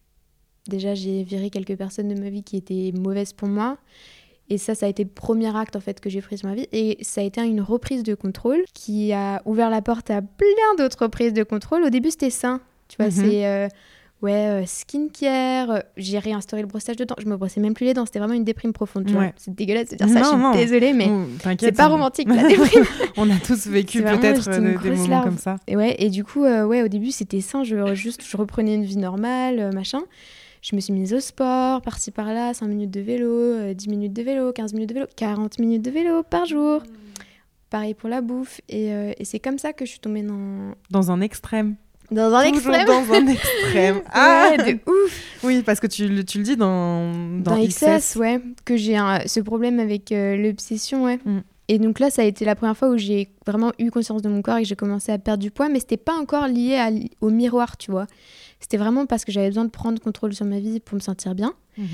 Déjà, 0.67 0.95
j'ai 0.95 1.21
viré 1.21 1.51
quelques 1.51 1.75
personnes 1.77 2.07
de 2.07 2.19
ma 2.19 2.31
vie 2.31 2.41
qui 2.41 2.57
étaient 2.57 2.91
mauvaises 2.97 3.31
pour 3.31 3.47
moi. 3.47 3.77
Et 4.49 4.57
ça, 4.57 4.73
ça 4.73 4.87
a 4.87 4.89
été 4.89 5.03
le 5.03 5.09
premier 5.11 5.55
acte 5.55 5.75
en 5.75 5.79
fait 5.79 5.99
que 5.99 6.09
j'ai 6.09 6.21
pris 6.21 6.39
sur 6.39 6.49
ma 6.49 6.55
vie. 6.55 6.67
Et 6.71 6.97
ça 7.01 7.21
a 7.21 7.23
été 7.23 7.39
une 7.41 7.61
reprise 7.61 8.01
de 8.01 8.15
contrôle 8.15 8.63
qui 8.73 9.13
a 9.13 9.43
ouvert 9.45 9.69
la 9.69 9.83
porte 9.83 10.09
à 10.09 10.23
plein 10.23 10.75
d'autres 10.79 11.03
reprises 11.03 11.33
de 11.33 11.43
contrôle. 11.43 11.83
Au 11.83 11.89
début, 11.91 12.09
c'était 12.09 12.31
sain. 12.31 12.59
Tu 12.87 12.97
vois, 12.97 13.05
Mhm. 13.05 13.11
c'est 13.11 13.45
euh, 13.45 13.67
ouais, 14.21 14.61
euh, 14.61 14.65
skincare. 14.65 15.69
euh, 15.71 15.79
J'ai 15.97 16.19
réinstauré 16.19 16.61
le 16.61 16.67
brossage 16.67 16.95
de 16.95 17.03
dents. 17.03 17.15
Je 17.17 17.25
me 17.27 17.35
brossais 17.37 17.59
même 17.61 17.73
plus 17.73 17.85
les 17.85 17.93
dents. 17.93 18.05
C'était 18.05 18.19
vraiment 18.19 18.33
une 18.33 18.43
déprime 18.43 18.73
profonde. 18.73 19.09
Ouais. 19.11 19.33
C'est 19.37 19.53
dégueulasse 19.53 19.89
de 19.89 19.95
dire 19.95 20.07
ça. 20.07 20.13
Non, 20.13 20.23
je 20.23 20.27
suis 20.29 20.37
non. 20.37 20.51
désolée, 20.53 20.93
mais 20.93 21.09
c'est 21.59 21.71
pas 21.71 21.87
romantique 21.87 22.27
la 22.33 22.47
déprime. 22.47 22.83
On 23.17 23.29
a 23.29 23.37
tous 23.37 23.67
vécu 23.67 24.01
peut-être 24.03 24.47
euh, 24.49 24.77
des, 24.81 24.89
moments 24.91 25.07
larve. 25.07 25.25
comme 25.25 25.37
ça. 25.37 25.57
Et 25.67 25.75
ouais, 25.75 25.95
et 25.99 26.09
du 26.09 26.23
coup, 26.23 26.43
euh, 26.43 26.65
ouais, 26.65 26.83
au 26.83 26.87
début, 26.87 27.11
c'était 27.11 27.41
sain. 27.41 27.63
Je, 27.63 27.93
juste, 27.95 28.23
je 28.27 28.37
reprenais 28.37 28.75
une 28.75 28.83
vie 28.85 28.97
normale, 28.97 29.59
euh, 29.59 29.71
machin. 29.71 30.01
Je 30.61 30.75
me 30.75 30.81
suis 30.81 30.93
mise 30.93 31.11
au 31.13 31.19
sport, 31.19 31.81
par-ci 31.81 32.11
par-là, 32.11 32.53
5 32.53 32.67
minutes 32.67 32.91
de 32.91 33.01
vélo, 33.01 33.27
euh, 33.27 33.73
10 33.73 33.87
minutes 33.89 34.13
de 34.13 34.21
vélo, 34.21 34.51
15 34.53 34.73
minutes 34.73 34.89
de 34.89 34.93
vélo, 34.93 35.07
40 35.15 35.57
minutes 35.57 35.81
de 35.81 35.89
vélo 35.89 36.21
par 36.21 36.45
jour. 36.45 36.83
Pareil 37.71 37.93
pour 37.95 38.09
la 38.09 38.21
bouffe. 38.21 38.61
Et, 38.69 38.89
et 39.17 39.23
c'est 39.25 39.39
comme 39.39 39.57
ça 39.57 39.71
que 39.73 39.85
je 39.85 39.91
suis 39.91 39.99
tombée 39.99 40.21
dans. 40.23 40.73
Dans 40.91 41.09
un 41.09 41.21
extrême. 41.21 41.75
Dans 42.11 42.33
un 42.33 42.51
Toujours 42.51 42.73
extrême. 42.75 42.87
dans 42.87 43.13
un 43.13 43.27
extrême. 43.27 44.01
Ah 44.11 44.49
Ouais, 44.57 44.73
de 44.73 44.79
ouf. 44.91 45.23
Oui, 45.43 45.63
parce 45.63 45.79
que 45.79 45.87
tu, 45.87 46.07
le- 46.07 46.23
tu 46.25 46.39
le 46.39 46.43
dis 46.43 46.57
dans, 46.57 47.11
dans, 47.39 47.55
Dans 47.55 47.65
XS. 47.67 47.85
XS, 47.99 48.15
ouais, 48.17 48.41
que 48.65 48.75
j'ai 48.77 48.97
ce 49.25 49.39
problème 49.39 49.79
avec 49.79 50.11
euh, 50.11 50.35
l'obsession, 50.35 51.05
ouais. 51.05 51.19
Mm. 51.25 51.39
Et 51.69 51.79
donc 51.79 51.99
là, 51.99 52.09
ça 52.09 52.21
a 52.23 52.25
été 52.25 52.43
la 52.43 52.55
première 52.55 52.75
fois 52.75 52.89
où 52.89 52.97
j'ai 52.97 53.29
vraiment 53.47 53.71
eu 53.79 53.91
conscience 53.91 54.21
de 54.21 54.27
mon 54.27 54.41
corps 54.41 54.57
et 54.57 54.63
que 54.63 54.67
j'ai 54.67 54.75
commencé 54.75 55.11
à 55.13 55.17
perdre 55.17 55.41
du 55.41 55.51
poids, 55.51 55.69
mais 55.69 55.79
c'était 55.79 55.95
pas 55.95 56.13
encore 56.13 56.47
lié 56.49 56.75
à 56.75 56.89
au 57.21 57.29
miroir, 57.29 57.77
tu 57.77 57.91
vois. 57.91 58.07
C'était 58.59 58.75
vraiment 58.77 59.05
parce 59.05 59.23
que 59.23 59.31
j'avais 59.31 59.47
besoin 59.47 59.63
de 59.63 59.69
prendre 59.69 59.99
contrôle 60.01 60.33
sur 60.33 60.45
ma 60.45 60.59
vie 60.59 60.81
pour 60.81 60.95
me 60.95 60.99
sentir 60.99 61.33
bien. 61.33 61.53
Mhm. 61.77 61.85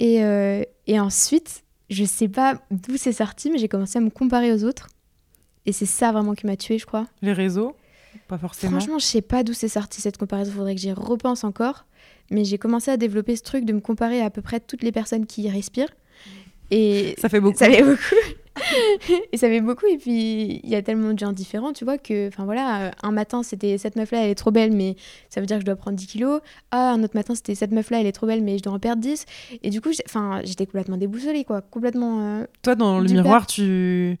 Et, 0.00 0.22
euh, 0.22 0.62
et 0.86 1.00
ensuite, 1.00 1.62
je 1.88 2.04
sais 2.04 2.28
pas 2.28 2.60
d'où 2.70 2.98
c'est 2.98 3.12
sorti, 3.12 3.50
mais 3.50 3.56
j'ai 3.56 3.68
commencé 3.68 3.96
à 3.96 4.02
me 4.02 4.10
comparer 4.10 4.52
aux 4.52 4.64
autres. 4.64 4.88
Et 5.64 5.72
c'est 5.72 5.86
ça 5.86 6.12
vraiment 6.12 6.34
qui 6.34 6.46
m'a 6.46 6.56
tuée, 6.56 6.78
je 6.78 6.84
crois. 6.86 7.06
Les 7.22 7.32
réseaux? 7.32 7.74
Pas 8.28 8.38
forcément. 8.38 8.78
Franchement, 8.78 8.98
je 8.98 9.04
sais 9.04 9.22
pas 9.22 9.42
d'où 9.42 9.52
c'est 9.52 9.68
sorti 9.68 10.00
cette 10.00 10.16
comparaison. 10.16 10.52
Faudrait 10.52 10.74
que 10.74 10.80
j'y 10.80 10.92
repense 10.92 11.44
encore. 11.44 11.84
Mais 12.30 12.44
j'ai 12.44 12.58
commencé 12.58 12.90
à 12.90 12.96
développer 12.96 13.36
ce 13.36 13.42
truc 13.42 13.64
de 13.64 13.72
me 13.72 13.80
comparer 13.80 14.20
à, 14.20 14.26
à 14.26 14.30
peu 14.30 14.42
près 14.42 14.58
toutes 14.60 14.82
les 14.82 14.90
personnes 14.92 15.26
qui 15.26 15.42
y 15.42 15.50
respirent. 15.50 15.90
Et 16.72 17.14
Ça 17.18 17.28
fait 17.28 17.40
beaucoup. 17.40 17.56
ça 17.58 17.70
fait 17.70 17.82
beaucoup. 17.84 18.16
et 19.32 19.36
ça 19.36 19.46
fait 19.48 19.60
beaucoup. 19.60 19.86
Et 19.86 19.96
puis, 19.98 20.60
il 20.64 20.68
y 20.68 20.74
a 20.74 20.82
tellement 20.82 21.12
de 21.12 21.18
gens 21.18 21.32
différents, 21.32 21.72
tu 21.72 21.84
vois, 21.84 21.98
que, 21.98 22.26
enfin 22.28 22.44
voilà, 22.44 22.90
un 23.02 23.12
matin, 23.12 23.42
c'était 23.44 23.78
cette 23.78 23.94
meuf-là, 23.96 24.24
elle 24.24 24.30
est 24.30 24.34
trop 24.34 24.50
belle, 24.50 24.72
mais 24.72 24.96
ça 25.30 25.40
veut 25.40 25.46
dire 25.46 25.58
que 25.58 25.60
je 25.60 25.66
dois 25.66 25.76
prendre 25.76 25.96
10 25.96 26.06
kilos. 26.08 26.40
Ah, 26.72 26.92
un 26.92 27.02
autre 27.04 27.14
matin, 27.14 27.34
c'était 27.36 27.54
cette 27.54 27.70
meuf-là, 27.70 28.00
elle 28.00 28.06
est 28.06 28.12
trop 28.12 28.26
belle, 28.26 28.42
mais 28.42 28.58
je 28.58 28.62
dois 28.64 28.72
en 28.72 28.78
perdre 28.80 29.00
10. 29.02 29.24
Et 29.62 29.70
du 29.70 29.80
coup, 29.80 29.90
enfin, 30.08 30.40
j'étais 30.44 30.66
complètement 30.66 30.96
déboussolée, 30.96 31.44
quoi. 31.44 31.60
Complètement. 31.60 32.40
euh, 32.40 32.46
Toi, 32.62 32.74
dans 32.74 32.98
le 32.98 33.08
miroir, 33.08 33.46
tu 33.46 34.18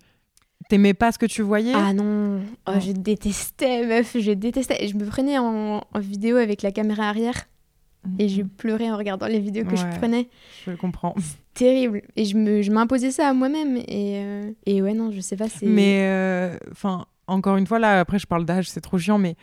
t'aimais 0.68 0.94
pas 0.94 1.12
ce 1.12 1.18
que 1.18 1.26
tu 1.26 1.42
voyais? 1.42 1.72
Ah 1.74 1.92
non, 1.92 2.40
Oh, 2.66 2.72
Non. 2.72 2.80
je 2.80 2.92
détestais, 2.92 3.86
meuf, 3.86 4.16
je 4.18 4.32
détestais. 4.32 4.86
Je 4.88 4.96
me 4.96 5.04
prenais 5.06 5.38
en, 5.38 5.82
en 5.92 5.98
vidéo 6.00 6.36
avec 6.36 6.62
la 6.62 6.72
caméra 6.72 7.08
arrière 7.08 7.46
et 8.18 8.28
je 8.28 8.42
pleurais 8.42 8.90
en 8.90 8.96
regardant 8.96 9.26
les 9.26 9.40
vidéos 9.40 9.64
que 9.64 9.70
Ouais. 9.70 9.76
je 9.92 9.98
prenais. 9.98 10.28
Je 10.64 10.70
le 10.70 10.76
comprends. 10.76 11.14
Terrible. 11.54 12.02
Et 12.16 12.24
je 12.24 12.36
me- 12.36 12.62
je 12.62 12.70
m'imposais 12.70 13.10
ça 13.10 13.28
à 13.28 13.32
moi-même. 13.32 13.76
Et, 13.78 14.20
euh, 14.22 14.50
et 14.66 14.82
ouais, 14.82 14.94
non, 14.94 15.10
je 15.10 15.20
sais 15.20 15.36
pas, 15.36 15.48
c'est. 15.48 15.66
Mais, 15.66 16.00
euh, 16.02 16.56
enfin, 16.70 17.06
encore 17.26 17.56
une 17.56 17.66
fois, 17.66 17.78
là, 17.78 17.98
après, 18.00 18.18
je 18.18 18.26
parle 18.26 18.44
d'âge, 18.44 18.68
c'est 18.70 18.80
trop 18.80 18.98
chiant, 18.98 19.18
mais 19.18 19.34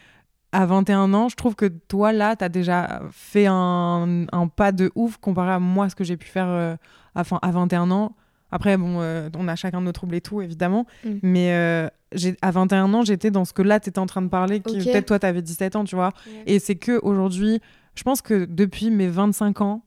à 0.51 0.65
21 0.67 1.13
ans, 1.15 1.27
je 1.29 1.35
trouve 1.35 1.55
que 1.55 1.65
toi, 1.65 2.13
là, 2.13 2.35
t'as 2.35 2.47
déjà 2.49 3.01
fait 3.11 3.47
un, 3.49 4.25
un 4.31 4.47
pas 4.47 4.71
de 4.71 4.91
ouf 4.95 5.17
comparé 5.17 5.51
à 5.51 5.59
moi, 5.59 5.89
ce 5.89 5.95
que 5.95 6.03
j'ai 6.03 6.15
pu 6.15 6.27
faire 6.27 6.47
euh, 6.47 6.75
à, 7.15 7.23
à 7.41 7.51
21 7.51 7.89
ans. 7.91 8.15
Après, 8.53 8.77
bon, 8.77 9.01
euh, 9.01 9.29
on 9.35 9.47
a 9.47 9.55
chacun 9.55 9.81
nos 9.81 9.91
troubles 9.91 10.13
et 10.13 10.21
tout, 10.21 10.39
évidemment. 10.39 10.85
Mm. 11.03 11.09
Mais 11.23 11.53
euh, 11.53 11.87
j'ai- 12.13 12.37
à 12.43 12.51
21 12.51 12.93
ans, 12.93 13.01
j'étais 13.03 13.31
dans 13.31 13.45
ce 13.45 13.53
que 13.53 13.63
là, 13.63 13.79
t'étais 13.79 13.97
en 13.97 14.05
train 14.05 14.21
de 14.21 14.27
parler, 14.27 14.59
qui 14.59 14.77
peut-être 14.91 15.07
toi, 15.07 15.17
t'avais 15.17 15.41
17 15.41 15.75
ans, 15.75 15.83
tu 15.83 15.95
vois. 15.95 16.11
Et 16.45 16.59
c'est 16.59 16.75
que 16.75 16.99
aujourd'hui, 17.01 17.61
je 17.95 18.03
pense 18.03 18.21
que 18.21 18.45
depuis 18.45 18.91
mes 18.91 19.07
25 19.07 19.61
ans, 19.61 19.83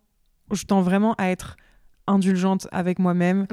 je 0.53 0.65
tends 0.65 0.81
vraiment 0.81 1.15
à 1.17 1.29
être 1.29 1.57
indulgente 2.09 2.67
avec 2.73 2.99
moi-même, 2.99 3.47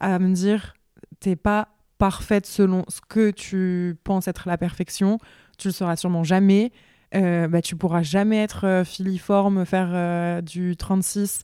à 0.00 0.18
me 0.18 0.34
dire, 0.34 0.74
t'es 1.20 1.36
pas 1.36 1.68
parfaite 1.98 2.46
selon 2.46 2.84
ce 2.88 3.00
que 3.08 3.30
tu 3.30 3.96
penses 4.02 4.26
être 4.26 4.48
la 4.48 4.58
perfection, 4.58 5.18
tu 5.58 5.68
le 5.68 5.72
seras 5.72 5.94
sûrement 5.94 6.24
jamais. 6.24 6.72
Euh, 7.14 7.46
bah, 7.46 7.62
tu 7.62 7.76
pourras 7.76 8.02
jamais 8.02 8.42
être 8.42 8.66
euh, 8.66 8.84
filiforme, 8.84 9.64
faire 9.64 9.90
euh, 9.92 10.40
du 10.40 10.76
36 10.76 11.42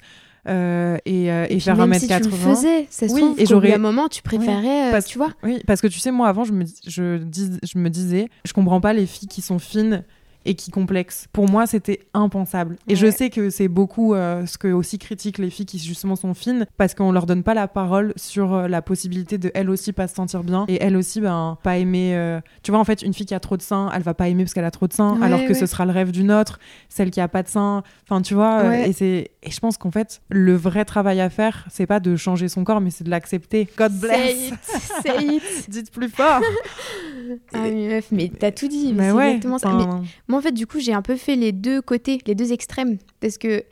euh, 0.49 0.97
et, 1.07 1.31
euh, 1.31 1.45
et 1.45 1.49
puis 1.49 1.61
faire 1.61 1.77
même 1.77 1.93
1m80. 1.93 1.99
si 2.01 2.07
tu 2.23 2.31
le 2.31 2.37
faisais, 2.37 2.87
ça 2.91 3.09
se 3.09 3.15
Oui, 3.15 3.23
et 3.39 3.47
j'aurais- 3.47 3.71
d'un 3.73 3.79
moment, 3.79 4.09
tu 4.09 4.23
préférais, 4.23 4.89
euh, 4.89 4.91
parce- 4.91 5.07
tu 5.07 5.19
vois. 5.19 5.31
Oui, 5.43 5.61
parce 5.67 5.81
que 5.81 5.87
tu 5.87 5.99
sais, 6.01 6.11
moi 6.11 6.29
avant, 6.29 6.45
je 6.45 6.53
me, 6.53 6.65
je, 6.87 7.19
dis- 7.19 7.59
je 7.63 7.79
me 7.79 7.89
disais, 7.91 8.29
je 8.45 8.53
comprends 8.53 8.81
pas 8.81 8.93
les 8.93 9.07
filles 9.07 9.29
qui 9.29 9.41
sont 9.43 9.59
fines 9.59 10.03
et 10.45 10.55
qui 10.55 10.71
complexent. 10.71 11.27
Pour 11.33 11.49
moi, 11.49 11.67
c'était 11.67 12.01
impensable. 12.15 12.77
Et 12.89 12.97
je 12.97 13.11
sais 13.11 13.31
que 13.31 13.51
c'est 13.51 13.69
beaucoup 13.69 14.15
euh, 14.15 14.45
ce 14.47 14.59
que 14.59 14.69
aussi 14.69 14.99
critiquent 14.99 15.39
les 15.39 15.51
filles 15.51 15.67
qui 15.67 15.79
justement 15.79 16.17
sont 16.17 16.35
fines, 16.35 16.67
parce 16.77 16.95
qu'on 16.95 17.13
leur 17.13 17.27
donne 17.27 17.43
pas 17.43 17.55
la 17.55 17.69
parole 17.69 18.13
sur 18.17 18.53
euh, 18.55 18.69
la 18.69 18.83
possibilité 18.83 19.39
de 19.39 19.51
elles 19.55 19.71
aussi 19.71 19.93
pas 19.93 20.09
se 20.09 20.15
sentir 20.15 20.43
bien 20.45 20.65
et 20.69 20.83
elles 20.83 20.97
aussi 20.97 21.21
ben 21.21 21.59
pas 21.63 21.79
aimer. 21.79 22.15
euh, 22.15 22.41
Tu 22.63 22.71
vois, 22.71 22.81
en 22.81 22.85
fait, 22.85 23.03
une 23.03 23.15
fille 23.15 23.27
qui 23.27 23.35
a 23.35 23.41
trop 23.41 23.57
de 23.57 23.63
seins, 23.63 23.91
elle 23.95 24.03
va 24.03 24.15
pas 24.15 24.29
aimer 24.29 24.45
parce 24.45 24.55
qu'elle 24.55 24.65
a 24.65 24.71
trop 24.71 24.87
de 24.89 24.93
seins, 24.93 25.17
Ouais, 25.19 25.25
alors 25.27 25.41
que 25.43 25.49
ouais. 25.49 25.55
ce 25.55 25.67
sera 25.67 25.85
le 25.87 25.93
rêve 25.93 26.11
d'une 26.13 26.33
autre, 26.33 26.59
celle 26.89 27.11
qui 27.11 27.21
a 27.21 27.29
pas 27.29 27.43
de 27.43 27.49
seins. 27.49 27.83
Enfin, 28.05 28.23
tu 28.23 28.35
vois. 28.35 28.77
et 28.87 28.93
c'est 28.93 29.31
et 29.45 29.51
je 29.51 29.59
pense 29.61 29.77
qu'en 29.77 29.91
fait, 29.91 30.23
le 30.31 30.55
vrai 30.55 30.85
travail 30.85 31.21
à 31.21 31.29
faire, 31.29 31.67
c'est 31.71 31.87
pas 31.87 31.99
de 32.01 32.15
changer 32.17 32.49
son 32.49 32.63
corps, 32.65 32.81
mais 32.81 32.91
c'est 32.91 33.03
de 33.05 33.11
l'accepter. 33.11 33.69
God 33.77 33.93
bless. 33.99 34.37
Say 34.37 34.49
it, 34.49 34.55
say 35.03 35.37
it. 35.37 35.43
Dites 35.71 35.91
plus 35.91 36.09
fort. 36.09 36.41
Ah, 37.53 37.59
mais 37.63 37.89
meuf, 37.89 38.07
mais 38.13 38.31
t'as 38.39 38.51
tout 38.53 38.69
dit. 38.69 38.93
Mais 38.95 39.09
c'est 39.11 39.13
ouais. 39.13 39.27
exactement 39.31 39.59
ça. 39.59 39.73
Mais 39.73 39.85
Moi, 40.33 40.39
en 40.39 40.43
fait, 40.43 40.53
du 40.53 40.67
coup, 40.67 40.81
j'ai 40.81 40.95
un 40.95 41.03
peu 41.03 41.17
fait 41.17 41.37
les 41.37 41.53
deux 41.53 41.83
côtés, 41.83 42.19
les 42.27 42.35
deux 42.35 42.53
extrêmes. 42.53 42.97
Parce 43.21 43.37
que 43.39 43.65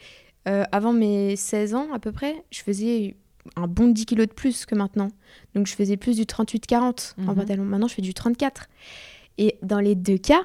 euh, 0.47 0.65
avant 0.73 0.93
mes 0.93 1.35
16 1.37 1.75
ans, 1.75 1.89
à 1.93 1.99
peu 1.99 2.13
près, 2.13 2.45
je 2.51 2.61
faisais 2.61 3.17
un 3.57 3.67
bon 3.67 3.89
10 3.89 4.05
kilos 4.07 4.29
de 4.29 4.33
plus 4.35 4.67
que 4.67 4.75
maintenant. 4.75 5.09
Donc, 5.55 5.67
je 5.67 5.75
faisais 5.75 5.97
plus 5.97 6.17
du 6.17 6.25
38-40 6.27 7.15
en 7.19 7.23
Mhm. 7.31 7.35
pantalon. 7.35 7.65
Maintenant, 7.65 7.89
je 7.89 7.95
fais 7.95 8.03
du 8.03 8.13
34. 8.15 8.69
Et 9.39 9.57
dans 9.63 9.81
les 9.81 9.95
deux 9.95 10.19
cas, 10.19 10.43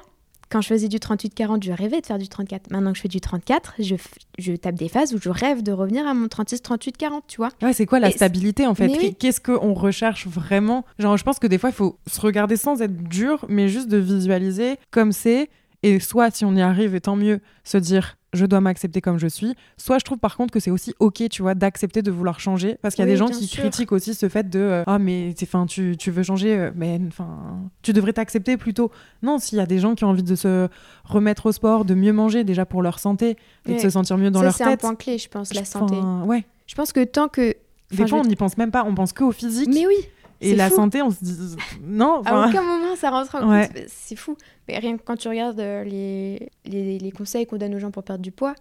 quand 0.48 0.60
je 0.60 0.68
faisais 0.68 0.88
du 0.88 0.98
38-40, 1.00 1.64
je 1.64 1.72
rêvais 1.72 2.00
de 2.00 2.06
faire 2.06 2.18
du 2.18 2.28
34. 2.28 2.70
Maintenant 2.70 2.92
que 2.92 2.96
je 2.96 3.02
fais 3.02 3.08
du 3.08 3.20
34, 3.20 3.74
je, 3.80 3.96
je 4.38 4.52
tape 4.54 4.76
des 4.76 4.88
phases 4.88 5.12
où 5.12 5.18
je 5.20 5.28
rêve 5.28 5.62
de 5.62 5.72
revenir 5.72 6.06
à 6.06 6.14
mon 6.14 6.28
36-38-40, 6.28 7.22
tu 7.26 7.38
vois. 7.38 7.50
Ouais, 7.62 7.72
c'est 7.72 7.84
quoi 7.84 7.98
la 8.00 8.08
Et 8.08 8.12
stabilité 8.12 8.66
en 8.66 8.74
fait? 8.74 8.86
oui. 8.96 9.14
Qu'est-ce 9.18 9.40
qu'on 9.40 9.74
recherche 9.74 10.26
vraiment? 10.28 10.84
Genre, 10.98 11.16
je 11.16 11.24
pense 11.24 11.38
que 11.38 11.46
des 11.46 11.58
fois, 11.58 11.70
il 11.70 11.74
faut 11.74 11.98
se 12.06 12.20
regarder 12.20 12.56
sans 12.56 12.80
être 12.80 12.96
dur, 13.08 13.44
mais 13.48 13.68
juste 13.68 13.88
de 13.88 13.96
visualiser 13.98 14.76
comme 14.90 15.12
c'est. 15.12 15.50
Et 15.86 16.00
soit, 16.00 16.34
si 16.34 16.44
on 16.44 16.54
y 16.54 16.60
arrive, 16.62 16.94
et 16.94 17.00
tant 17.00 17.16
mieux, 17.16 17.40
se 17.64 17.78
dire 17.78 18.16
je 18.32 18.44
dois 18.44 18.60
m'accepter 18.60 19.00
comme 19.00 19.18
je 19.18 19.28
suis. 19.28 19.54
Soit, 19.78 19.98
je 19.98 20.04
trouve 20.04 20.18
par 20.18 20.36
contre 20.36 20.52
que 20.52 20.60
c'est 20.60 20.70
aussi 20.70 20.94
ok, 20.98 21.22
tu 21.30 21.40
vois, 21.40 21.54
d'accepter 21.54 22.02
de 22.02 22.10
vouloir 22.10 22.38
changer. 22.38 22.76
Parce 22.82 22.94
qu'il 22.94 23.02
y 23.02 23.04
a 23.04 23.06
Oui, 23.06 23.12
des 23.12 23.16
gens 23.16 23.28
qui 23.28 23.46
sûr. 23.46 23.60
critiquent 23.62 23.92
aussi 23.92 24.12
ce 24.14 24.28
fait 24.28 24.50
de 24.50 24.58
euh, 24.58 24.84
ah, 24.86 24.98
mais 24.98 25.32
c'est- 25.38 25.46
'fin, 25.46 25.64
tu, 25.64 25.96
tu 25.98 26.10
veux 26.10 26.22
changer, 26.22 26.54
euh, 26.58 26.70
mais 26.74 27.00
enfin, 27.08 27.62
tu 27.80 27.94
devrais 27.94 28.12
t'accepter 28.12 28.58
plutôt. 28.58 28.90
Non, 29.22 29.38
s'il 29.38 29.56
y 29.56 29.60
a 29.62 29.66
des 29.66 29.78
gens 29.78 29.94
qui 29.94 30.04
ont 30.04 30.08
envie 30.08 30.22
de 30.22 30.34
se 30.34 30.68
remettre 31.04 31.46
au 31.46 31.52
sport, 31.52 31.86
de 31.86 31.94
mieux 31.94 32.12
manger 32.12 32.44
déjà 32.44 32.66
pour 32.66 32.82
leur 32.82 32.98
santé 32.98 33.36
et 33.66 33.74
de 33.76 33.78
se 33.80 33.88
sentir 33.88 34.18
mieux 34.18 34.30
dans 34.30 34.40
ça, 34.40 34.44
leur 34.46 34.54
c'est 34.54 34.64
un 34.64 34.70
tête. 34.70 34.80
point 34.80 34.94
clé, 34.96 35.16
je 35.16 35.28
pense, 35.30 35.54
la 35.54 35.64
santé. 35.64 35.94
ouais. 36.26 36.44
Je 36.66 36.74
pense 36.74 36.92
que 36.92 37.04
tant 37.04 37.28
que. 37.28 37.54
Enfin, 37.94 38.06
fois, 38.08 38.18
on 38.18 38.24
n'y 38.24 38.34
pense 38.34 38.58
même 38.58 38.72
pas, 38.72 38.84
on 38.84 38.94
pense 38.96 39.12
que 39.12 39.22
au 39.22 39.30
physique. 39.30 39.70
Mais 39.72 39.86
oui, 39.86 39.94
et 40.40 40.54
la 40.54 40.68
fou. 40.70 40.76
santé, 40.76 41.02
on 41.02 41.10
se 41.10 41.18
dit 41.22 41.36
non. 41.82 42.22
À 42.24 42.48
aucun 42.48 42.62
moment 42.62 42.94
ça 42.96 43.10
rentre 43.10 43.34
en 43.36 43.50
Ouais. 43.50 43.68
compte. 43.68 43.84
C'est 43.88 44.16
fou. 44.16 44.36
Mais 44.68 44.78
rien 44.78 44.96
que 44.96 45.02
quand 45.02 45.16
tu 45.16 45.28
regardes 45.28 45.60
euh, 45.60 45.84
les, 45.84 46.50
les, 46.64 46.98
les 46.98 47.10
conseils 47.12 47.46
qu'on 47.46 47.56
donne 47.56 47.74
aux 47.74 47.78
gens 47.78 47.90
pour 47.90 48.02
perdre 48.02 48.22
du 48.22 48.32
poids, 48.32 48.54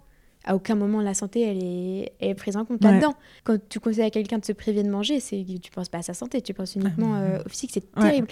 à 0.44 0.56
aucun 0.56 0.76
moment 0.76 1.02
la 1.02 1.14
santé 1.16 1.42
elle 1.42 1.64
est, 1.64 2.14
elle 2.20 2.30
est 2.30 2.36
prise 2.36 2.56
en 2.58 2.66
compte 2.66 2.84
Ouais. 2.84 2.92
là-dedans. 2.92 3.16
Quand 3.44 3.58
tu 3.68 3.80
conseilles 3.80 4.06
à 4.06 4.10
quelqu'un 4.12 4.38
de 4.38 4.46
se 4.46 4.52
priver 4.54 4.84
de 4.84 4.90
manger, 4.90 5.20
c'est 5.20 5.44
tu 5.62 5.72
penses 5.72 5.90
pas 5.90 5.98
à 6.00 6.04
sa 6.04 6.14
santé, 6.14 6.42
tu 6.42 6.54
penses 6.54 6.76
uniquement 6.76 7.16
euh, 7.16 7.40
au 7.46 7.50
physique. 7.50 7.72
C'est 7.74 7.84
Ouais. 8.02 8.24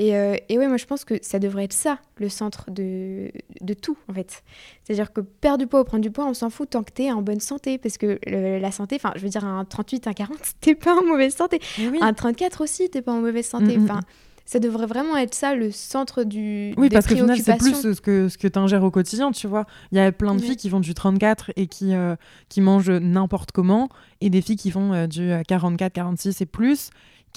Et, 0.00 0.14
euh, 0.16 0.36
et 0.48 0.58
ouais, 0.58 0.68
moi 0.68 0.76
je 0.76 0.84
pense 0.86 1.04
que 1.04 1.14
ça 1.22 1.38
devrait 1.40 1.64
être 1.64 1.72
ça, 1.72 1.98
le 2.18 2.28
centre 2.28 2.70
de, 2.70 3.30
de 3.60 3.74
tout 3.74 3.98
en 4.08 4.14
fait. 4.14 4.42
C'est-à-dire 4.84 5.12
que 5.12 5.20
perdre 5.20 5.58
du 5.58 5.66
poids 5.66 5.80
ou 5.80 5.84
prendre 5.84 6.02
du 6.02 6.10
poids, 6.12 6.24
on 6.26 6.34
s'en 6.34 6.50
fout 6.50 6.70
tant 6.70 6.84
que 6.84 6.92
t'es 6.92 7.10
en 7.10 7.20
bonne 7.20 7.40
santé. 7.40 7.78
Parce 7.78 7.98
que 7.98 8.18
le- 8.26 8.58
la 8.60 8.70
santé, 8.70 8.94
enfin 8.96 9.12
je 9.16 9.20
veux 9.22 9.28
dire, 9.28 9.44
un 9.44 9.64
38, 9.64 10.06
un 10.06 10.12
40, 10.12 10.38
t'es 10.60 10.76
pas 10.76 10.94
en 10.96 11.02
mauvaise 11.04 11.34
santé. 11.34 11.60
oui. 11.80 11.98
Un 12.00 12.12
34 12.14 12.62
aussi, 12.62 12.88
t'es 12.88 13.02
pas 13.02 13.12
en 13.12 13.20
mauvaise 13.20 13.44
santé. 13.46 13.76
Mm, 13.76 13.80
mm, 13.80 13.84
Enfin, 13.84 14.00
ça 14.46 14.60
devrait 14.60 14.86
vraiment 14.86 15.16
être 15.16 15.34
ça 15.34 15.54
le 15.56 15.70
centre 15.72 16.22
du. 16.22 16.72
Oui, 16.78 16.88
des 16.88 16.94
parce 16.94 17.06
final, 17.08 17.36
c'est 17.36 17.42
plus 17.58 17.58
préoccupations. 17.72 17.92
ce 17.94 18.00
que, 18.00 18.28
ce 18.28 18.38
que 18.38 18.46
tu 18.48 18.58
ingères 18.58 18.84
au 18.84 18.90
quotidien, 18.92 19.30
tu 19.32 19.46
vois. 19.48 19.66
Il 19.92 19.98
y 19.98 20.00
a 20.00 20.10
plein 20.12 20.34
de 20.34 20.40
filles 20.40 20.56
qui 20.56 20.70
font 20.70 20.80
du 20.80 20.94
34 20.94 21.50
et 21.56 21.66
qui, 21.66 21.92
euh, 21.92 22.14
qui 22.48 22.60
mangent 22.62 22.88
n'importe 22.90 23.50
comment, 23.52 23.88
et 24.22 24.30
des 24.30 24.40
filles 24.42 24.56
qui 24.56 24.70
font 24.70 24.92
euh, 24.94 25.06
du 25.08 25.30
euh, 25.32 25.42
44, 25.46 25.92
46 25.92 26.40
et 26.40 26.46
plus, 26.46 26.88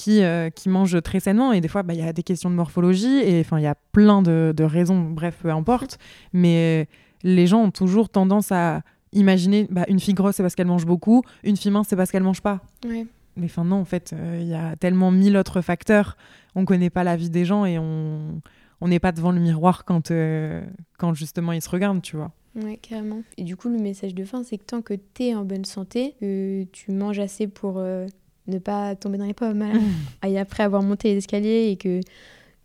qui, 0.01 0.23
euh, 0.23 0.49
qui 0.49 0.67
mangent 0.67 0.99
très 1.03 1.19
sainement. 1.19 1.53
Et 1.53 1.61
des 1.61 1.67
fois, 1.67 1.83
bah, 1.83 1.93
il 1.93 1.99
y 1.99 2.07
a 2.07 2.11
des 2.11 2.23
questions 2.23 2.49
de 2.49 2.55
morphologie, 2.55 3.19
et 3.19 3.39
enfin, 3.39 3.59
il 3.59 3.63
y 3.63 3.67
a 3.67 3.75
plein 3.91 4.23
de, 4.23 4.51
de 4.55 4.63
raisons, 4.63 4.99
bref, 4.99 5.37
peu 5.41 5.51
importe. 5.51 5.99
Mais 6.33 6.87
euh, 6.87 6.91
les 7.23 7.45
gens 7.45 7.61
ont 7.61 7.71
toujours 7.71 8.09
tendance 8.09 8.51
à 8.51 8.81
imaginer 9.13 9.67
bah, 9.69 9.85
une 9.87 9.99
fille 9.99 10.15
grosse, 10.15 10.35
c'est 10.37 10.43
parce 10.43 10.55
qu'elle 10.55 10.67
mange 10.67 10.87
beaucoup, 10.87 11.21
une 11.43 11.55
fille 11.55 11.69
mince, 11.69 11.87
c'est 11.89 11.95
parce 11.95 12.09
qu'elle 12.11 12.23
mange 12.23 12.41
pas. 12.41 12.61
Ouais. 12.83 13.05
Mais 13.35 13.45
enfin, 13.45 13.63
non, 13.63 13.77
en 13.77 13.85
fait, 13.85 14.13
euh, 14.13 14.39
il 14.41 14.47
y 14.47 14.55
a 14.55 14.75
tellement 14.75 15.11
mille 15.11 15.37
autres 15.37 15.61
facteurs. 15.61 16.17
On 16.55 16.65
connaît 16.65 16.89
pas 16.89 17.03
la 17.03 17.15
vie 17.15 17.29
des 17.29 17.45
gens 17.45 17.65
et 17.65 17.77
on 17.77 18.41
on 18.81 18.87
n'est 18.87 18.99
pas 18.99 19.11
devant 19.11 19.31
le 19.31 19.39
miroir 19.39 19.85
quand, 19.85 20.09
euh, 20.09 20.63
quand 20.97 21.13
justement 21.13 21.51
ils 21.51 21.61
se 21.61 21.69
regardent, 21.69 22.01
tu 22.01 22.15
vois. 22.15 22.31
Ouais, 22.55 22.77
carrément. 22.81 23.21
Et 23.37 23.43
du 23.43 23.55
coup, 23.55 23.69
le 23.69 23.77
message 23.77 24.15
de 24.15 24.25
fin, 24.25 24.43
c'est 24.43 24.57
que 24.57 24.65
tant 24.65 24.81
que 24.81 24.95
t'es 24.95 25.35
en 25.35 25.45
bonne 25.45 25.65
santé, 25.65 26.15
que 26.19 26.63
tu 26.71 26.91
manges 26.91 27.19
assez 27.19 27.47
pour 27.47 27.75
euh, 27.77 28.07
ne 28.47 28.57
pas 28.59 28.95
tomber 28.95 29.17
dans 29.17 29.25
les 29.25 29.33
pommes. 29.33 29.61
hein. 29.61 29.79
Et 30.27 30.37
après 30.39 30.63
avoir 30.63 30.81
monté 30.81 31.09
les 31.11 31.17
escaliers 31.17 31.69
et 31.71 31.77
que 31.77 31.99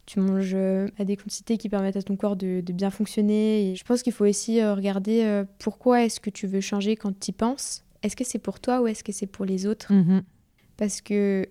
tu 0.06 0.20
manges 0.20 0.52
euh, 0.54 0.88
à 0.98 1.04
des 1.04 1.16
quantités 1.16 1.58
qui 1.58 1.68
permettent 1.68 1.96
à 1.96 2.02
ton 2.02 2.16
corps 2.16 2.36
de, 2.36 2.60
de 2.60 2.72
bien 2.72 2.90
fonctionner. 2.90 3.70
Et 3.72 3.74
je 3.76 3.84
pense 3.84 4.02
qu'il 4.02 4.12
faut 4.12 4.24
aussi 4.24 4.60
euh, 4.60 4.74
regarder 4.74 5.22
euh, 5.24 5.44
pourquoi 5.58 6.04
est-ce 6.04 6.20
que 6.20 6.30
tu 6.30 6.46
veux 6.46 6.60
changer 6.60 6.94
quand 6.96 7.18
tu 7.18 7.30
y 7.30 7.32
penses. 7.32 7.82
Est-ce 8.02 8.14
que 8.14 8.24
c'est 8.24 8.38
pour 8.38 8.60
toi 8.60 8.80
ou 8.82 8.86
est-ce 8.86 9.02
que 9.02 9.12
c'est 9.12 9.26
pour 9.26 9.44
les 9.44 9.66
autres? 9.66 9.92
Mhm. 9.92 10.22
Parce 10.76 11.00
que 11.00 11.46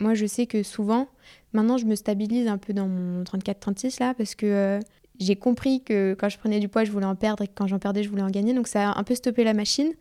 moi, 0.00 0.14
je 0.14 0.26
sais 0.26 0.46
que 0.46 0.62
souvent, 0.62 1.08
maintenant, 1.52 1.76
je 1.76 1.84
me 1.84 1.94
stabilise 1.94 2.48
un 2.48 2.58
peu 2.58 2.72
dans 2.72 2.88
mon 2.88 3.22
34-36 3.22 4.00
là, 4.00 4.14
parce 4.14 4.34
que 4.34 4.46
euh, 4.46 4.80
j'ai 5.20 5.36
compris 5.36 5.82
que 5.84 6.16
quand 6.18 6.30
je 6.30 6.38
prenais 6.38 6.58
du 6.58 6.68
poids, 6.68 6.84
je 6.84 6.90
voulais 6.90 7.06
en 7.06 7.14
perdre 7.14 7.44
et 7.44 7.46
que 7.46 7.52
quand 7.54 7.66
j'en 7.66 7.78
perdais, 7.78 8.02
je 8.02 8.08
voulais 8.08 8.22
en 8.22 8.30
gagner. 8.30 8.54
Donc 8.54 8.66
ça 8.66 8.90
a 8.90 8.98
un 8.98 9.04
peu 9.04 9.14
stoppé 9.14 9.44
la 9.44 9.54
machine. 9.54 9.92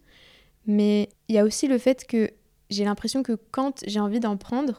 Mais 0.65 1.09
il 1.27 1.35
y 1.35 1.37
a 1.37 1.43
aussi 1.43 1.67
le 1.67 1.77
fait 1.77 2.05
que 2.07 2.31
j'ai 2.69 2.83
l'impression 2.85 3.23
que 3.23 3.37
quand 3.51 3.83
j'ai 3.87 3.99
envie 3.99 4.19
d'en 4.19 4.37
prendre, 4.37 4.77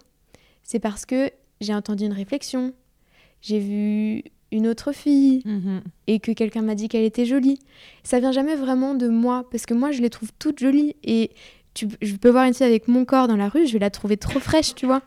c'est 0.63 0.79
parce 0.79 1.07
que 1.07 1.31
j'ai 1.61 1.75
entendu 1.75 2.05
une 2.05 2.13
réflexion, 2.13 2.73
j'ai 3.43 3.59
vu 3.59 4.23
une 4.53 4.67
autre 4.67 4.93
fille 4.93 5.43
Mhm. 5.45 5.83
et 6.09 6.19
que 6.21 6.33
quelqu'un 6.33 6.63
m'a 6.63 6.75
dit 6.75 6.89
qu'elle 6.89 7.05
était 7.05 7.25
jolie. 7.27 7.59
Ça 8.03 8.19
vient 8.21 8.33
jamais 8.33 8.57
vraiment 8.57 8.95
de 8.95 9.09
moi 9.09 9.49
parce 9.51 9.65
que 9.67 9.75
moi 9.75 9.93
je 9.93 10.03
les 10.03 10.11
trouve 10.11 10.31
toutes 10.39 10.59
jolies 10.59 10.97
et 11.05 11.31
tu, 11.75 11.87
je 12.03 12.17
peux 12.17 12.31
voir 12.31 12.45
une 12.47 12.55
fille 12.55 12.67
avec 12.67 12.89
mon 12.89 13.05
corps 13.05 13.29
dans 13.29 13.37
la 13.37 13.49
rue, 13.49 13.67
je 13.67 13.73
vais 13.75 13.79
la 13.79 13.91
trouver 13.91 14.17
trop 14.17 14.41
fraîche, 14.41 14.75
tu 14.75 14.87
vois. 14.87 15.03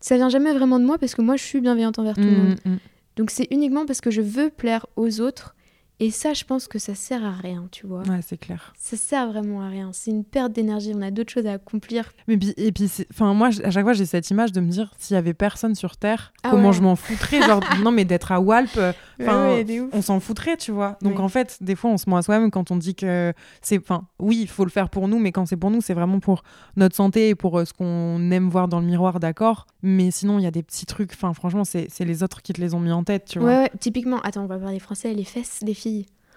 Ça 0.00 0.14
vient 0.16 0.28
jamais 0.28 0.52
vraiment 0.52 0.78
de 0.78 0.84
moi 0.84 0.96
parce 0.96 1.16
que 1.16 1.22
moi 1.22 1.36
je 1.36 1.42
suis 1.42 1.60
bienveillante 1.60 1.98
envers 1.98 2.14
tout 2.14 2.20
le 2.22 2.30
monde. 2.30 2.56
Mhm, 2.64 2.72
mhm. 2.72 2.78
Donc 3.16 3.30
c'est 3.32 3.48
uniquement 3.50 3.84
parce 3.84 4.00
que 4.00 4.12
je 4.12 4.20
veux 4.20 4.48
plaire 4.50 4.86
aux 4.94 5.20
autres 5.20 5.56
et 6.00 6.10
ça 6.10 6.32
je 6.32 6.44
pense 6.44 6.68
que 6.68 6.78
ça 6.78 6.94
sert 6.94 7.24
à 7.24 7.32
rien, 7.32 7.66
tu 7.72 7.86
vois. 7.86 8.02
Ouais, 8.02 8.20
c'est 8.26 8.36
clair. 8.38 8.72
Ça 8.78 8.96
sert 8.96 9.28
vraiment 9.28 9.62
à 9.62 9.68
rien, 9.68 9.90
c'est 9.92 10.10
une 10.10 10.24
perte 10.24 10.52
d'énergie, 10.52 10.92
on 10.94 11.02
a 11.02 11.10
d'autres 11.10 11.32
choses 11.32 11.46
à 11.46 11.52
accomplir. 11.54 12.12
Mais 12.28 12.36
puis, 12.36 12.54
et 12.56 12.72
puis, 12.72 12.90
enfin, 13.10 13.34
moi, 13.34 13.48
à 13.64 13.70
chaque 13.70 13.84
fois, 13.84 13.92
j'ai 13.92 14.06
cette 14.06 14.30
image 14.30 14.52
de 14.52 14.60
me 14.60 14.68
dire, 14.70 14.92
s'il 14.98 15.14
y 15.14 15.18
avait 15.18 15.34
personne 15.34 15.74
sur 15.74 15.96
Terre, 15.96 16.32
Ah 16.42 16.50
comment 16.50 16.68
ouais. 16.68 16.74
je 16.74 16.82
m'en 16.82 16.96
foutrais 16.96 17.42
Genre, 17.42 17.60
non, 17.82 17.90
mais 17.90 18.04
d'être 18.04 18.32
à 18.32 18.40
Walp, 18.40 18.70
euh, 18.76 18.92
enfin, 19.20 19.48
Ouais, 19.48 19.64
ouais, 19.64 19.88
on 19.92 20.02
s'en 20.02 20.20
foutrait, 20.20 20.56
tu 20.56 20.70
vois. 20.72 20.98
Donc, 21.02 21.18
en 21.20 21.28
fait, 21.28 21.58
des 21.60 21.74
fois, 21.74 21.90
on 21.90 21.96
se 21.98 22.08
ment 22.08 22.16
à 22.16 22.22
soi-même 22.22 22.50
quand 22.50 22.70
on 22.70 22.76
dit 22.76 22.94
que 22.94 23.32
c'est, 23.62 23.78
enfin, 23.78 24.06
oui, 24.18 24.38
il 24.42 24.48
faut 24.48 24.64
le 24.64 24.70
faire 24.70 24.90
pour 24.90 25.08
nous, 25.08 25.18
mais 25.18 25.32
quand 25.32 25.46
c'est 25.46 25.56
pour 25.56 25.70
nous, 25.70 25.80
c'est 25.80 25.94
vraiment 25.94 26.20
pour 26.20 26.42
notre 26.76 26.94
santé 26.96 27.30
et 27.30 27.34
pour 27.34 27.58
euh, 27.58 27.64
ce 27.64 27.72
qu'on 27.72 28.30
aime 28.30 28.48
voir 28.48 28.68
dans 28.68 28.80
le 28.80 28.86
miroir, 28.86 29.20
d'accord. 29.20 29.66
Mais 29.82 30.10
sinon, 30.10 30.38
il 30.38 30.42
y 30.42 30.46
a 30.46 30.50
des 30.50 30.62
petits 30.62 30.86
trucs, 30.86 31.12
enfin, 31.12 31.32
franchement, 31.34 31.64
c'est 31.64 31.88
les 32.00 32.22
autres 32.22 32.42
qui 32.42 32.52
te 32.52 32.60
les 32.60 32.74
ont 32.74 32.80
mis 32.80 32.92
en 32.92 33.04
tête, 33.04 33.24
tu 33.26 33.38
vois. 33.38 33.48
ouais, 33.48 33.70
typiquement, 33.80 34.20
attends, 34.20 34.42
on 34.44 34.46
va 34.46 34.58
parler 34.58 34.78
français, 34.78 35.12
les 35.14 35.24
fesses 35.24 35.60
des 35.62 35.74
filles. 35.74 35.87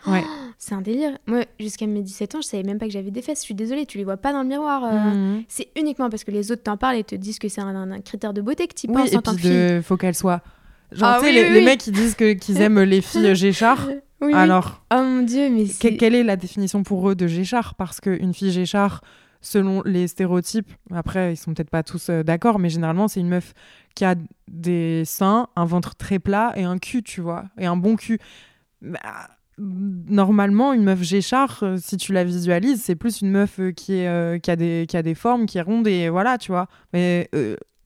Ouais. 0.07 0.23
C'est 0.57 0.75
un 0.75 0.81
délire. 0.81 1.17
Moi, 1.27 1.45
jusqu'à 1.59 1.87
mes 1.87 2.01
17 2.03 2.35
ans, 2.35 2.41
je 2.41 2.47
savais 2.47 2.61
même 2.63 2.77
pas 2.77 2.85
que 2.85 2.91
j'avais 2.91 3.09
des 3.11 3.21
fesses. 3.23 3.39
Je 3.39 3.45
suis 3.45 3.55
désolée, 3.55 3.85
tu 3.87 3.97
les 3.97 4.03
vois 4.03 4.17
pas 4.17 4.31
dans 4.31 4.43
le 4.43 4.47
miroir. 4.47 4.83
euh. 4.83 4.91
Mhm. 5.11 5.43
C'est 5.47 5.69
uniquement 5.75 6.09
parce 6.09 6.23
que 6.23 6.29
les 6.31 6.51
autres 6.51 6.61
t'en 6.63 6.77
parlent 6.77 6.97
et 6.97 7.03
te 7.03 7.15
disent 7.15 7.39
que 7.39 7.49
c'est 7.49 7.61
un, 7.61 7.67
un- 7.75 7.91
un 7.91 8.01
critère 8.01 8.31
de 8.33 8.41
beauté 8.41 8.67
que 8.67 8.75
tu 8.75 8.87
Oui, 8.87 8.93
penses 8.93 9.11
et 9.13 9.17
en 9.17 9.21
tant 9.21 9.33
que 9.35 9.39
fille. 9.41 9.81
faut 9.83 9.97
qu'elle 9.97 10.13
soit. 10.15 10.41
Genre, 10.91 11.07
Ah 11.09 11.17
tu 11.19 11.25
sais, 11.25 11.31
oui, 11.31 11.35
les, 11.35 11.43
oui, 11.45 11.49
les 11.53 11.59
oui. 11.59 11.65
mecs 11.65 11.79
qui 11.79 11.91
disent 11.91 12.15
qu'ils 12.15 12.61
aiment 12.61 12.81
les 12.81 13.01
filles 13.01 13.35
Géchard. 13.35 13.87
Alors, 14.33 14.83
Oh 14.93 15.01
mon 15.01 15.23
dieu, 15.23 15.49
mais 15.49 15.63
Que- 15.65 15.71
c'est. 15.71 15.97
quelle 15.97 16.13
est 16.15 16.23
la 16.23 16.35
définition 16.35 16.83
pour 16.83 17.09
eux 17.09 17.15
de 17.15 17.25
Géchard? 17.27 17.73
Parce 17.75 17.99
qu'une 17.99 18.33
fille 18.35 18.51
Géchard, 18.51 19.01
selon 19.41 19.81
les 19.83 20.07
stéréotypes, 20.07 20.69
après 20.93 21.33
ils 21.33 21.37
sont 21.37 21.53
peut-être 21.55 21.71
pas 21.71 21.81
tous 21.81 22.09
euh, 22.09 22.21
d'accord, 22.21 22.59
mais 22.59 22.69
généralement 22.69 23.07
c'est 23.07 23.19
une 23.19 23.29
meuf 23.29 23.53
qui 23.95 24.05
a 24.05 24.13
des 24.47 25.03
seins, 25.05 25.47
un 25.55 25.65
ventre 25.65 25.95
très 25.95 26.19
plat 26.19 26.53
et 26.55 26.63
un 26.63 26.77
cul, 26.77 27.01
tu 27.01 27.19
vois, 27.21 27.45
et 27.57 27.65
un 27.65 27.77
bon 27.77 27.95
cul. 27.95 28.19
Bah, 28.81 28.99
normalement, 29.61 30.73
une 30.73 30.83
meuf 30.83 31.01
Géchard, 31.03 31.59
euh, 31.63 31.77
si 31.81 31.97
tu 31.97 32.13
la 32.13 32.23
visualises, 32.23 32.81
c'est 32.83 32.95
plus 32.95 33.21
une 33.21 33.31
meuf 33.31 33.59
euh, 33.59 33.71
qui, 33.71 33.93
est, 33.93 34.07
euh, 34.07 34.39
qui, 34.39 34.51
a 34.51 34.55
des, 34.55 34.85
qui 34.87 34.97
a 34.97 35.03
des 35.03 35.15
formes, 35.15 35.45
qui 35.45 35.57
est 35.57 35.61
ronde 35.61 35.87
et 35.87 36.09
voilà, 36.09 36.37
tu 36.37 36.51
vois. 36.51 36.67
Mais 36.93 37.29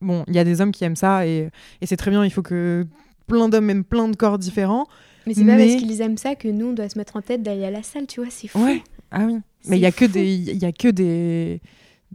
bon, 0.00 0.24
il 0.28 0.34
y 0.34 0.38
a 0.38 0.44
des 0.44 0.60
hommes 0.60 0.72
qui 0.72 0.84
aiment 0.84 0.96
ça 0.96 1.26
et, 1.26 1.50
et 1.80 1.86
c'est 1.86 1.96
très 1.96 2.10
bien, 2.10 2.24
il 2.24 2.30
faut 2.30 2.42
que 2.42 2.86
plein 3.26 3.48
d'hommes 3.48 3.70
aiment 3.70 3.84
plein 3.84 4.08
de 4.08 4.16
corps 4.16 4.38
différents. 4.38 4.86
Mais 5.26 5.34
c'est 5.34 5.44
pas 5.44 5.56
mais- 5.56 5.66
parce 5.72 5.82
qu'ils 5.82 6.00
aiment 6.00 6.18
ça 6.18 6.34
que 6.34 6.48
nous, 6.48 6.66
on 6.66 6.72
doit 6.72 6.88
se 6.88 6.98
mettre 6.98 7.16
en 7.16 7.22
tête 7.22 7.42
d'aller 7.42 7.64
à 7.64 7.70
la 7.70 7.82
salle, 7.82 8.06
tu 8.06 8.20
vois, 8.20 8.30
c'est 8.30 8.48
fou. 8.48 8.62
Ouais. 8.64 8.82
Ah 9.10 9.24
oui. 9.26 9.38
Mais 9.68 9.78
il 9.78 9.80
y 9.82 9.86
a 9.86 9.92
que 9.92 10.06
fou. 10.06 10.12
des 10.12 10.34
il 10.34 10.56
y 10.58 10.64
a 10.64 10.72
que 10.72 10.88
des 10.88 11.60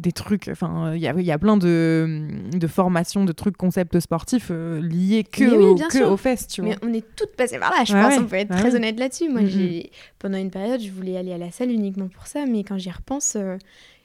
des 0.02 0.12
trucs 0.12 0.48
enfin 0.50 0.94
il 0.96 1.00
y 1.00 1.04
y 1.24 1.32
a 1.32 1.38
plein 1.40 1.56
de, 1.58 2.28
de 2.52 2.68
formations 2.68 3.24
de 3.24 3.32
trucs 3.32 3.56
concepts 3.56 4.00
sportifs 4.00 4.48
euh, 4.52 4.82
liés 4.82 5.24
que, 5.24 5.44
oui, 5.46 5.56
au- 5.64 5.76
que 5.88 6.04
aux 6.04 6.18
fesses 6.18 6.48
tu 6.48 6.62
vois 6.62 6.72
Mais 6.72 6.78
on 6.82 6.94
est 6.94 7.06
toutes 7.16 7.36
passées 7.36 7.60
par 7.60 7.72
là, 7.72 7.84
je 7.86 7.94
Ouais, 7.94 8.02
pense, 8.02 8.14
ouais. 8.14 8.20
on 8.20 8.26
peut 8.26 8.36
être 8.38 8.50
Ouais, 8.54 8.60
très 8.60 8.76
honnête 8.76 9.00
là-dessus. 9.00 9.30
Moi, 9.30 9.46
j'ai 9.46 9.92
pendant 10.20 10.38
une 10.38 10.52
période, 10.52 10.82
je 10.82 10.92
voulais 10.92 11.16
aller 11.18 11.32
à 11.34 11.38
la 11.38 11.52
salle 11.52 11.72
uniquement 11.72 12.08
pour 12.08 12.28
ça, 12.28 12.46
mais 12.46 12.64
quand 12.64 12.78
j'y 12.78 12.90
repense, 12.92 13.36
euh, 13.36 13.58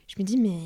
je 0.07 0.15
me 0.19 0.25
dis, 0.25 0.37
mais. 0.39 0.59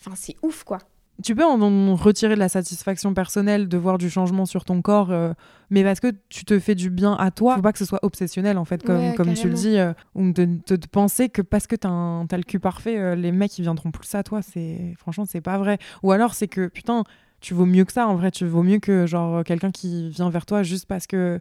Enfin, 0.00 0.16
c'est 0.16 0.36
ouf, 0.42 0.64
quoi. 0.64 0.78
Tu 1.22 1.34
peux 1.34 1.44
en, 1.44 1.60
en 1.62 1.94
retirer 1.94 2.34
de 2.34 2.38
la 2.40 2.48
satisfaction 2.48 3.14
personnelle 3.14 3.68
de 3.68 3.76
voir 3.78 3.96
du 3.98 4.10
changement 4.10 4.44
sur 4.46 4.64
ton 4.64 4.82
corps 4.82 5.10
euh, 5.10 5.32
mais 5.70 5.82
parce 5.84 6.00
que 6.00 6.08
tu 6.28 6.44
te 6.44 6.58
fais 6.58 6.74
du 6.74 6.90
bien 6.90 7.14
à 7.14 7.30
toi 7.30 7.54
faut 7.56 7.62
pas 7.62 7.72
que 7.72 7.78
ce 7.78 7.84
soit 7.84 8.00
obsessionnel 8.02 8.58
en 8.58 8.64
fait 8.64 8.82
comme, 8.82 8.96
Ouais, 8.98 9.14
comme 9.16 9.32
tu 9.34 9.48
le 9.48 9.54
dis 9.54 9.78
euh, 9.78 9.92
ou 10.14 10.32
de, 10.32 10.44
de- 10.66 10.76
de 10.76 10.86
penser 10.86 11.28
que 11.28 11.40
parce 11.42 11.66
que 11.66 11.76
t'as 11.76 12.24
t'as 12.28 12.36
le 12.36 12.42
cul 12.42 12.58
parfait 12.60 12.98
euh, 12.98 13.14
les 13.14 13.32
mecs 13.32 13.58
ils 13.58 13.62
viendront 13.62 13.90
plus 13.90 14.14
à 14.14 14.22
toi. 14.22 14.42
C'est 14.42 14.94
franchement 14.98 15.24
c'est 15.26 15.40
pas 15.40 15.56
vrai. 15.58 15.78
Ou 16.02 16.12
alors 16.12 16.34
c'est 16.34 16.48
que 16.48 16.66
putain 16.68 17.04
tu 17.40 17.54
vaux 17.54 17.66
mieux 17.66 17.84
que 17.84 17.92
ça 17.92 18.06
en 18.06 18.14
vrai. 18.16 18.30
Tu 18.30 18.44
vaux 18.46 18.62
mieux 18.62 18.78
que 18.78 19.06
genre 19.06 19.42
quelqu'un 19.44 19.70
qui 19.70 20.10
vient 20.10 20.30
vers 20.30 20.46
toi 20.46 20.62
juste 20.62 20.86
parce 20.86 21.06
que 21.06 21.40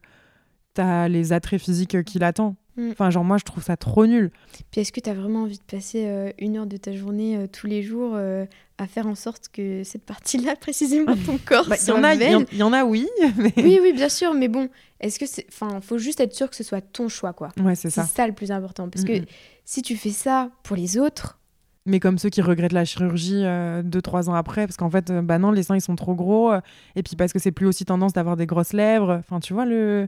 t'as 0.73 1.07
les 1.07 1.33
attraits 1.33 1.61
physiques 1.61 2.03
qu'il 2.03 2.23
attend 2.23 2.55
Mm. 2.77 2.91
enfin 2.91 3.09
genre 3.09 3.23
moi 3.25 3.37
je 3.37 3.43
trouve 3.43 3.63
ça 3.63 3.75
trop 3.75 4.05
nul 4.05 4.31
Puis 4.71 4.79
est-ce 4.81 4.91
que 4.93 5.01
tu 5.01 5.09
as 5.09 5.13
vraiment 5.13 5.43
envie 5.43 5.57
de 5.57 5.63
passer 5.63 6.05
euh, 6.07 6.31
une 6.39 6.55
heure 6.57 6.65
de 6.67 6.77
ta 6.77 6.93
journée 6.93 7.35
euh, 7.35 7.47
tous 7.47 7.67
les 7.67 7.83
jours 7.83 8.13
euh, 8.15 8.45
à 8.77 8.87
faire 8.87 9.07
en 9.07 9.15
sorte 9.15 9.49
que 9.51 9.83
cette 9.83 10.05
partie-là, 10.05 10.55
précisément 10.59 11.13
ton 11.25 11.37
corps, 11.45 11.67
Bah, 11.67 11.75
il 11.77 11.81
y 11.81 11.85
soit 11.85 11.99
en 11.99 12.03
a 12.03 12.15
il 12.15 12.21
y, 12.21 12.45
il 12.53 12.57
y 12.57 12.63
en 12.63 12.71
a 12.73 12.83
oui 12.85 13.07
mais 13.37 13.53
Oui, 13.57 13.79
oui, 13.81 13.91
bien 13.93 14.09
sûr, 14.09 14.33
mais 14.33 14.47
bon, 14.47 14.69
est-ce 15.01 15.19
que 15.19 15.25
c'est. 15.27 15.45
Enfin, 15.49 15.81
faut 15.81 15.97
juste 15.97 16.19
être 16.21 16.33
sûr 16.33 16.49
que 16.49 16.55
ce 16.55 16.63
soit 16.63 16.81
ton 16.81 17.07
choix, 17.09 17.33
quoi. 17.33 17.49
ouais 17.61 17.75
c'est 17.75 17.89
C'est 17.89 18.01
ça 18.01 18.07
ça 18.07 18.25
le 18.27 18.33
plus 18.33 18.51
important. 18.51 18.89
Parce 18.89 19.03
Mm, 19.03 19.07
que 19.07 19.19
mm. 19.19 19.25
si 19.65 19.81
tu 19.81 19.95
fais 19.97 20.09
ça 20.09 20.49
pour 20.63 20.75
les 20.77 20.97
autres, 20.97 21.37
mais 21.85 21.99
comme 21.99 22.17
ceux 22.17 22.29
qui 22.29 22.41
regrettent 22.41 22.71
la 22.73 22.85
chirurgie 22.85 23.43
euh, 23.43 23.81
deux 23.83 24.01
trois 24.01 24.29
ans 24.29 24.33
après 24.35 24.65
parce 24.67 24.77
qu'en 24.77 24.89
fait 24.91 25.11
bah 25.11 25.39
non 25.39 25.49
les 25.51 25.63
seins 25.63 25.75
ils 25.75 25.81
sont 25.81 25.95
trop 25.95 26.13
gros 26.13 26.53
et 26.95 27.01
puis 27.01 27.15
parce 27.15 27.33
que 27.33 27.39
c'est 27.39 27.51
plus 27.51 27.65
aussi 27.65 27.85
tendance 27.85 28.13
d'avoir 28.13 28.37
des 28.37 28.45
grosses 28.45 28.73
lèvres 28.73 29.13
enfin 29.17 29.39
tu 29.39 29.53
vois 29.55 29.65
le, 29.65 30.07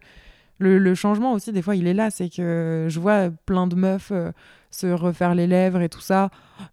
le 0.59 0.77
le 0.77 0.95
changement 0.95 1.33
aussi 1.33 1.51
des 1.51 1.61
fois 1.61 1.75
il 1.75 1.87
est 1.87 1.93
là 1.93 2.09
c'est 2.11 2.29
que 2.29 2.87
je 2.89 2.99
vois 2.99 3.29
plein 3.45 3.67
de 3.67 3.75
meufs 3.75 4.11
euh, 4.11 4.31
se 4.71 4.87
refaire 4.87 5.33
les 5.35 5.47
lèvres 5.47 5.81
et 5.81 5.89
tout 5.89 5.99
ça 6.01 6.29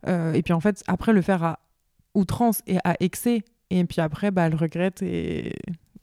euh, 0.06 0.32
et 0.32 0.42
puis 0.42 0.52
en 0.52 0.60
fait 0.60 0.82
après 0.86 1.12
le 1.12 1.22
faire 1.22 1.42
à 1.42 1.58
outrance 2.14 2.62
et 2.66 2.78
à 2.84 2.94
excès 3.00 3.42
et 3.70 3.84
puis 3.84 4.00
après 4.00 4.30
bah 4.30 4.42
elle 4.46 4.54
regrette 4.54 5.02
et 5.02 5.54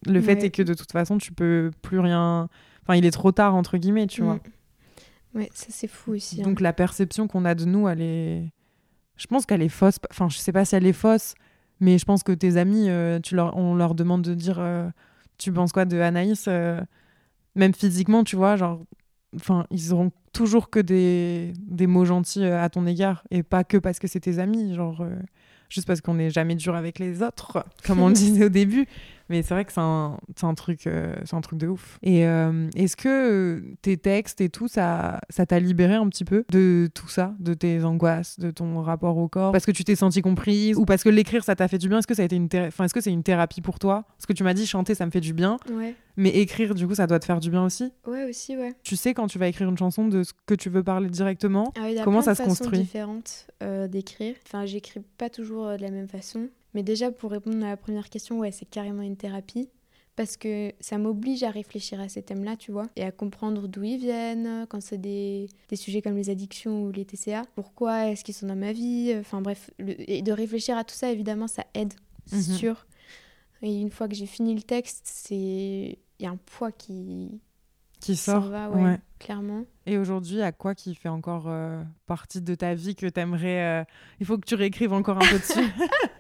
le 0.06 0.22
fait 0.22 0.36
Ouais. 0.36 0.46
est 0.46 0.50
que 0.52 0.64
de 0.64 0.74
toute 0.74 0.92
façon 0.92 1.18
tu 1.18 1.32
peux 1.34 1.72
plus 1.82 2.00
rien 2.00 2.50
enfin 2.84 2.96
il 2.96 3.06
est 3.06 3.12
trop 3.12 3.32
tard 3.32 3.56
entre 3.56 3.78
guillemets 3.78 4.08
tu 4.08 4.22
vois 4.24 4.36
mm. 4.36 4.40
Ouais, 5.36 5.50
ça 5.54 5.68
c'est 5.70 5.88
fou 5.88 6.14
aussi. 6.14 6.42
hein. 6.42 6.46
donc 6.46 6.62
la 6.62 6.74
perception 6.74 7.28
qu'on 7.28 7.46
a 7.46 7.54
de 7.54 7.66
nous, 7.66 7.88
elle 7.88 8.02
est. 8.02 8.50
Je 9.18 9.28
pense 9.28 9.46
qu'elle 9.46 9.62
est 9.62 9.70
fausse. 9.70 9.98
Enfin, 10.10 10.30
je 10.30 10.38
sais 10.38 10.54
pas 10.54 10.66
si 10.66 10.76
elle 10.76 10.86
est 10.88 10.94
fausse, 10.94 11.36
mais 11.80 12.00
je 12.00 12.06
pense 12.06 12.24
que 12.24 12.32
tes 12.32 12.58
amis, 12.58 12.90
euh, 12.90 13.20
tu 13.20 13.36
leur... 13.36 13.56
on 13.56 13.76
leur 13.76 13.94
demande 13.94 14.24
de 14.24 14.34
dire 14.34 14.60
Tu 15.38 15.52
penses 15.52 15.74
quoi 15.74 15.86
de 15.86 16.00
Anaïs 16.00 16.48
Même 17.58 17.74
physiquement, 17.74 18.24
tu 18.24 18.36
vois, 18.38 18.56
genre. 18.56 18.82
Enfin, 19.36 19.66
ils 19.72 19.94
auront 19.94 20.12
toujours 20.32 20.70
que 20.70 20.80
des, 20.80 21.52
des 21.68 21.86
mots 21.88 22.06
gentils 22.06 22.44
euh, 22.46 22.64
à 22.64 22.70
ton 22.70 22.86
égard 22.88 23.24
et 23.30 23.44
pas 23.44 23.64
que 23.66 23.76
parce 23.78 24.00
que 24.00 24.08
c'est 24.08 24.22
tes 24.22 24.40
amis, 24.40 24.74
genre. 24.74 25.02
euh, 25.02 25.16
Juste 25.70 25.86
parce 25.86 26.00
qu'on 26.00 26.14
n'est 26.14 26.30
jamais 26.30 26.56
dur 26.56 26.76
avec 26.76 26.98
les 26.98 27.22
autres, 27.22 27.66
comme 27.86 28.00
on 28.00 28.08
le 28.08 28.14
disait 28.14 28.46
au 28.46 28.50
début. 28.50 28.88
Mais 29.30 29.42
c'est 29.42 29.54
vrai 29.54 29.66
que 29.66 29.72
c'est 29.74 29.82
un, 29.82 30.54
truc, 30.56 30.88
euh, 30.88 31.14
c'est 31.26 31.36
un 31.36 31.42
truc 31.42 31.60
de 31.60 31.68
ouf. 31.68 32.00
Et 32.02 32.26
euh, 32.26 32.70
est-ce 32.76 32.96
que 32.96 33.08
euh, 33.10 33.76
tes 33.82 33.98
textes 33.98 34.42
et 34.42 34.50
tout, 34.50 34.68
ça 34.68 35.20
ça 35.30 35.46
t'a 35.46 35.60
libéré 35.60 35.96
un 35.96 36.08
petit 36.08 36.26
peu 36.26 36.46
de 36.50 36.90
tout 36.94 37.10
ça, 37.10 37.36
de 37.40 37.54
tes 37.54 37.84
angoisses, 37.84 38.40
de 38.40 38.52
ton 38.52 38.82
rapport 38.82 39.18
au 39.18 39.28
corps? 39.28 39.52
Parce 39.52 39.66
que 39.66 39.72
tu 39.72 39.84
t'es 39.84 39.96
sentie 39.96 40.22
comprise 40.22 40.78
Ou 40.78 40.86
parce 40.86 41.04
que 41.04 41.10
l'écrire, 41.10 41.44
ça 41.44 41.56
t'a 41.56 41.68
fait 41.68 41.78
du 41.78 41.90
bien? 41.90 42.00
Est-ce 42.00 42.08
que 42.08 42.16
ça 42.16 42.22
a 42.22 42.26
été 42.26 42.36
une 42.36 42.50
enfin, 42.68 42.86
est-ce 42.86 42.94
que 42.94 43.02
c'est 43.02 43.12
une 43.12 43.24
thérapie 43.24 43.62
pour 43.62 43.80
toi? 43.80 44.06
Parce 44.18 44.26
que 44.26 44.34
tu 44.34 44.44
m'as 44.44 44.54
dit 44.54 44.66
chanter, 44.66 44.96
ça 44.96 45.06
me 45.06 45.12
fait 45.12 45.22
du 45.22 45.34
bien. 45.34 45.58
Ouais. 45.72 45.96
Mais 46.16 46.30
écrire, 46.30 46.74
du 46.74 46.88
coup, 46.88 46.96
ça 46.96 47.06
doit 47.06 47.20
te 47.20 47.26
faire 47.26 47.40
du 47.40 47.52
bien 47.52 47.64
aussi? 47.64 47.92
ouais, 48.08 48.28
aussi, 48.28 48.58
ouais. 48.58 48.74
Tu 48.82 48.96
sais 48.96 49.14
quand 49.14 49.28
tu 49.28 49.38
vas 49.38 49.48
écrire 49.48 49.70
une 49.70 49.78
chanson 49.78 50.08
de 50.08 50.24
ce 50.24 50.34
que 50.48 50.56
tu 50.56 50.70
veux 50.70 50.84
parler 50.84 51.10
directement 51.10 51.72
Ah, 51.80 51.90
Comment 52.04 52.22
ça 52.22 52.34
se 52.34 52.42
construit? 52.44 52.80
différentes 52.80 53.48
euh, 53.62 53.88
d'écrire. 53.88 54.36
Enfin, 54.48 54.66
j'écris 54.66 55.02
pas 55.18 55.30
toujours 55.30 55.68
de 55.68 55.82
la 55.82 55.92
même 55.92 56.08
façon. 56.08 56.48
Mais 56.74 56.84
déjà, 56.84 57.12
pour 57.12 57.32
répondre 57.32 57.64
à 57.66 57.70
la 57.70 57.78
première 57.78 58.10
question, 58.10 58.40
ouais, 58.40 58.52
c'est 58.52 58.66
carrément 58.70 59.02
une 59.02 59.18
thérapie. 59.18 59.70
Parce 60.16 60.36
que 60.36 60.74
ça 60.80 60.98
m'oblige 60.98 61.44
à 61.44 61.52
réfléchir 61.52 62.00
à 62.02 62.10
ces 62.10 62.24
thèmes-là, 62.24 62.56
tu 62.58 62.72
vois, 62.72 62.88
et 62.96 63.04
à 63.04 63.12
comprendre 63.12 63.68
d'où 63.68 63.84
ils 63.84 64.00
viennent, 64.00 64.66
quand 64.68 64.82
c'est 64.82 64.98
des, 64.98 65.48
des 65.70 65.76
sujets 65.76 66.02
comme 66.02 66.16
les 66.16 66.32
addictions 66.32 66.82
ou 66.86 66.92
les 66.92 67.06
TCA. 67.06 67.44
Pourquoi 67.54 68.08
est-ce 68.08 68.24
qu'ils 68.24 68.34
sont 68.34 68.48
dans 68.48 68.56
ma 68.56 68.74
vie 68.74 69.14
Enfin 69.20 69.42
bref, 69.42 69.70
le- 69.78 69.94
et 70.10 70.24
de 70.24 70.32
réfléchir 70.32 70.76
à 70.76 70.84
tout 70.84 70.96
ça, 70.96 71.12
évidemment, 71.12 71.48
ça 71.48 71.66
aide, 71.76 71.94
c'est 72.26 72.38
Mhm. 72.50 72.58
sûr. 72.58 72.88
Et 73.62 73.80
une 73.80 73.92
fois 73.92 74.08
que 74.08 74.16
j'ai 74.16 74.26
fini 74.26 74.56
le 74.56 74.64
texte, 74.64 75.02
c'est 75.06 75.36
il 76.20 76.24
y 76.24 76.26
a 76.26 76.32
un 76.32 76.38
poids 76.38 76.72
qui, 76.72 77.40
qui 78.00 78.16
sort 78.16 78.48
va, 78.50 78.72
ouais, 78.72 78.84
Ouais. 78.84 79.00
clairement. 79.20 79.66
Et 79.86 80.00
aujourd'hui, 80.00 80.42
à 80.42 80.52
quoi 80.52 80.74
qui 80.74 80.96
fait 80.96 81.10
encore 81.10 81.46
euh, 81.48 81.84
partie 82.08 82.42
de 82.42 82.56
ta 82.56 82.74
vie 82.74 82.96
que 82.96 83.06
t'aimerais. 83.06 83.82
euh, 83.82 83.84
Il 84.20 84.26
faut 84.26 84.40
que 84.40 84.46
tu 84.48 84.56
réécrives 84.56 84.94
encore 84.94 85.18
un 85.20 85.28
peu 85.28 85.38
dessus. 85.38 85.60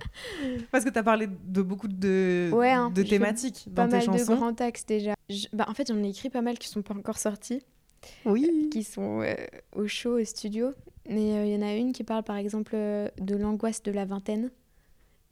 Parce 0.70 0.84
que 0.84 0.90
t'as 0.90 1.02
parlé 1.02 1.26
de 1.26 1.62
beaucoup 1.62 1.88
de, 1.88 2.50
Ouais, 2.52 2.70
hein, 2.70 2.90
de 2.90 3.02
thématiques 3.02 3.66
pas 3.74 3.84
dans 3.86 3.98
tes 3.98 4.06
mal 4.06 4.14
de 4.18 4.18
chansons. 4.24 4.36
grands 4.36 4.54
axes 4.54 4.86
déjà. 4.86 5.14
Je- 5.30 5.46
bah, 5.52 5.66
en 5.68 5.74
fait, 5.74 5.88
j'en 5.88 6.02
ai 6.02 6.08
écrit 6.10 6.30
pas 6.30 6.42
mal 6.42 6.58
qui 6.58 6.68
sont 6.68 6.82
pas 6.82 6.94
encore 6.94 7.18
sortis, 7.18 7.62
Oui. 8.24 8.68
qui 8.72 8.84
sont 8.84 9.20
euh, 9.22 9.34
au 9.74 9.86
show, 9.86 10.18
au 10.20 10.24
studio. 10.24 10.72
Mais 11.08 11.32
euh, 11.34 11.46
il 11.46 11.52
y 11.52 11.56
en 11.56 11.62
a 11.66 11.74
une 11.74 11.92
qui 11.92 12.04
parle 12.04 12.22
par 12.22 12.36
exemple 12.36 12.72
euh, 12.74 13.08
de 13.18 13.34
l'angoisse 13.36 13.82
de 13.82 13.90
la 13.92 14.04
vingtaine 14.04 14.50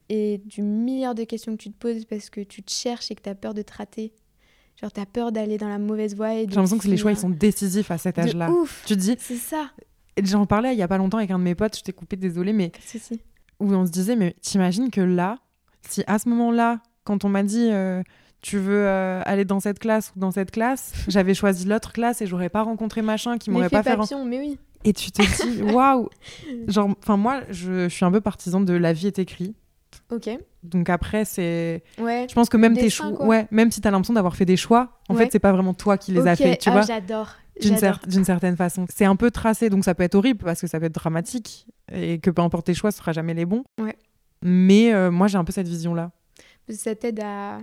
et 0.08 0.38
du 0.44 0.62
milliard 0.62 1.14
de 1.14 1.24
questions 1.24 1.52
que 1.56 1.62
tu 1.62 1.70
te 1.70 1.76
poses 1.78 2.04
parce 2.04 2.30
que 2.30 2.40
tu 2.40 2.62
te 2.62 2.72
cherches 2.72 3.10
et 3.10 3.14
que 3.14 3.22
tu 3.22 3.28
as 3.28 3.34
peur 3.34 3.54
de 3.54 3.62
te 3.62 3.72
rater 3.74 4.12
Genre, 4.80 4.92
t'as 4.92 5.06
peur 5.06 5.32
d'aller 5.32 5.56
dans 5.56 5.68
la 5.70 5.78
mauvaise 5.78 6.14
voie. 6.14 6.34
J'ai 6.34 6.44
l'impression 6.46 6.76
que 6.76 6.86
les 6.88 6.98
choix, 6.98 7.10
ils 7.10 7.16
sont 7.16 7.30
décisifs 7.30 7.90
à 7.90 7.96
cet 7.96 8.18
âge-là. 8.18 8.50
ouf. 8.50 8.84
Tu 8.86 8.94
te 8.94 9.00
dis, 9.00 9.16
C'est 9.18 9.36
ça. 9.36 9.70
j'en 10.22 10.44
parlais 10.44 10.74
il 10.74 10.78
y 10.78 10.82
a 10.82 10.88
pas 10.88 10.98
longtemps 10.98 11.16
avec 11.16 11.30
un 11.30 11.38
de 11.38 11.44
mes 11.44 11.54
potes, 11.54 11.78
je 11.78 11.82
t'ai 11.82 11.94
coupé, 11.94 12.16
désolé, 12.16 12.52
mais 12.52 12.72
Si, 12.84 12.98
si. 12.98 13.20
Où 13.60 13.72
on 13.72 13.86
se 13.86 13.90
disait, 13.90 14.16
mais 14.16 14.34
t'imagines 14.42 14.90
que 14.90 15.00
là, 15.00 15.38
si 15.88 16.02
à 16.06 16.18
ce 16.18 16.28
moment-là, 16.28 16.80
quand 17.04 17.24
on 17.24 17.28
m'a 17.28 17.42
dit 17.42 17.68
euh, 17.70 18.02
tu 18.42 18.58
veux 18.58 18.86
euh, 18.86 19.22
aller 19.24 19.44
dans 19.44 19.60
cette 19.60 19.78
classe 19.78 20.12
ou 20.14 20.18
dans 20.18 20.30
cette 20.30 20.50
classe, 20.50 20.92
j'avais 21.08 21.34
choisi 21.34 21.66
l'autre 21.66 21.92
classe 21.92 22.20
et 22.22 22.26
j'aurais 22.26 22.48
pas 22.50 22.62
rencontré 22.62 23.02
machin 23.02 23.38
qui 23.38 23.50
m'aurait 23.50 23.68
pas 23.70 23.82
fait. 23.82 23.96
papillon, 23.96 24.24
mais 24.24 24.38
oui. 24.40 24.58
Et 24.84 24.92
tu 24.92 25.10
te 25.10 25.22
dis, 25.22 25.62
waouh 25.72 26.08
Genre, 26.68 26.90
enfin, 27.02 27.16
moi, 27.16 27.40
je, 27.50 27.84
je 27.84 27.94
suis 27.94 28.04
un 28.04 28.12
peu 28.12 28.20
partisan 28.20 28.60
de 28.60 28.72
la 28.74 28.92
vie 28.92 29.06
est 29.08 29.18
écrite. 29.18 29.56
Ok. 30.12 30.28
Donc 30.62 30.90
après, 30.90 31.24
c'est. 31.24 31.82
Ouais. 31.98 32.26
Je 32.28 32.34
pense 32.34 32.48
que 32.48 32.56
même 32.56 32.74
tes 32.76 32.90
choix. 32.90 33.24
Ouais, 33.24 33.46
même 33.50 33.70
si 33.70 33.80
t'as 33.80 33.90
l'impression 33.90 34.14
d'avoir 34.14 34.36
fait 34.36 34.44
des 34.44 34.56
choix, 34.56 35.00
en 35.08 35.14
Ouais. 35.14 35.24
fait, 35.24 35.32
c'est 35.32 35.38
pas 35.38 35.52
vraiment 35.52 35.74
toi 35.74 35.96
qui 35.96 36.12
les 36.12 36.26
as 36.26 36.36
fait, 36.36 36.56
tu 36.56 36.68
Ah, 36.68 36.72
vois 36.72 36.82
J'adore. 36.82 37.30
d'une 37.60 37.78
J'adore. 37.78 37.96
cer- 38.00 38.08
d'une 38.08 38.24
certaine 38.24 38.56
façon. 38.56 38.86
C'est 38.94 39.04
un 39.06 39.16
peu 39.16 39.30
tracé, 39.30 39.70
donc 39.70 39.84
ça 39.84 39.94
peut 39.94 40.02
être 40.02 40.14
horrible 40.14 40.44
parce 40.44 40.60
que 40.60 40.66
ça 40.66 40.78
peut 40.78 40.86
être 40.86 40.94
dramatique 40.94 41.66
et 41.92 42.18
que 42.18 42.30
peu 42.30 42.42
importe 42.42 42.66
tes 42.66 42.74
choix, 42.74 42.90
ce 42.90 42.98
sera 42.98 43.12
jamais 43.12 43.34
les 43.34 43.44
bons. 43.44 43.64
Ouais. 43.80 43.96
Mais 44.42 44.92
euh, 44.92 45.10
moi, 45.10 45.28
j'ai 45.28 45.38
un 45.38 45.44
peu 45.44 45.52
cette 45.52 45.68
vision-là. 45.68 46.10
Ça 46.68 46.94
t'aide 46.94 47.20
à... 47.20 47.58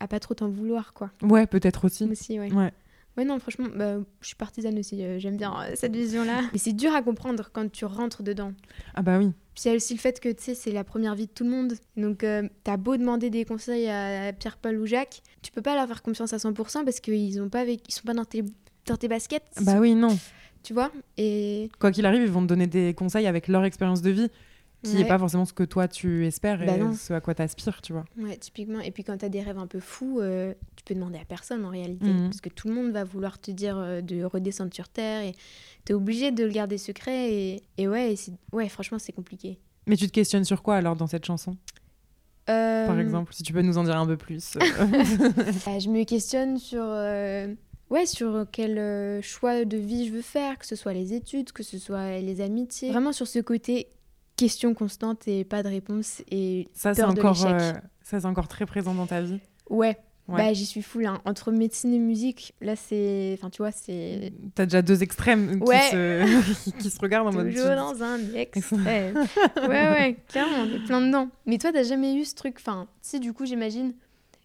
à 0.00 0.08
pas 0.08 0.20
trop 0.20 0.34
t'en 0.34 0.48
vouloir, 0.48 0.92
quoi. 0.92 1.10
Ouais, 1.22 1.46
peut-être 1.46 1.84
aussi. 1.84 2.04
Aussi, 2.04 2.38
ouais. 2.38 2.52
Ouais. 2.52 2.72
Ouais, 3.16 3.24
non, 3.24 3.38
franchement, 3.40 3.66
bah, 3.74 3.96
je 4.20 4.26
suis 4.26 4.36
partisane 4.36 4.78
aussi. 4.78 5.02
euh, 5.04 5.18
J'aime 5.18 5.36
bien 5.36 5.52
euh, 5.60 5.72
cette 5.74 5.96
vision-là. 5.96 6.42
Mais 6.52 6.58
c'est 6.58 6.72
dur 6.72 6.94
à 6.94 7.02
comprendre 7.02 7.50
quand 7.52 7.68
tu 7.70 7.84
rentres 7.84 8.22
dedans. 8.22 8.52
Ah 8.94 9.02
bah 9.02 9.18
oui. 9.18 9.32
Puis 9.54 9.64
il 9.64 9.68
y 9.68 9.70
a 9.72 9.74
aussi 9.74 9.92
le 9.94 9.98
fait 9.98 10.20
que, 10.20 10.28
tu 10.28 10.40
sais, 10.42 10.54
c'est 10.54 10.70
la 10.70 10.84
première 10.84 11.16
vie 11.16 11.26
de 11.26 11.32
tout 11.32 11.42
le 11.42 11.50
monde. 11.50 11.72
Donc, 11.96 12.22
euh, 12.22 12.48
t'as 12.62 12.76
beau 12.76 12.96
demander 12.96 13.28
des 13.30 13.44
conseils 13.44 13.88
à 13.88 14.32
Pierre, 14.32 14.56
Paul 14.58 14.76
ou 14.78 14.86
Jacques, 14.86 15.22
tu 15.42 15.50
peux 15.50 15.62
pas 15.62 15.74
leur 15.74 15.88
faire 15.88 16.02
confiance 16.02 16.32
à 16.32 16.36
100% 16.36 16.84
parce 16.84 17.00
qu'ils 17.00 17.42
ont 17.42 17.48
pas 17.48 17.64
ils 17.64 17.80
sont 17.88 18.04
pas 18.06 18.14
dans 18.14 18.24
tes, 18.24 18.44
dans 18.86 18.96
tes 18.96 19.08
baskets. 19.08 19.42
Bah 19.62 19.80
oui, 19.80 19.96
non. 19.96 20.16
Tu 20.62 20.74
vois 20.74 20.90
Et 21.16 21.70
Quoi 21.78 21.90
qu'il 21.92 22.04
arrive, 22.06 22.22
ils 22.22 22.30
vont 22.30 22.42
te 22.42 22.46
donner 22.46 22.66
des 22.66 22.94
conseils 22.94 23.26
avec 23.26 23.48
leur 23.48 23.64
expérience 23.64 24.02
de 24.02 24.10
vie, 24.10 24.28
qui 24.82 24.94
n'est 24.94 25.02
Ouais. 25.02 25.08
pas 25.08 25.18
forcément 25.18 25.44
ce 25.44 25.52
que 25.52 25.62
toi 25.64 25.88
tu 25.88 26.24
espères 26.26 26.58
Bah 26.64 26.76
et 26.76 26.78
non. 26.78 26.92
ce 26.94 27.12
à 27.12 27.20
quoi 27.20 27.34
t'aspires, 27.34 27.80
tu 27.82 27.92
vois. 27.92 28.04
Ouais, 28.18 28.36
typiquement. 28.36 28.80
Et 28.80 28.90
puis 28.90 29.02
quand 29.04 29.16
t'as 29.18 29.28
des 29.28 29.40
rêves 29.40 29.58
un 29.58 29.66
peu 29.66 29.80
fous, 29.80 30.20
euh, 30.20 30.54
tu 30.76 30.84
peux 30.84 30.94
demander 30.94 31.18
à 31.18 31.24
personne 31.24 31.64
en 31.64 31.70
réalité. 31.70 32.06
Mhm. 32.06 32.24
Parce 32.24 32.40
que 32.40 32.48
tout 32.48 32.68
le 32.68 32.74
monde 32.74 32.90
va 32.92 33.02
vouloir 33.04 33.40
te 33.40 33.50
dire 33.50 33.76
euh, 33.78 34.00
de 34.02 34.22
redescendre 34.24 34.72
sur 34.74 34.88
Terre 34.88 35.22
et 35.22 35.32
t'es 35.84 35.94
obligé 35.94 36.30
de 36.32 36.44
le 36.44 36.50
garder 36.50 36.78
secret. 36.78 37.32
Et, 37.32 37.62
et 37.76 37.88
ouais, 37.88 38.12
et 38.14 38.16
ouais, 38.52 38.68
franchement, 38.68 38.98
c'est 39.00 39.12
compliqué. 39.12 39.58
Mais 39.86 39.96
tu 39.96 40.06
te 40.06 40.12
questionnes 40.12 40.44
sur 40.44 40.62
quoi 40.62 40.76
alors 40.76 40.94
dans 40.96 41.06
cette 41.06 41.24
chanson, 41.24 41.56
par 42.46 42.54
Euh, 42.56 43.00
exemple 43.00 43.32
Si 43.34 43.42
tu 43.42 43.52
peux 43.52 43.62
nous 43.62 43.78
en 43.78 43.84
dire 43.84 43.96
un 43.96 44.06
peu 44.06 44.16
plus. 44.16 44.56
euh, 44.56 44.60
je 45.80 45.88
me 45.88 46.04
questionne 46.04 46.58
sur, 46.58 46.82
ouais, 47.90 48.06
sur 48.06 48.46
quel 48.52 48.78
euh, 48.78 49.22
choix 49.22 49.64
de 49.64 49.76
vie 49.76 50.06
je 50.08 50.12
veux 50.12 50.22
faire, 50.22 50.58
que 50.58 50.66
ce 50.66 50.76
soit 50.76 50.92
les 50.92 51.12
études, 51.14 51.52
que 51.52 51.62
ce 51.62 51.78
soit 51.78 52.18
les 52.18 52.40
amitiés. 52.40 52.90
Vraiment 52.90 53.12
sur 53.12 53.26
ce 53.26 53.38
côté 53.38 53.88
question 54.36 54.74
constante 54.74 55.26
et 55.28 55.44
pas 55.44 55.62
de 55.62 55.68
réponse. 55.68 56.22
Et 56.30 56.68
ça, 56.72 56.94
c'est 56.94 57.02
peur 57.02 57.12
de 57.14 57.20
encore, 57.20 57.34
l'échec. 57.34 57.50
euh, 57.60 57.72
ça, 58.02 58.20
c'est 58.20 58.26
encore 58.26 58.48
très 58.48 58.66
présent 58.66 58.94
dans 58.94 59.06
ta 59.06 59.20
vie. 59.22 59.40
ouais. 59.70 59.96
Ouais. 60.30 60.36
Bah, 60.48 60.52
j'y 60.52 60.66
suis 60.66 60.82
full. 60.82 61.06
hein. 61.06 61.22
Entre 61.24 61.50
médecine 61.52 61.94
et 61.94 61.98
musique, 61.98 62.52
là, 62.60 62.76
c'est. 62.76 63.30
Enfin, 63.38 63.48
tu 63.48 63.62
vois, 63.62 63.70
c'est. 63.70 64.34
T'as 64.54 64.66
déjà 64.66 64.82
deux 64.82 65.02
extrêmes 65.02 65.62
Ouais. 65.62 65.80
qui, 65.80 65.90
se... 65.90 66.70
qui 66.82 66.90
se 66.90 66.98
regardent 67.00 67.28
en 67.28 67.32
mode. 67.32 67.48
Toujours 67.50 67.74
dans 67.76 68.02
un 68.02 68.18
extrême. 68.34 69.14
ouais, 69.56 69.66
ouais, 69.66 70.16
clairement, 70.28 70.64
on 70.70 70.74
est 70.76 70.84
plein 70.84 71.00
dedans. 71.00 71.30
Mais 71.46 71.56
toi, 71.56 71.72
t'as 71.72 71.82
jamais 71.82 72.14
eu 72.14 72.26
ce 72.26 72.34
truc, 72.34 72.56
enfin, 72.58 72.88
si 73.00 73.20
du 73.20 73.32
coup, 73.32 73.46
j'imagine, 73.46 73.94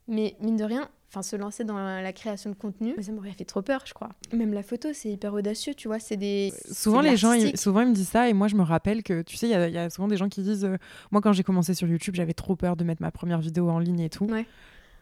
mais 0.08 0.38
mine 0.40 0.56
de 0.56 0.64
rien, 0.64 0.88
enfin, 1.14 1.22
se 1.22 1.36
lancer 1.36 1.64
dans 1.64 1.78
la, 1.78 2.02
la 2.02 2.12
création 2.14 2.50
de 2.50 2.56
contenu, 2.56 2.96
ça 3.00 3.12
m'aurait 3.12 3.32
fait 3.34 3.46
trop 3.46 3.62
peur, 3.62 3.82
je 3.86 3.94
crois. 3.94 4.10
Même 4.34 4.52
la 4.54 4.64
photo, 4.64 4.90
c'est 4.94 5.10
hyper 5.12 5.34
audacieux, 5.34 5.76
tu 5.76 5.88
vois, 5.88 6.00
c'est 6.00 6.18
des. 6.18 6.52
Souvent 6.72 7.02
c'est 7.02 7.06
de 7.08 7.12
les, 7.12 7.18
gens, 7.18 7.34
ils, 7.34 7.58
souvent, 7.58 7.82
ils 7.82 7.90
me 7.90 7.94
disent 7.94 8.10
ça 8.10 8.28
et 8.30 8.34
moi, 8.34 8.48
je 8.48 8.56
me 8.56 8.64
rappelle 8.64 9.04
que, 9.04 9.22
tu 9.22 9.38
sais, 9.38 9.48
il 9.48 9.52
y, 9.52 9.56
a- 9.56 9.68
il 9.68 9.74
y 9.74 9.78
a 9.78 9.90
souvent 9.92 10.08
des 10.08 10.18
gens 10.18 10.28
qui 10.30 10.42
disent 10.42 10.66
euh, 10.66 10.78
Moi, 11.12 11.22
quand 11.22 11.32
j'ai 11.34 11.44
commencé 11.44 11.74
sur 11.76 11.88
YouTube, 11.88 12.16
j'avais 12.16 12.34
trop 12.34 12.56
peur 12.56 12.76
de 12.76 12.84
mettre 12.84 13.02
ma 13.02 13.12
première 13.12 13.40
vidéo 13.40 13.70
en 13.70 13.80
ligne 13.80 14.00
et 14.00 14.10
tout. 14.10 14.26
Ouais. 14.26 14.46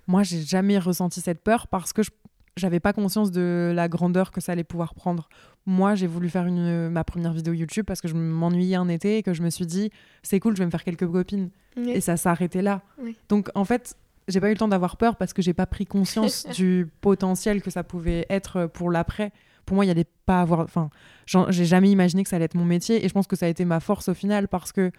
Moi, 0.07 0.23
j'ai 0.23 0.41
jamais 0.41 0.77
ressenti 0.79 1.21
cette 1.21 1.41
peur 1.41 1.67
parce 1.67 1.93
que 1.93 2.03
je 2.03 2.11
j'avais 2.57 2.81
pas 2.81 2.91
conscience 2.91 3.31
de 3.31 3.71
la 3.73 3.87
grandeur 3.87 4.31
que 4.31 4.41
ça 4.41 4.51
allait 4.51 4.65
pouvoir 4.65 4.93
prendre. 4.93 5.29
Moi, 5.65 5.95
j'ai 5.95 6.05
voulu 6.05 6.27
faire 6.27 6.45
une, 6.45 6.89
ma 6.89 7.05
première 7.05 7.31
vidéo 7.31 7.53
YouTube 7.53 7.85
parce 7.85 8.01
que 8.01 8.09
je 8.09 8.13
m'ennuyais 8.13 8.75
un 8.75 8.89
été 8.89 9.17
et 9.19 9.23
que 9.23 9.33
je 9.33 9.41
me 9.41 9.49
suis 9.49 9.65
dit 9.65 9.89
C'est 10.21 10.41
cool, 10.41 10.53
je 10.57 10.59
vais 10.59 10.65
me 10.65 10.71
faire 10.71 10.83
quelques 10.83 11.09
copines. 11.09 11.49
Et 11.77 12.01
ça 12.01 12.17
s'est 12.17 12.27
arrêté 12.27 12.61
là. 12.61 12.81
Donc, 13.29 13.49
en 13.55 13.63
fait, 13.63 13.95
j'ai 14.31 14.39
pas 14.39 14.49
eu 14.49 14.53
le 14.53 14.57
temps 14.57 14.67
d'avoir 14.67 14.97
peur 14.97 15.15
parce 15.15 15.33
que 15.33 15.41
j'ai 15.41 15.53
pas 15.53 15.65
pris 15.65 15.85
conscience 15.85 16.45
du 16.55 16.87
potentiel 17.01 17.61
que 17.61 17.69
ça 17.69 17.83
pouvait 17.83 18.25
être 18.29 18.67
pour 18.67 18.91
l'après. 18.91 19.31
Pour 19.65 19.75
moi, 19.75 19.85
il 19.85 19.89
y 19.89 19.91
allait 19.91 20.07
pas 20.25 20.41
avoir. 20.41 20.61
Enfin, 20.61 20.89
j'ai 21.25 21.65
jamais 21.65 21.91
imaginé 21.91 22.23
que 22.23 22.29
ça 22.29 22.37
allait 22.37 22.45
être 22.45 22.55
mon 22.55 22.65
métier 22.65 23.03
et 23.05 23.07
je 23.07 23.13
pense 23.13 23.27
que 23.27 23.35
ça 23.35 23.45
a 23.45 23.49
été 23.49 23.65
ma 23.65 23.79
force 23.79 24.09
au 24.09 24.13
final 24.13 24.47
parce 24.47 24.71
que 24.71 24.91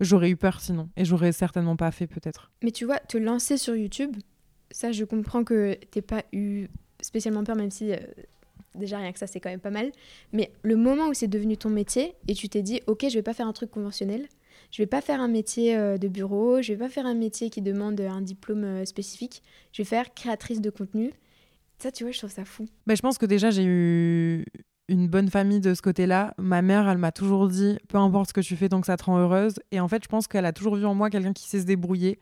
j'aurais 0.00 0.30
eu 0.30 0.36
peur 0.36 0.60
sinon 0.60 0.88
et 0.96 1.04
j'aurais 1.04 1.32
certainement 1.32 1.76
pas 1.76 1.90
fait 1.90 2.06
peut-être. 2.06 2.50
Mais 2.62 2.70
tu 2.70 2.84
vois, 2.84 2.98
te 2.98 3.16
lancer 3.16 3.56
sur 3.56 3.76
YouTube, 3.76 4.16
ça, 4.70 4.92
je 4.92 5.04
comprends 5.04 5.44
que 5.44 5.78
t'aies 5.90 6.02
pas 6.02 6.24
eu 6.32 6.68
spécialement 7.00 7.44
peur, 7.44 7.56
même 7.56 7.70
si 7.70 7.92
euh, 7.92 7.96
déjà 8.74 8.98
rien 8.98 9.12
que 9.12 9.18
ça, 9.18 9.26
c'est 9.26 9.40
quand 9.40 9.50
même 9.50 9.60
pas 9.60 9.70
mal. 9.70 9.92
Mais 10.32 10.52
le 10.62 10.76
moment 10.76 11.06
où 11.06 11.14
c'est 11.14 11.28
devenu 11.28 11.56
ton 11.56 11.70
métier 11.70 12.14
et 12.28 12.34
tu 12.34 12.48
t'es 12.48 12.62
dit, 12.62 12.80
ok, 12.86 13.06
je 13.08 13.14
vais 13.14 13.22
pas 13.22 13.34
faire 13.34 13.46
un 13.46 13.52
truc 13.52 13.70
conventionnel, 13.70 14.26
je 14.74 14.82
vais 14.82 14.86
pas 14.88 15.00
faire 15.00 15.20
un 15.20 15.28
métier 15.28 15.76
euh, 15.76 15.98
de 15.98 16.08
bureau, 16.08 16.60
je 16.60 16.72
vais 16.72 16.78
pas 16.80 16.88
faire 16.88 17.06
un 17.06 17.14
métier 17.14 17.48
qui 17.48 17.62
demande 17.62 18.00
un 18.00 18.20
diplôme 18.20 18.64
euh, 18.64 18.84
spécifique, 18.84 19.40
je 19.72 19.82
vais 19.82 19.86
faire 19.86 20.12
créatrice 20.14 20.60
de 20.60 20.68
contenu. 20.68 21.12
Ça, 21.78 21.92
tu 21.92 22.02
vois, 22.02 22.10
je 22.10 22.18
trouve 22.18 22.32
ça 22.32 22.44
fou. 22.44 22.66
Mais 22.88 22.96
je 22.96 23.02
pense 23.02 23.16
que 23.16 23.24
déjà, 23.24 23.50
j'ai 23.50 23.62
eu 23.64 24.44
une 24.88 25.06
bonne 25.06 25.30
famille 25.30 25.60
de 25.60 25.74
ce 25.74 25.80
côté-là. 25.80 26.34
Ma 26.38 26.60
mère, 26.60 26.88
elle 26.88 26.98
m'a 26.98 27.12
toujours 27.12 27.46
dit 27.46 27.78
peu 27.86 27.98
importe 27.98 28.30
ce 28.30 28.32
que 28.32 28.40
tu 28.40 28.56
fais 28.56 28.68
tant 28.68 28.80
que 28.80 28.88
ça 28.88 28.96
te 28.96 29.04
rend 29.04 29.16
heureuse. 29.16 29.60
Et 29.70 29.78
en 29.78 29.86
fait, 29.86 30.02
je 30.02 30.08
pense 30.08 30.26
qu'elle 30.26 30.44
a 30.44 30.52
toujours 30.52 30.74
vu 30.74 30.86
en 30.86 30.94
moi 30.96 31.08
quelqu'un 31.08 31.32
qui 31.32 31.48
sait 31.48 31.60
se 31.60 31.66
débrouiller 31.66 32.18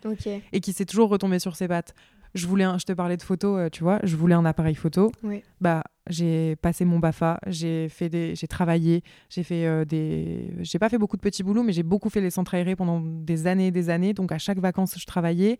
et 0.53 0.61
qui 0.61 0.75
s'est 0.75 0.85
toujours 0.85 1.09
retombé 1.09 1.39
sur 1.39 1.57
ses 1.57 1.69
pattes. 1.69 1.95
Je 2.35 2.47
voulais, 2.47 2.65
un- 2.65 2.79
je 2.79 2.85
te 2.85 2.93
parlais 2.93 3.17
de 3.19 3.23
photo, 3.23 3.57
euh, 3.59 3.69
tu 3.71 3.83
vois, 3.83 4.01
je 4.05 4.17
voulais 4.17 4.35
un 4.35 4.45
appareil 4.45 4.75
photo. 4.75 5.13
Bah, 5.61 5.83
j'ai 6.09 6.57
passé 6.57 6.85
mon 6.85 6.99
Bafa, 6.99 7.39
j'ai 7.47 7.89
fait 7.91 8.09
des, 8.09 8.35
j'ai 8.35 8.47
travaillé, 8.49 9.03
j'ai 9.29 9.43
fait 9.43 9.67
euh, 9.67 9.85
des, 9.85 10.53
j'ai 10.61 10.79
pas 10.79 10.89
fait 10.89 10.99
beaucoup 10.99 11.17
de 11.17 11.21
petits 11.23 11.43
boulots, 11.43 11.63
mais 11.63 11.73
j'ai 11.73 11.83
beaucoup 11.83 12.09
fait 12.11 12.21
les 12.23 12.31
centres 12.31 12.55
aérés 12.55 12.75
pendant 12.75 13.01
des 13.01 13.47
années 13.47 13.67
et 13.67 13.71
des 13.71 13.91
années. 13.91 14.15
Donc 14.15 14.33
à 14.33 14.39
chaque 14.39 14.59
vacances, 14.59 14.95
je 14.99 15.05
travaillais. 15.07 15.59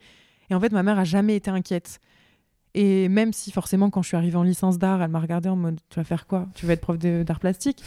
Et 0.51 0.55
en 0.55 0.61
fait, 0.61 0.73
ma 0.73 0.83
mère 0.83 0.99
a 0.99 1.05
jamais 1.05 1.37
été 1.37 1.51
inquiète. 1.51 2.01
Et 2.75 3.09
même 3.11 3.35
si 3.35 3.53
forcément, 3.53 3.91
quand 3.91 4.01
je 4.01 4.09
suis 4.09 4.17
arrivée 4.17 4.37
en 4.37 4.43
licence 4.43 4.79
d'art, 4.79 5.03
elle 5.03 5.11
m'a 5.11 5.21
regardée 5.21 5.51
en 5.51 5.57
mode, 5.57 5.79
tu 5.91 5.97
vas 5.97 6.05
faire 6.05 6.27
quoi? 6.27 6.49
Tu 6.55 6.65
vas 6.65 6.73
être 6.73 6.81
prof 6.81 6.97
d'art 6.99 7.39
plastique? 7.39 7.83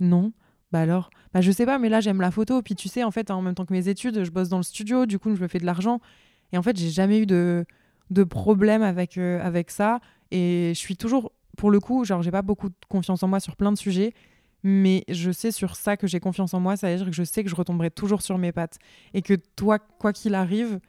Non. 0.00 0.32
Bah 0.72 0.80
alors? 0.80 1.10
Bah 1.34 1.42
je 1.42 1.50
sais 1.52 1.66
pas, 1.66 1.78
mais 1.78 1.90
là 1.90 2.00
j'aime 2.00 2.20
la 2.22 2.30
photo. 2.30 2.62
Puis 2.62 2.74
tu 2.74 2.88
sais, 2.88 3.04
en 3.04 3.10
fait, 3.10 3.30
en 3.30 3.42
même 3.42 3.54
temps 3.54 3.66
que 3.66 3.74
mes 3.74 3.88
études, 3.88 4.24
je 4.24 4.30
bosse 4.30 4.48
dans 4.48 4.56
le 4.56 4.62
studio, 4.62 5.04
du 5.04 5.18
coup, 5.18 5.34
je 5.36 5.40
me 5.42 5.48
fais 5.48 5.58
de 5.58 5.66
l'argent. 5.66 6.00
Et 6.52 6.58
en 6.58 6.62
fait, 6.62 6.76
j'ai 6.78 6.88
jamais 6.90 7.20
eu 7.20 7.26
de, 7.26 7.64
de 8.10 8.24
problème 8.24 8.82
avec, 8.82 9.18
euh, 9.18 9.40
avec 9.42 9.70
ça. 9.70 10.00
Et 10.30 10.72
je 10.74 10.78
suis 10.78 10.96
toujours, 10.96 11.32
pour 11.56 11.70
le 11.70 11.80
coup, 11.80 12.04
genre, 12.04 12.22
j'ai 12.22 12.30
pas 12.30 12.42
beaucoup 12.42 12.68
de 12.68 12.74
confiance 12.88 13.22
en 13.22 13.28
moi 13.28 13.40
sur 13.40 13.56
plein 13.56 13.72
de 13.72 13.78
sujets. 13.78 14.12
Mais 14.62 15.04
je 15.08 15.30
sais 15.30 15.52
sur 15.52 15.76
ça 15.76 15.96
que 15.96 16.06
j'ai 16.06 16.18
confiance 16.18 16.52
en 16.54 16.60
moi, 16.60 16.76
ça 16.76 16.90
veut 16.90 16.96
dire 16.96 17.06
que 17.06 17.12
je 17.12 17.22
sais 17.22 17.44
que 17.44 17.50
je 17.50 17.54
retomberai 17.54 17.90
toujours 17.90 18.22
sur 18.22 18.36
mes 18.38 18.52
pattes. 18.52 18.78
Et 19.14 19.22
que 19.22 19.34
toi, 19.34 19.78
quoi 19.78 20.12
qu'il 20.12 20.34
arrive, 20.34 20.80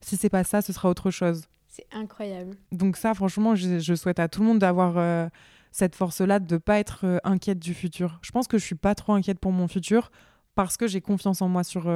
si 0.00 0.16
c'est 0.16 0.28
pas 0.28 0.44
ça, 0.44 0.62
ce 0.62 0.72
sera 0.72 0.88
autre 0.88 1.10
chose. 1.10 1.46
C'est 1.66 1.86
incroyable. 1.92 2.56
Donc 2.72 2.96
ça, 2.96 3.14
franchement, 3.14 3.54
je, 3.54 3.80
je 3.80 3.94
souhaite 3.94 4.20
à 4.20 4.28
tout 4.28 4.42
le 4.42 4.46
monde 4.46 4.58
d'avoir 4.60 4.96
euh, 4.96 5.28
cette 5.72 5.96
force-là, 5.96 6.38
de 6.38 6.56
pas 6.56 6.78
être 6.78 7.04
euh, 7.04 7.18
inquiète 7.24 7.58
du 7.58 7.74
futur. 7.74 8.18
Je 8.22 8.30
pense 8.30 8.46
que 8.46 8.58
je 8.58 8.64
suis 8.64 8.76
pas 8.76 8.94
trop 8.94 9.14
inquiète 9.14 9.40
pour 9.40 9.52
mon 9.52 9.66
futur 9.66 10.10
parce 10.54 10.76
que 10.76 10.86
j'ai 10.86 11.00
confiance 11.00 11.42
en 11.42 11.48
moi 11.48 11.64
sur, 11.64 11.92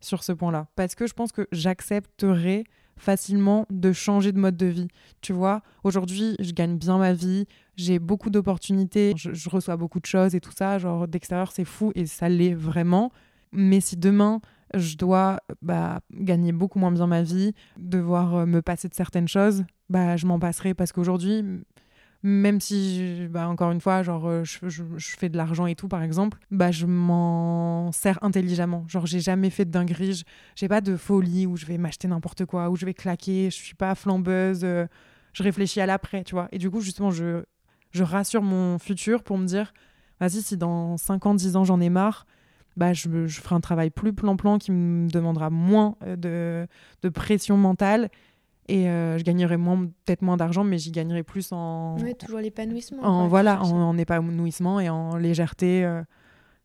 sur 0.00 0.24
ce 0.24 0.32
point-là. 0.32 0.66
Parce 0.74 0.96
que 0.96 1.06
je 1.06 1.12
pense 1.12 1.30
que 1.30 1.46
j'accepterai 1.52 2.64
facilement 2.96 3.66
de 3.70 3.92
changer 3.92 4.32
de 4.32 4.38
mode 4.38 4.56
de 4.56 4.66
vie. 4.66 4.88
Tu 5.20 5.32
vois, 5.32 5.62
aujourd'hui, 5.82 6.36
je 6.38 6.52
gagne 6.52 6.76
bien 6.76 6.98
ma 6.98 7.12
vie, 7.12 7.46
j'ai 7.76 7.98
beaucoup 7.98 8.30
d'opportunités, 8.30 9.12
je, 9.16 9.48
reçois 9.48 9.76
beaucoup 9.76 10.00
de 10.00 10.06
choses 10.06 10.34
et 10.34 10.40
tout 10.40 10.52
ça. 10.56 10.78
Genre, 10.78 11.08
d'extérieur, 11.08 11.52
c'est 11.52 11.64
fou 11.64 11.92
et 11.94 12.06
ça 12.06 12.28
l'est 12.28 12.54
vraiment. 12.54 13.10
Mais 13.52 13.80
si 13.80 13.96
demain, 13.96 14.40
je 14.74 14.96
dois 14.96 15.40
bah, 15.62 16.00
gagner 16.12 16.52
beaucoup 16.52 16.78
moins 16.78 16.92
bien 16.92 17.06
ma 17.06 17.22
vie, 17.22 17.52
devoir 17.78 18.34
euh, 18.34 18.46
me 18.46 18.62
passer 18.62 18.88
de 18.88 18.94
certaines 18.94 19.28
choses, 19.28 19.64
bah, 19.88 20.16
je 20.16 20.26
m'en 20.26 20.38
passerai 20.38 20.74
parce 20.74 20.92
qu'aujourd'hui, 20.92 21.44
même 22.26 22.58
si, 22.58 23.28
bah, 23.28 23.48
encore 23.48 23.70
une 23.70 23.82
fois, 23.82 24.02
genre, 24.02 24.26
euh, 24.26 24.44
je, 24.44 24.82
fais 24.98 25.28
de 25.28 25.36
l'argent 25.36 25.66
et 25.66 25.74
tout, 25.74 25.88
par 25.88 26.02
exemple, 26.02 26.38
bah, 26.50 26.70
je 26.70 26.86
m'en 26.86 27.92
sers 27.92 28.18
intelligemment. 28.24 28.82
Genre, 28.88 29.04
j'ai 29.04 29.20
jamais 29.20 29.50
fait 29.50 29.66
de 29.66 29.70
dinguerie, 29.70 30.22
j'ai 30.56 30.66
pas 30.66 30.80
de 30.80 30.96
folie 30.96 31.46
où 31.46 31.58
je 31.58 31.66
vais 31.66 31.76
m'acheter 31.76 32.08
n'importe 32.08 32.46
quoi, 32.46 32.70
où 32.70 32.76
je 32.76 32.86
vais 32.86 32.94
claquer, 32.94 33.50
je 33.50 33.56
suis 33.56 33.74
pas 33.74 33.94
flambeuse, 33.94 34.64
euh, 34.64 34.86
je 35.34 35.42
réfléchis 35.42 35.82
à 35.82 35.86
l'après, 35.86 36.24
tu 36.24 36.34
vois. 36.34 36.48
Et 36.50 36.56
du 36.56 36.70
coup, 36.70 36.80
justement, 36.80 37.10
je, 37.10 37.44
je 37.90 38.02
rassure 38.02 38.40
mon 38.40 38.78
futur 38.78 39.22
pour 39.22 39.36
me 39.36 39.44
dire, 39.44 39.74
vas-y, 40.18 40.40
si 40.40 40.56
dans 40.56 40.96
5 40.96 41.26
ans, 41.26 41.34
10 41.34 41.56
ans, 41.56 41.64
j'en 41.64 41.78
ai 41.78 41.90
marre, 41.90 42.24
bah, 42.78 42.94
je, 42.94 43.26
je 43.26 43.40
ferai 43.42 43.54
un 43.54 43.60
travail 43.60 43.90
plus 43.90 44.14
plan-plan 44.14 44.56
qui 44.56 44.72
me 44.72 45.10
demandera 45.10 45.50
moins 45.50 45.96
euh, 46.02 46.16
de, 46.16 46.66
de 47.02 47.08
pression 47.10 47.58
mentale. 47.58 48.08
Et 48.68 48.88
euh, 48.88 49.18
je 49.18 49.24
gagnerais 49.24 49.58
moins, 49.58 49.86
peut-être 50.04 50.22
moins 50.22 50.36
d'argent, 50.38 50.64
mais 50.64 50.78
j'y 50.78 50.90
gagnerais 50.90 51.22
plus 51.22 51.52
en, 51.52 51.98
Ouais, 52.00 52.14
toujours 52.14 52.38
l'épanouissement. 52.40 53.02
en 53.02 53.18
quoi, 53.20 53.28
voilà, 53.28 53.62
en, 53.62 53.70
en 53.90 53.98
épanouissement 53.98 54.80
et 54.80 54.88
en 54.88 55.16
légèreté. 55.16 55.84
euh, 55.84 56.02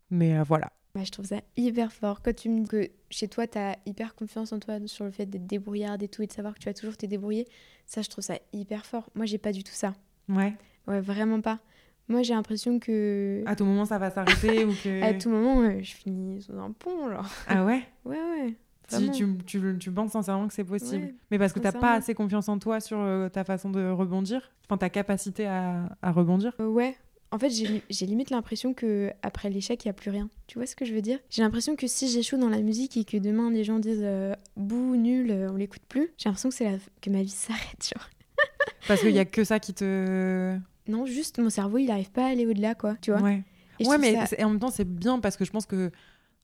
mais 0.10 0.38
euh, 0.38 0.44
voilà. 0.44 0.72
Ouais, 0.96 1.06
je 1.06 1.12
trouve 1.12 1.26
ça 1.26 1.42
hyper 1.58 1.92
fort. 1.92 2.22
Quand 2.22 2.34
tu 2.36 2.50
me 2.50 2.62
dis 2.62 2.68
que 2.70 2.90
chez 3.10 3.28
toi, 3.28 3.46
tu 3.48 3.58
as 3.58 3.78
hyper 3.86 4.16
confiance 4.16 4.52
en 4.54 4.60
toi 4.60 4.76
sur 4.88 5.06
le 5.06 5.12
fait 5.12 5.26
d'être 5.28 5.46
débrouillarde 5.46 6.02
et 6.02 6.08
tout, 6.08 6.22
et 6.24 6.28
de 6.28 6.32
savoir 6.32 6.54
que 6.56 6.60
tu 6.60 6.66
vas 6.66 6.74
toujours 6.74 6.98
te 6.98 7.06
débrouiller, 7.06 7.48
ça, 7.86 8.02
je 8.02 8.10
trouve 8.10 8.24
ça 8.24 8.36
hyper 8.54 8.86
fort. 8.86 9.10
Moi, 9.14 9.26
j'ai 9.26 9.38
pas 9.38 9.52
du 9.52 9.64
tout 9.64 9.74
ça. 9.74 9.94
Ouais. 10.30 10.54
Ouais, 10.88 11.02
vraiment 11.02 11.42
pas. 11.42 11.60
Moi, 12.08 12.24
j'ai 12.24 12.34
l'impression 12.34 12.80
que 12.80 13.44
À 13.46 13.56
tout 13.56 13.66
moment, 13.66 13.86
ça 13.86 14.00
va 14.00 14.10
s'arrêter 14.10 14.66
ou 14.66 14.74
que. 14.84 15.04
à 15.04 15.14
tout 15.14 15.30
moment, 15.30 15.70
je 15.80 15.92
finis 15.94 16.42
sous 16.42 16.58
un 16.58 16.72
pont, 16.72 17.10
genre. 17.12 17.30
Ah 17.48 17.64
ouais? 17.66 17.84
Ouais, 18.06 18.18
ouais. 18.18 18.56
Tu, 18.90 18.96
vraiment. 18.96 19.12
tu, 19.12 19.38
tu, 19.46 19.78
tu 19.80 19.92
penses 19.92 20.12
sincèrement 20.12 20.48
que 20.48 20.54
c'est 20.54 20.64
possible. 20.64 21.04
Ouais, 21.06 21.16
mais 21.32 21.38
parce 21.40 21.54
que 21.54 21.60
t'as 21.60 21.72
pas 21.72 21.94
assez 21.94 22.14
confiance 22.14 22.50
en 22.50 22.60
toi 22.60 22.80
sur 22.80 23.00
euh, 23.00 23.30
ta 23.30 23.44
façon 23.44 23.70
de 23.70 23.90
rebondir, 23.90 24.52
enfin 24.66 24.78
ta 24.78 24.90
capacité 24.90 25.46
à, 25.46 25.90
à 26.02 26.12
rebondir. 26.12 26.54
Euh, 26.60 26.68
ouais. 26.68 26.96
En 27.32 27.38
fait, 27.38 27.50
j'ai 27.52 28.06
limite 28.08 28.32
l'impression 28.32 28.74
que 28.74 29.12
après 29.22 29.52
l'échec, 29.52 29.86
il 29.86 29.88
y 29.88 29.92
a 29.92 29.94
plus 29.94 30.10
rien. 30.10 30.30
Tu 30.48 30.58
vois 30.58 30.66
ce 30.66 30.76
que 30.76 30.84
je 30.84 30.96
veux 30.96 31.02
dire? 31.02 31.20
J'ai 31.30 31.44
l'impression 31.44 31.76
que 31.76 31.86
si 31.86 32.08
j'échoue 32.08 32.38
dans 32.38 32.50
la 32.50 32.62
musique 32.62 32.98
et 32.98 33.04
que 33.06 33.18
demain 33.18 33.52
les 33.52 33.64
gens 33.64 33.78
disent 33.78 34.02
euh, 34.02 34.34
bouh, 34.58 34.96
nul, 34.96 35.30
euh, 35.30 35.52
on 35.52 35.56
l'écoute 35.56 35.84
plus, 35.88 36.10
j'ai 36.18 36.28
l'impression 36.28 36.50
que 36.50 36.56
c'est 36.56 36.72
la... 36.72 36.78
que 37.02 37.10
ma 37.12 37.22
vie 37.22 37.30
s'arrête, 37.30 37.88
genre. 37.96 38.10
Parce 38.88 39.02
qu'il 39.02 39.12
y 39.12 39.20
a 39.20 39.26
que 39.26 39.44
ça 39.44 39.60
qui 39.60 39.76
te. 39.76 40.58
Non, 40.88 41.06
juste 41.06 41.38
mon 41.38 41.52
cerveau, 41.52 41.78
il 41.78 41.92
arrive 41.92 42.10
pas 42.10 42.24
à 42.26 42.30
aller 42.30 42.48
au-delà, 42.48 42.74
quoi. 42.74 42.96
Tu 43.00 43.12
vois 43.12 43.22
Ouais. 43.22 43.44
Et 43.80 43.86
ouais, 43.88 44.00
mais 44.00 44.26
ça- 44.26 44.36
en 44.44 44.50
même 44.50 44.60
temps, 44.60 44.72
c'est 44.72 44.84
bien 44.92 45.20
parce 45.20 45.38
que 45.38 45.46
je 45.46 45.52
pense 45.52 45.68
que. 45.68 45.92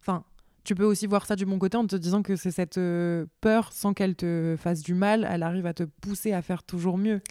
Enfin, 0.02 0.24
tu 0.66 0.76
peux 0.76 0.84
aussi 0.84 1.08
voir 1.08 1.26
ça 1.26 1.36
du 1.36 1.46
bon 1.46 1.58
côté 1.60 1.78
en 1.78 1.88
te 1.88 1.96
disant 1.96 2.22
que 2.22 2.36
c'est 2.36 2.52
cette 2.52 2.78
euh, 2.78 3.26
peur, 3.42 3.72
sans 3.72 3.94
qu'elle 3.94 4.16
te 4.16 4.56
fasse 4.58 4.82
du 4.82 4.94
mal, 4.94 5.28
elle 5.30 5.44
arrive 5.44 5.66
à 5.66 5.74
te 5.74 5.84
pousser 5.84 6.34
à 6.34 6.42
faire 6.42 6.64
toujours 6.64 6.98
mieux. 6.98 7.22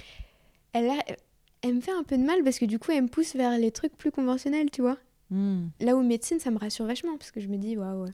elle, 0.72 0.89
a- 0.91 1.05
elle 1.62 1.74
me 1.74 1.80
fait 1.80 1.93
un 1.93 2.03
peu 2.03 2.16
de 2.16 2.22
mal 2.24 2.43
parce 2.45 2.59
que 2.59 2.64
du 2.64 2.78
coup, 2.78 2.91
elle 2.93 3.03
me 3.05 3.09
pousse 3.09 3.35
vers 3.37 3.59
les 3.59 3.70
trucs 3.70 3.97
plus 3.97 4.11
conventionnels, 4.11 4.70
tu 4.70 4.80
vois. 4.82 4.99
Hmm. 5.30 5.68
Là 5.80 5.97
où 5.97 6.03
médecine, 6.03 6.39
ça 6.39 6.51
me 6.51 6.59
rassure 6.59 6.87
vachement 6.87 7.16
parce 7.16 7.30
que 7.30 7.41
je 7.41 7.49
me 7.49 7.57
dis, 7.57 7.76
waouh, 7.76 8.07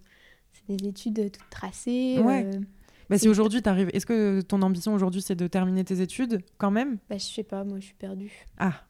c'est 0.52 0.76
des 0.76 0.88
études 0.88 1.30
toutes 1.32 1.50
tracées. 1.50 2.20
Ouais. 2.24 2.46
euh, 2.46 2.60
Bah, 3.08 3.18
si 3.18 3.28
aujourd'hui 3.28 3.60
t'arrives, 3.62 3.90
est-ce 3.92 4.06
que 4.06 4.40
ton 4.42 4.62
ambition 4.62 4.94
aujourd'hui 4.94 5.20
c'est 5.22 5.34
de 5.34 5.46
terminer 5.48 5.84
tes 5.84 6.00
études 6.00 6.42
quand 6.58 6.70
même? 6.70 6.98
Bah, 7.08 7.18
je 7.18 7.24
sais 7.24 7.42
pas, 7.42 7.64
moi, 7.64 7.78
je 7.80 7.86
suis 7.86 7.94
perdue. 7.94 8.30
Ah, 8.58 8.84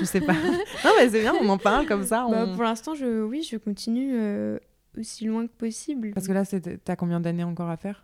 je 0.00 0.04
sais 0.04 0.20
pas. 0.20 0.32
non, 0.84 0.90
mais 0.98 1.08
c'est 1.08 1.20
bien, 1.20 1.34
on 1.40 1.48
en 1.48 1.58
parle 1.58 1.86
comme 1.86 2.04
ça. 2.04 2.26
Bah, 2.30 2.46
pour 2.54 2.62
l'instant, 2.64 2.94
je, 2.94 3.22
oui, 3.24 3.42
je 3.42 3.56
continue 3.56 4.10
euh, 4.14 4.58
aussi 4.98 5.26
loin 5.26 5.46
que 5.46 5.52
possible. 5.52 6.12
Parce 6.12 6.26
que 6.26 6.32
là, 6.32 6.44
t'as 6.84 6.96
combien 6.96 7.20
d'années 7.20 7.44
encore 7.44 7.70
à 7.70 7.76
faire? 7.76 8.02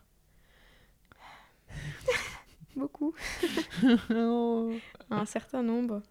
Beaucoup. 2.77 3.13
Oh. 4.15 4.73
Un 5.11 5.25
certain 5.27 5.63
nombre. 5.63 6.03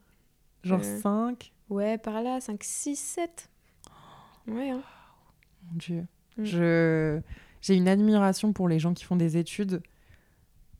Genre 0.64 0.82
Euh. 0.84 1.00
5 1.00 1.52
Ouais, 1.70 1.98
par 1.98 2.22
là, 2.22 2.40
5, 2.42 2.64
6, 2.64 2.96
7. 2.96 3.50
Ouais, 4.48 4.70
hein. 4.72 4.84
Mon 5.72 5.78
Dieu. 5.78 6.06
Mm. 6.38 6.44
Je... 6.44 7.22
J'ai 7.62 7.76
une 7.76 7.88
admiration 7.88 8.54
pour 8.54 8.68
les 8.68 8.80
gens 8.80 8.94
qui 8.94 9.04
font 9.06 9.16
des 9.16 9.38
études. 9.38 9.82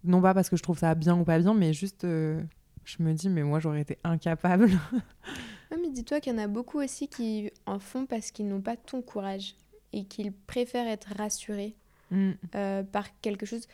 Non 0.04 0.20
pas 0.22 0.34
parce 0.34 0.50
que 0.50 0.58
je 0.58 0.64
trouve 0.64 0.80
ça 0.80 0.96
bien 0.96 1.16
ou 1.16 1.24
pas 1.24 1.38
bien, 1.40 1.54
mais 1.54 1.74
juste, 1.74 2.04
euh, 2.06 2.42
je 2.86 3.02
me 3.04 3.14
dis, 3.14 3.30
mais 3.30 3.44
moi, 3.44 3.60
j'aurais 3.60 3.82
été 3.82 3.98
incapable. 4.04 4.70
Ouais, 5.72 5.78
mais 5.82 5.90
dis-toi 5.90 6.20
qu'il 6.20 6.34
y 6.34 6.36
en 6.36 6.40
a 6.40 6.48
beaucoup 6.48 6.80
aussi 6.82 7.08
qui 7.08 7.50
en 7.66 7.80
font 7.80 8.06
parce 8.06 8.32
qu'ils 8.32 8.46
n'ont 8.46 8.60
pas 8.60 8.76
ton 8.76 9.02
courage 9.02 9.56
et 9.94 10.06
qu'ils 10.06 10.32
préfèrent 10.34 10.88
être 10.88 11.10
rassurés 11.18 11.76
Mm. 12.12 12.32
euh, 12.56 12.84
par 12.84 13.08
quelque 13.22 13.46
chose, 13.46 13.68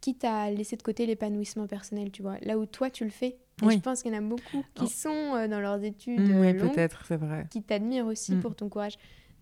quitte 0.00 0.24
à 0.24 0.50
laisser 0.50 0.76
de 0.76 0.82
côté 0.82 1.06
l'épanouissement 1.06 1.66
personnel, 1.68 2.10
tu 2.10 2.22
vois. 2.22 2.36
Là 2.42 2.58
où 2.58 2.66
toi, 2.66 2.90
tu 2.90 3.04
le 3.04 3.10
fais. 3.10 3.36
Et 3.62 3.66
Oui. 3.66 3.74
je 3.76 3.80
pense 3.80 4.02
qu'il 4.02 4.12
y 4.12 4.14
en 4.16 4.18
a 4.18 4.20
beaucoup 4.20 4.64
qui 4.74 4.82
Oh. 4.84 4.86
sont 4.86 5.34
euh, 5.36 5.46
dans 5.46 5.60
leurs 5.60 5.82
études 5.84 6.20
Mm, 6.20 6.30
euh, 6.32 6.40
oui, 6.40 6.52
longues, 6.58 6.72
peut-être, 6.72 7.04
c'est 7.06 7.16
vrai. 7.16 7.46
qui 7.50 7.62
t'admirent 7.62 8.06
aussi 8.06 8.34
Mm. 8.34 8.40
pour 8.40 8.56
ton 8.56 8.68
courage. 8.68 8.96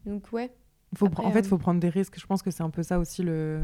Donc 0.05 0.31
ouais, 0.33 0.51
Faut 0.95 1.07
Après, 1.07 1.23
pr- 1.23 1.27
en 1.27 1.31
fait, 1.33 1.39
euh, 1.39 1.43
il 1.45 1.49
faut 1.49 1.57
prendre 1.59 1.81
des 1.81 1.89
risques. 1.89 2.21
Je 2.21 2.27
pense 2.27 2.43
que 2.43 2.51
c'est 2.51 2.63
un 2.63 2.69
peu 2.69 2.83
ça 2.83 2.99
aussi 2.99 3.23
le... 3.23 3.63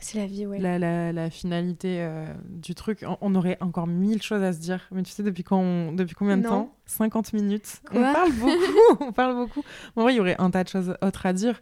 c'est 0.00 0.18
la 0.18 0.26
vie, 0.26 0.46
ouais. 0.46 0.58
la, 0.58 0.78
la- 0.78 1.12
la 1.12 1.30
finalité 1.30 1.98
euh, 2.00 2.26
du 2.48 2.74
truc. 2.74 3.04
On, 3.06 3.16
on 3.20 3.34
aurait 3.34 3.56
encore 3.60 3.86
mille 3.86 4.22
choses 4.22 4.42
à 4.42 4.52
se 4.52 4.58
dire. 4.58 4.86
Mais 4.92 5.02
tu 5.02 5.10
sais, 5.12 5.22
depuis, 5.22 5.42
quand 5.44 5.58
on- 5.58 5.92
depuis 5.92 6.14
combien 6.14 6.36
de 6.36 6.42
Non. 6.42 6.48
temps? 6.50 6.74
50 6.86 7.32
minutes. 7.32 7.80
On 7.92 8.00
parle 8.00 8.32
beaucoup. 8.32 9.04
on 9.04 9.12
parle 9.12 9.34
beaucoup. 9.36 9.62
En 9.96 10.02
vrai, 10.02 10.14
il 10.14 10.16
y 10.16 10.20
aurait 10.20 10.36
un 10.40 10.50
tas 10.50 10.64
de 10.64 10.68
choses 10.68 10.96
autres 11.02 11.26
à 11.26 11.32
dire. 11.32 11.60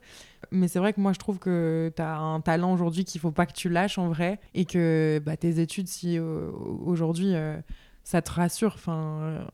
Mais 0.53 0.69
c'est 0.69 0.79
vrai 0.79 0.93
que 0.93 1.01
moi, 1.01 1.13
je 1.13 1.19
trouve 1.19 1.39
que 1.39 1.93
tu 1.97 2.01
as 2.03 2.17
un 2.19 2.41
talent 2.41 2.73
aujourd'hui 2.73 3.05
qu'il 3.05 3.21
faut 3.21 3.33
pas 3.33 3.47
que 3.47 3.53
tu 3.53 3.69
lâches 3.69 3.99
en 3.99 4.09
vrai. 4.09 4.39
Et 4.55 4.65
que 4.65 5.21
bah, 5.25 5.37
tes 5.37 5.59
études, 5.61 5.89
si 5.89 6.19
euh, 6.19 6.51
aujourd'hui 6.85 7.35
euh, 7.35 7.57
ça 8.05 8.23
te 8.23 8.31
rassure, 8.31 8.73
enfin, 8.75 9.19
euh, 9.23 9.45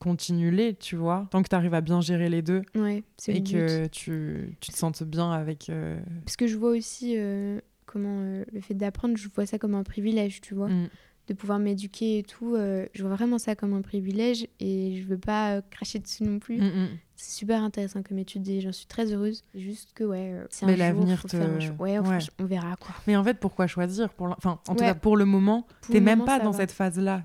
continue-les, 0.00 0.74
tu 0.74 0.96
vois. 0.96 1.26
Tant 1.30 1.42
que 1.42 1.48
tu 1.48 1.54
arrives 1.54 1.74
à 1.74 1.80
bien 1.80 2.00
gérer 2.00 2.28
les 2.28 2.42
deux 2.42 2.62
Ouais, 2.74 3.02
et 3.28 3.40
but. 3.40 3.52
que 3.52 3.86
tu, 3.86 4.56
tu 4.60 4.70
te 4.72 4.76
sentes 4.76 5.02
bien 5.04 5.32
avec. 5.32 5.70
euh, 5.70 5.98
Parce 6.24 6.36
que 6.36 6.46
je 6.46 6.56
vois 6.56 6.70
aussi 6.70 7.14
euh, 7.16 7.60
comment 7.86 8.20
euh, 8.20 8.44
le 8.52 8.60
fait 8.60 8.74
d'apprendre, 8.74 9.16
je 9.16 9.28
vois 9.34 9.46
ça 9.46 9.58
comme 9.58 9.74
un 9.74 9.82
privilège, 9.84 10.40
tu 10.40 10.54
vois. 10.54 10.68
mm. 10.68 10.88
De 11.26 11.32
pouvoir 11.32 11.58
m'éduquer 11.58 12.18
et 12.18 12.22
tout, 12.22 12.54
euh, 12.54 12.84
je 12.92 13.02
vois 13.02 13.14
vraiment 13.16 13.38
ça 13.38 13.56
comme 13.56 13.72
un 13.72 13.80
privilège 13.80 14.46
et 14.60 15.00
je 15.00 15.06
veux 15.08 15.16
pas 15.16 15.52
euh, 15.54 15.62
cracher 15.70 15.98
dessus 15.98 16.22
non 16.22 16.38
plus. 16.38 16.58
Mm, 16.58 16.64
mm. 16.66 16.88
C'est 17.16 17.38
super 17.38 17.62
intéressant 17.62 18.02
comme 18.02 18.18
étude 18.18 18.46
et 18.46 18.60
j'en 18.60 18.72
suis 18.72 18.84
très 18.84 19.10
heureuse. 19.10 19.40
Juste 19.54 19.92
que, 19.94 20.04
ouais, 20.04 20.34
c'est 20.50 20.66
un 20.66 20.76
l'avenir 20.76 21.22
te-. 21.22 21.36
Ouais, 21.80 21.98
Ouais. 21.98 22.18
on 22.38 22.44
verra 22.44 22.76
quoi. 22.76 22.94
Mais 23.06 23.16
en 23.16 23.24
fait, 23.24 23.40
pourquoi 23.40 23.66
choisir 23.66 24.12
pour 24.12 24.28
Enfin, 24.36 24.60
en 24.68 24.74
tout 24.74 24.84
cas, 24.84 24.94
pour 24.94 25.16
le 25.16 25.24
moment, 25.24 25.66
t'es 25.90 26.00
même 26.00 26.26
pas 26.26 26.40
dans 26.40 26.50
va. 26.50 26.58
cette 26.58 26.72
phase-là. 26.72 27.24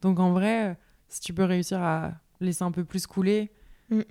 Donc 0.00 0.18
en 0.18 0.32
vrai, 0.32 0.78
si 1.08 1.20
tu 1.20 1.34
peux 1.34 1.44
réussir 1.44 1.82
à 1.82 2.12
laisser 2.40 2.64
un 2.64 2.70
peu 2.70 2.84
plus 2.84 3.06
couler 3.06 3.50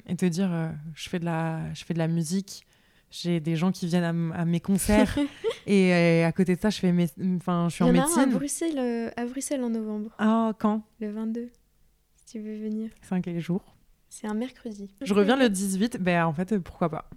et 0.05 0.15
te 0.15 0.25
dire, 0.27 0.71
je 0.93 1.09
fais 1.09 1.17
de 1.17 1.25
la, 1.25 1.73
je 1.73 1.83
fais 1.83 1.95
de 1.95 1.99
la 1.99 2.07
musique, 2.07 2.67
j'ai 3.09 3.39
des 3.39 3.55
gens 3.55 3.71
qui 3.71 3.87
viennent 3.87 4.31
à, 4.33 4.45
mes 4.45 4.59
concerts 4.59 5.17
et 5.67 5.93
euh, 5.93 6.27
à 6.27 6.31
côté 6.31 6.55
de 6.55 6.61
ça, 6.61 6.69
je 6.69 6.79
fais, 6.79 6.91
mes... 6.91 7.07
enfin, 7.37 7.67
je 7.69 7.75
suis 7.75 7.85
il 7.85 7.87
en 7.87 7.91
en 7.91 7.97
a 7.97 8.01
un 8.01 8.03
à 8.03 8.07
médecine. 8.07 8.33
Bruxelles, 8.33 8.77
euh, 8.79 9.09
à 9.15 9.25
Bruxelles 9.25 9.63
en 9.63 9.69
novembre, 9.69 10.11
Ah, 10.17 10.53
quand? 10.59 10.81
Le 10.99 11.11
22, 11.11 11.49
si 12.15 12.25
tu 12.25 12.39
veux 12.39 12.57
venir. 12.57 12.91
C'est 13.01 13.15
un 13.15 13.21
quel 13.21 13.39
jour 13.39 13.61
C'est 14.09 14.27
un 14.27 14.33
mercredi. 14.33 14.89
Je 15.01 15.13
reviens 15.13 15.37
le 15.37 15.49
18. 15.49 15.97
Ben 16.01 16.25
en 16.25 16.33
fait, 16.33 16.51
euh, 16.51 16.59
pourquoi 16.59 16.89
pas? 16.89 17.09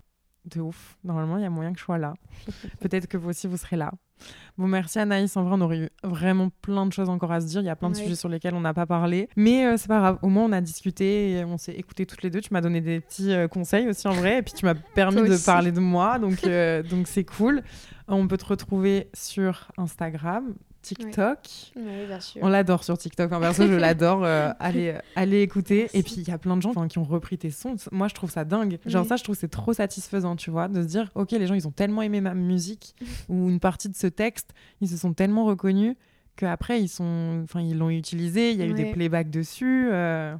De 0.45 0.61
ouf. 0.61 0.97
Normalement, 1.05 1.36
il 1.36 1.43
y 1.43 1.47
a 1.47 1.51
moyen 1.51 1.72
que 1.72 1.78
je 1.78 1.84
sois 1.84 1.99
là. 1.99 2.14
Peut-être 2.80 3.07
que 3.07 3.16
vous 3.16 3.30
aussi, 3.30 3.47
vous 3.47 3.57
serez 3.57 3.76
là. 3.76 3.93
Bon, 4.56 4.66
merci 4.66 4.98
Anaïs. 4.98 5.36
En 5.36 5.44
vrai, 5.44 5.54
on 5.56 5.60
aurait 5.60 5.78
eu 5.78 5.88
vraiment 6.02 6.50
plein 6.62 6.84
de 6.86 6.92
choses 6.92 7.08
encore 7.08 7.30
à 7.32 7.40
se 7.40 7.46
dire. 7.46 7.60
Il 7.60 7.66
y 7.66 7.70
a 7.70 7.76
plein 7.76 7.90
de 7.90 7.96
Ouais. 7.96 8.02
sujets 8.02 8.16
sur 8.16 8.28
lesquels 8.28 8.54
on 8.54 8.60
n'a 8.60 8.74
pas 8.74 8.86
parlé. 8.86 9.28
Mais 9.36 9.64
euh, 9.66 9.76
c'est 9.76 9.88
pas 9.88 9.98
grave. 9.98 10.18
Au 10.22 10.28
moins, 10.28 10.44
on 10.44 10.52
a 10.52 10.60
discuté 10.60 11.32
et 11.32 11.44
on 11.44 11.58
s'est 11.58 11.74
écouté 11.74 12.06
toutes 12.06 12.22
les 12.22 12.30
deux. 12.30 12.40
Tu 12.40 12.48
m'as 12.52 12.60
donné 12.60 12.80
des 12.80 13.00
petits 13.00 13.32
euh, 13.32 13.46
conseils 13.48 13.88
aussi 13.88 14.08
en 14.08 14.12
vrai. 14.12 14.38
Et 14.38 14.42
puis, 14.42 14.54
tu 14.54 14.64
m'as 14.64 14.74
permis 14.94 15.28
de 15.28 15.44
parler 15.44 15.70
de 15.72 15.80
moi. 15.80 16.18
Donc, 16.18 16.42
euh, 16.44 16.82
donc 16.82 17.06
c'est 17.06 17.24
cool. 17.24 17.62
On 18.08 18.26
peut 18.26 18.38
te 18.38 18.46
retrouver 18.46 19.08
sur 19.14 19.70
Instagram, 19.76 20.54
TikTok. 20.95 21.39
Oui, 21.76 22.07
bien 22.07 22.20
sûr. 22.20 22.41
On 22.43 22.49
l'adore 22.49 22.84
sur 22.84 22.97
TikTok. 22.99 23.32
En 23.32 23.41
perso, 23.41 23.66
je 23.66 23.74
l'adore. 23.74 24.24
euh, 24.24 24.51
allez, 24.59 24.91
euh, 24.91 24.99
allez 25.16 25.43
écouter. 25.43 25.89
Et 25.95 26.03
puis, 26.03 26.14
il 26.18 26.28
y 26.28 26.30
a 26.30 26.39
plein 26.39 26.57
de 26.57 26.62
gens 26.62 26.72
qui 26.89 26.99
ont 26.99 27.05
repris 27.05 27.39
tes 27.39 27.51
sons. 27.51 27.76
Moi, 27.93 28.09
je 28.09 28.14
trouve 28.14 28.30
ça 28.30 28.45
dingue. 28.45 28.78
Genre, 28.86 29.03
Oui. 29.03 29.09
ça, 29.09 29.16
je 29.16 29.24
trouve 29.24 29.34
que 29.36 29.41
c'est 29.41 29.49
trop 29.49 29.72
satisfaisant, 29.72 30.36
tu 30.36 30.51
vois, 30.51 30.68
de 30.68 30.82
se 30.82 30.86
dire, 30.89 31.11
OK, 31.14 31.30
les 31.32 31.47
gens, 31.47 31.55
ils 31.55 31.66
ont 31.68 31.72
tellement 31.72 32.03
aimé 32.03 32.20
ma 32.20 32.34
musique 32.34 32.95
ou 33.28 33.49
une 33.49 33.61
partie 33.61 33.89
de 33.89 33.97
ce 33.97 34.07
texte, 34.07 34.51
ils 34.80 34.89
se 34.89 34.97
sont 34.97 35.12
tellement 35.12 35.45
reconnus 35.45 35.95
qu'après, 36.36 36.80
ils 36.80 36.89
sont... 36.89 37.41
enfin, 37.45 37.61
ils 37.61 37.76
l'ont 37.76 37.91
utilisé. 37.91 38.53
Il 38.53 38.59
y 38.59 38.62
a 38.62 38.66
eu 38.66 38.72
des 38.74 38.93
playbacks 38.93 39.30
dessus. 39.30 39.89
euh, 39.93 40.36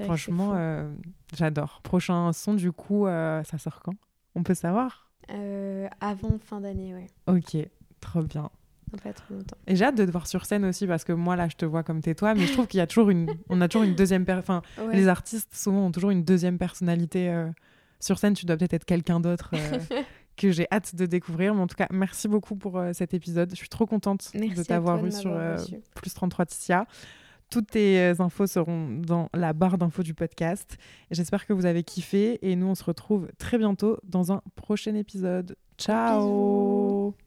franchement, 0.00 0.52
euh, 0.56 0.88
j'adore. 1.36 1.80
Prochain 1.82 2.32
son, 2.32 2.54
du 2.54 2.72
coup, 2.72 3.06
euh, 3.06 3.42
ça 3.44 3.58
sort 3.58 3.80
quand? 3.82 3.94
On 4.34 4.42
peut 4.42 4.54
savoir? 4.54 5.08
Euh, 5.30 5.88
avant 6.00 6.38
fin 6.44 6.60
d'année, 6.60 6.94
ouais. 6.94 7.06
OK, 7.26 7.56
trop 8.00 8.22
bien. 8.22 8.50
Dans 8.92 8.98
pas 8.98 9.12
trop 9.12 9.34
longtemps. 9.34 9.56
Et 9.66 9.74
j'ai 9.76 9.84
hâte 9.84 9.96
de 9.96 10.04
te 10.04 10.10
voir 10.10 10.26
sur 10.26 10.44
scène 10.44 10.64
aussi 10.64 10.86
parce 10.86 11.04
que 11.04 11.12
moi 11.12 11.36
là 11.36 11.48
je 11.48 11.56
te 11.56 11.64
vois 11.64 11.82
comme 11.82 12.00
tais-toi 12.00 12.34
mais 12.34 12.46
je 12.46 12.52
trouve 12.52 12.66
qu'il 12.66 12.78
y 12.78 12.80
a 12.80 12.86
toujours 12.86 13.10
une 13.10 13.28
on 13.48 13.60
a 13.60 13.68
toujours 13.68 13.82
une 13.84 13.94
deuxième 13.94 14.24
enfin 14.28 14.62
Ouais. 14.78 14.94
les 14.96 15.08
artistes 15.08 15.54
souvent 15.54 15.86
ont 15.86 15.92
toujours 15.92 16.10
une 16.10 16.24
deuxième 16.24 16.58
personnalité 16.58 17.28
euh, 17.30 17.48
sur 18.00 18.18
scène. 18.18 18.34
Tu 18.34 18.46
dois 18.46 18.56
peut-être 18.56 18.74
être 18.74 18.84
quelqu'un 18.84 19.20
d'autre 19.20 19.50
euh, 19.54 19.78
que 20.36 20.50
j'ai 20.52 20.66
hâte 20.70 20.94
de 20.94 21.06
découvrir. 21.06 21.54
Mais 21.54 21.62
en 21.62 21.66
tout 21.66 21.76
cas 21.76 21.88
merci 21.90 22.28
beaucoup 22.28 22.54
pour 22.56 22.78
euh, 22.78 22.92
cet 22.92 23.14
épisode. 23.14 23.50
Je 23.50 23.56
suis 23.56 23.68
trop 23.68 23.86
contente 23.86 24.30
Merci 24.34 24.54
de 24.54 24.62
t'avoir 24.62 24.98
toi 24.98 25.08
eu 25.08 25.10
de 25.10 25.14
sur 25.14 25.80
plus 25.94 26.14
33 26.14 26.46
Ticia 26.46 26.86
toutes 27.48 27.70
tes 27.70 28.12
infos 28.18 28.48
seront 28.48 28.88
dans 28.98 29.28
la 29.32 29.52
barre 29.52 29.78
d'infos 29.78 30.02
du 30.02 30.14
podcast. 30.14 30.78
J'espère 31.12 31.46
que 31.46 31.52
vous 31.52 31.64
avez 31.64 31.84
kiffé 31.84 32.38
et 32.42 32.56
nous 32.56 32.66
on 32.66 32.74
se 32.74 32.82
retrouve 32.82 33.28
très 33.38 33.56
bientôt 33.56 33.98
dans 34.02 34.32
un 34.32 34.42
prochain 34.56 34.96
épisode. 34.96 35.56
Ciao 35.78 37.25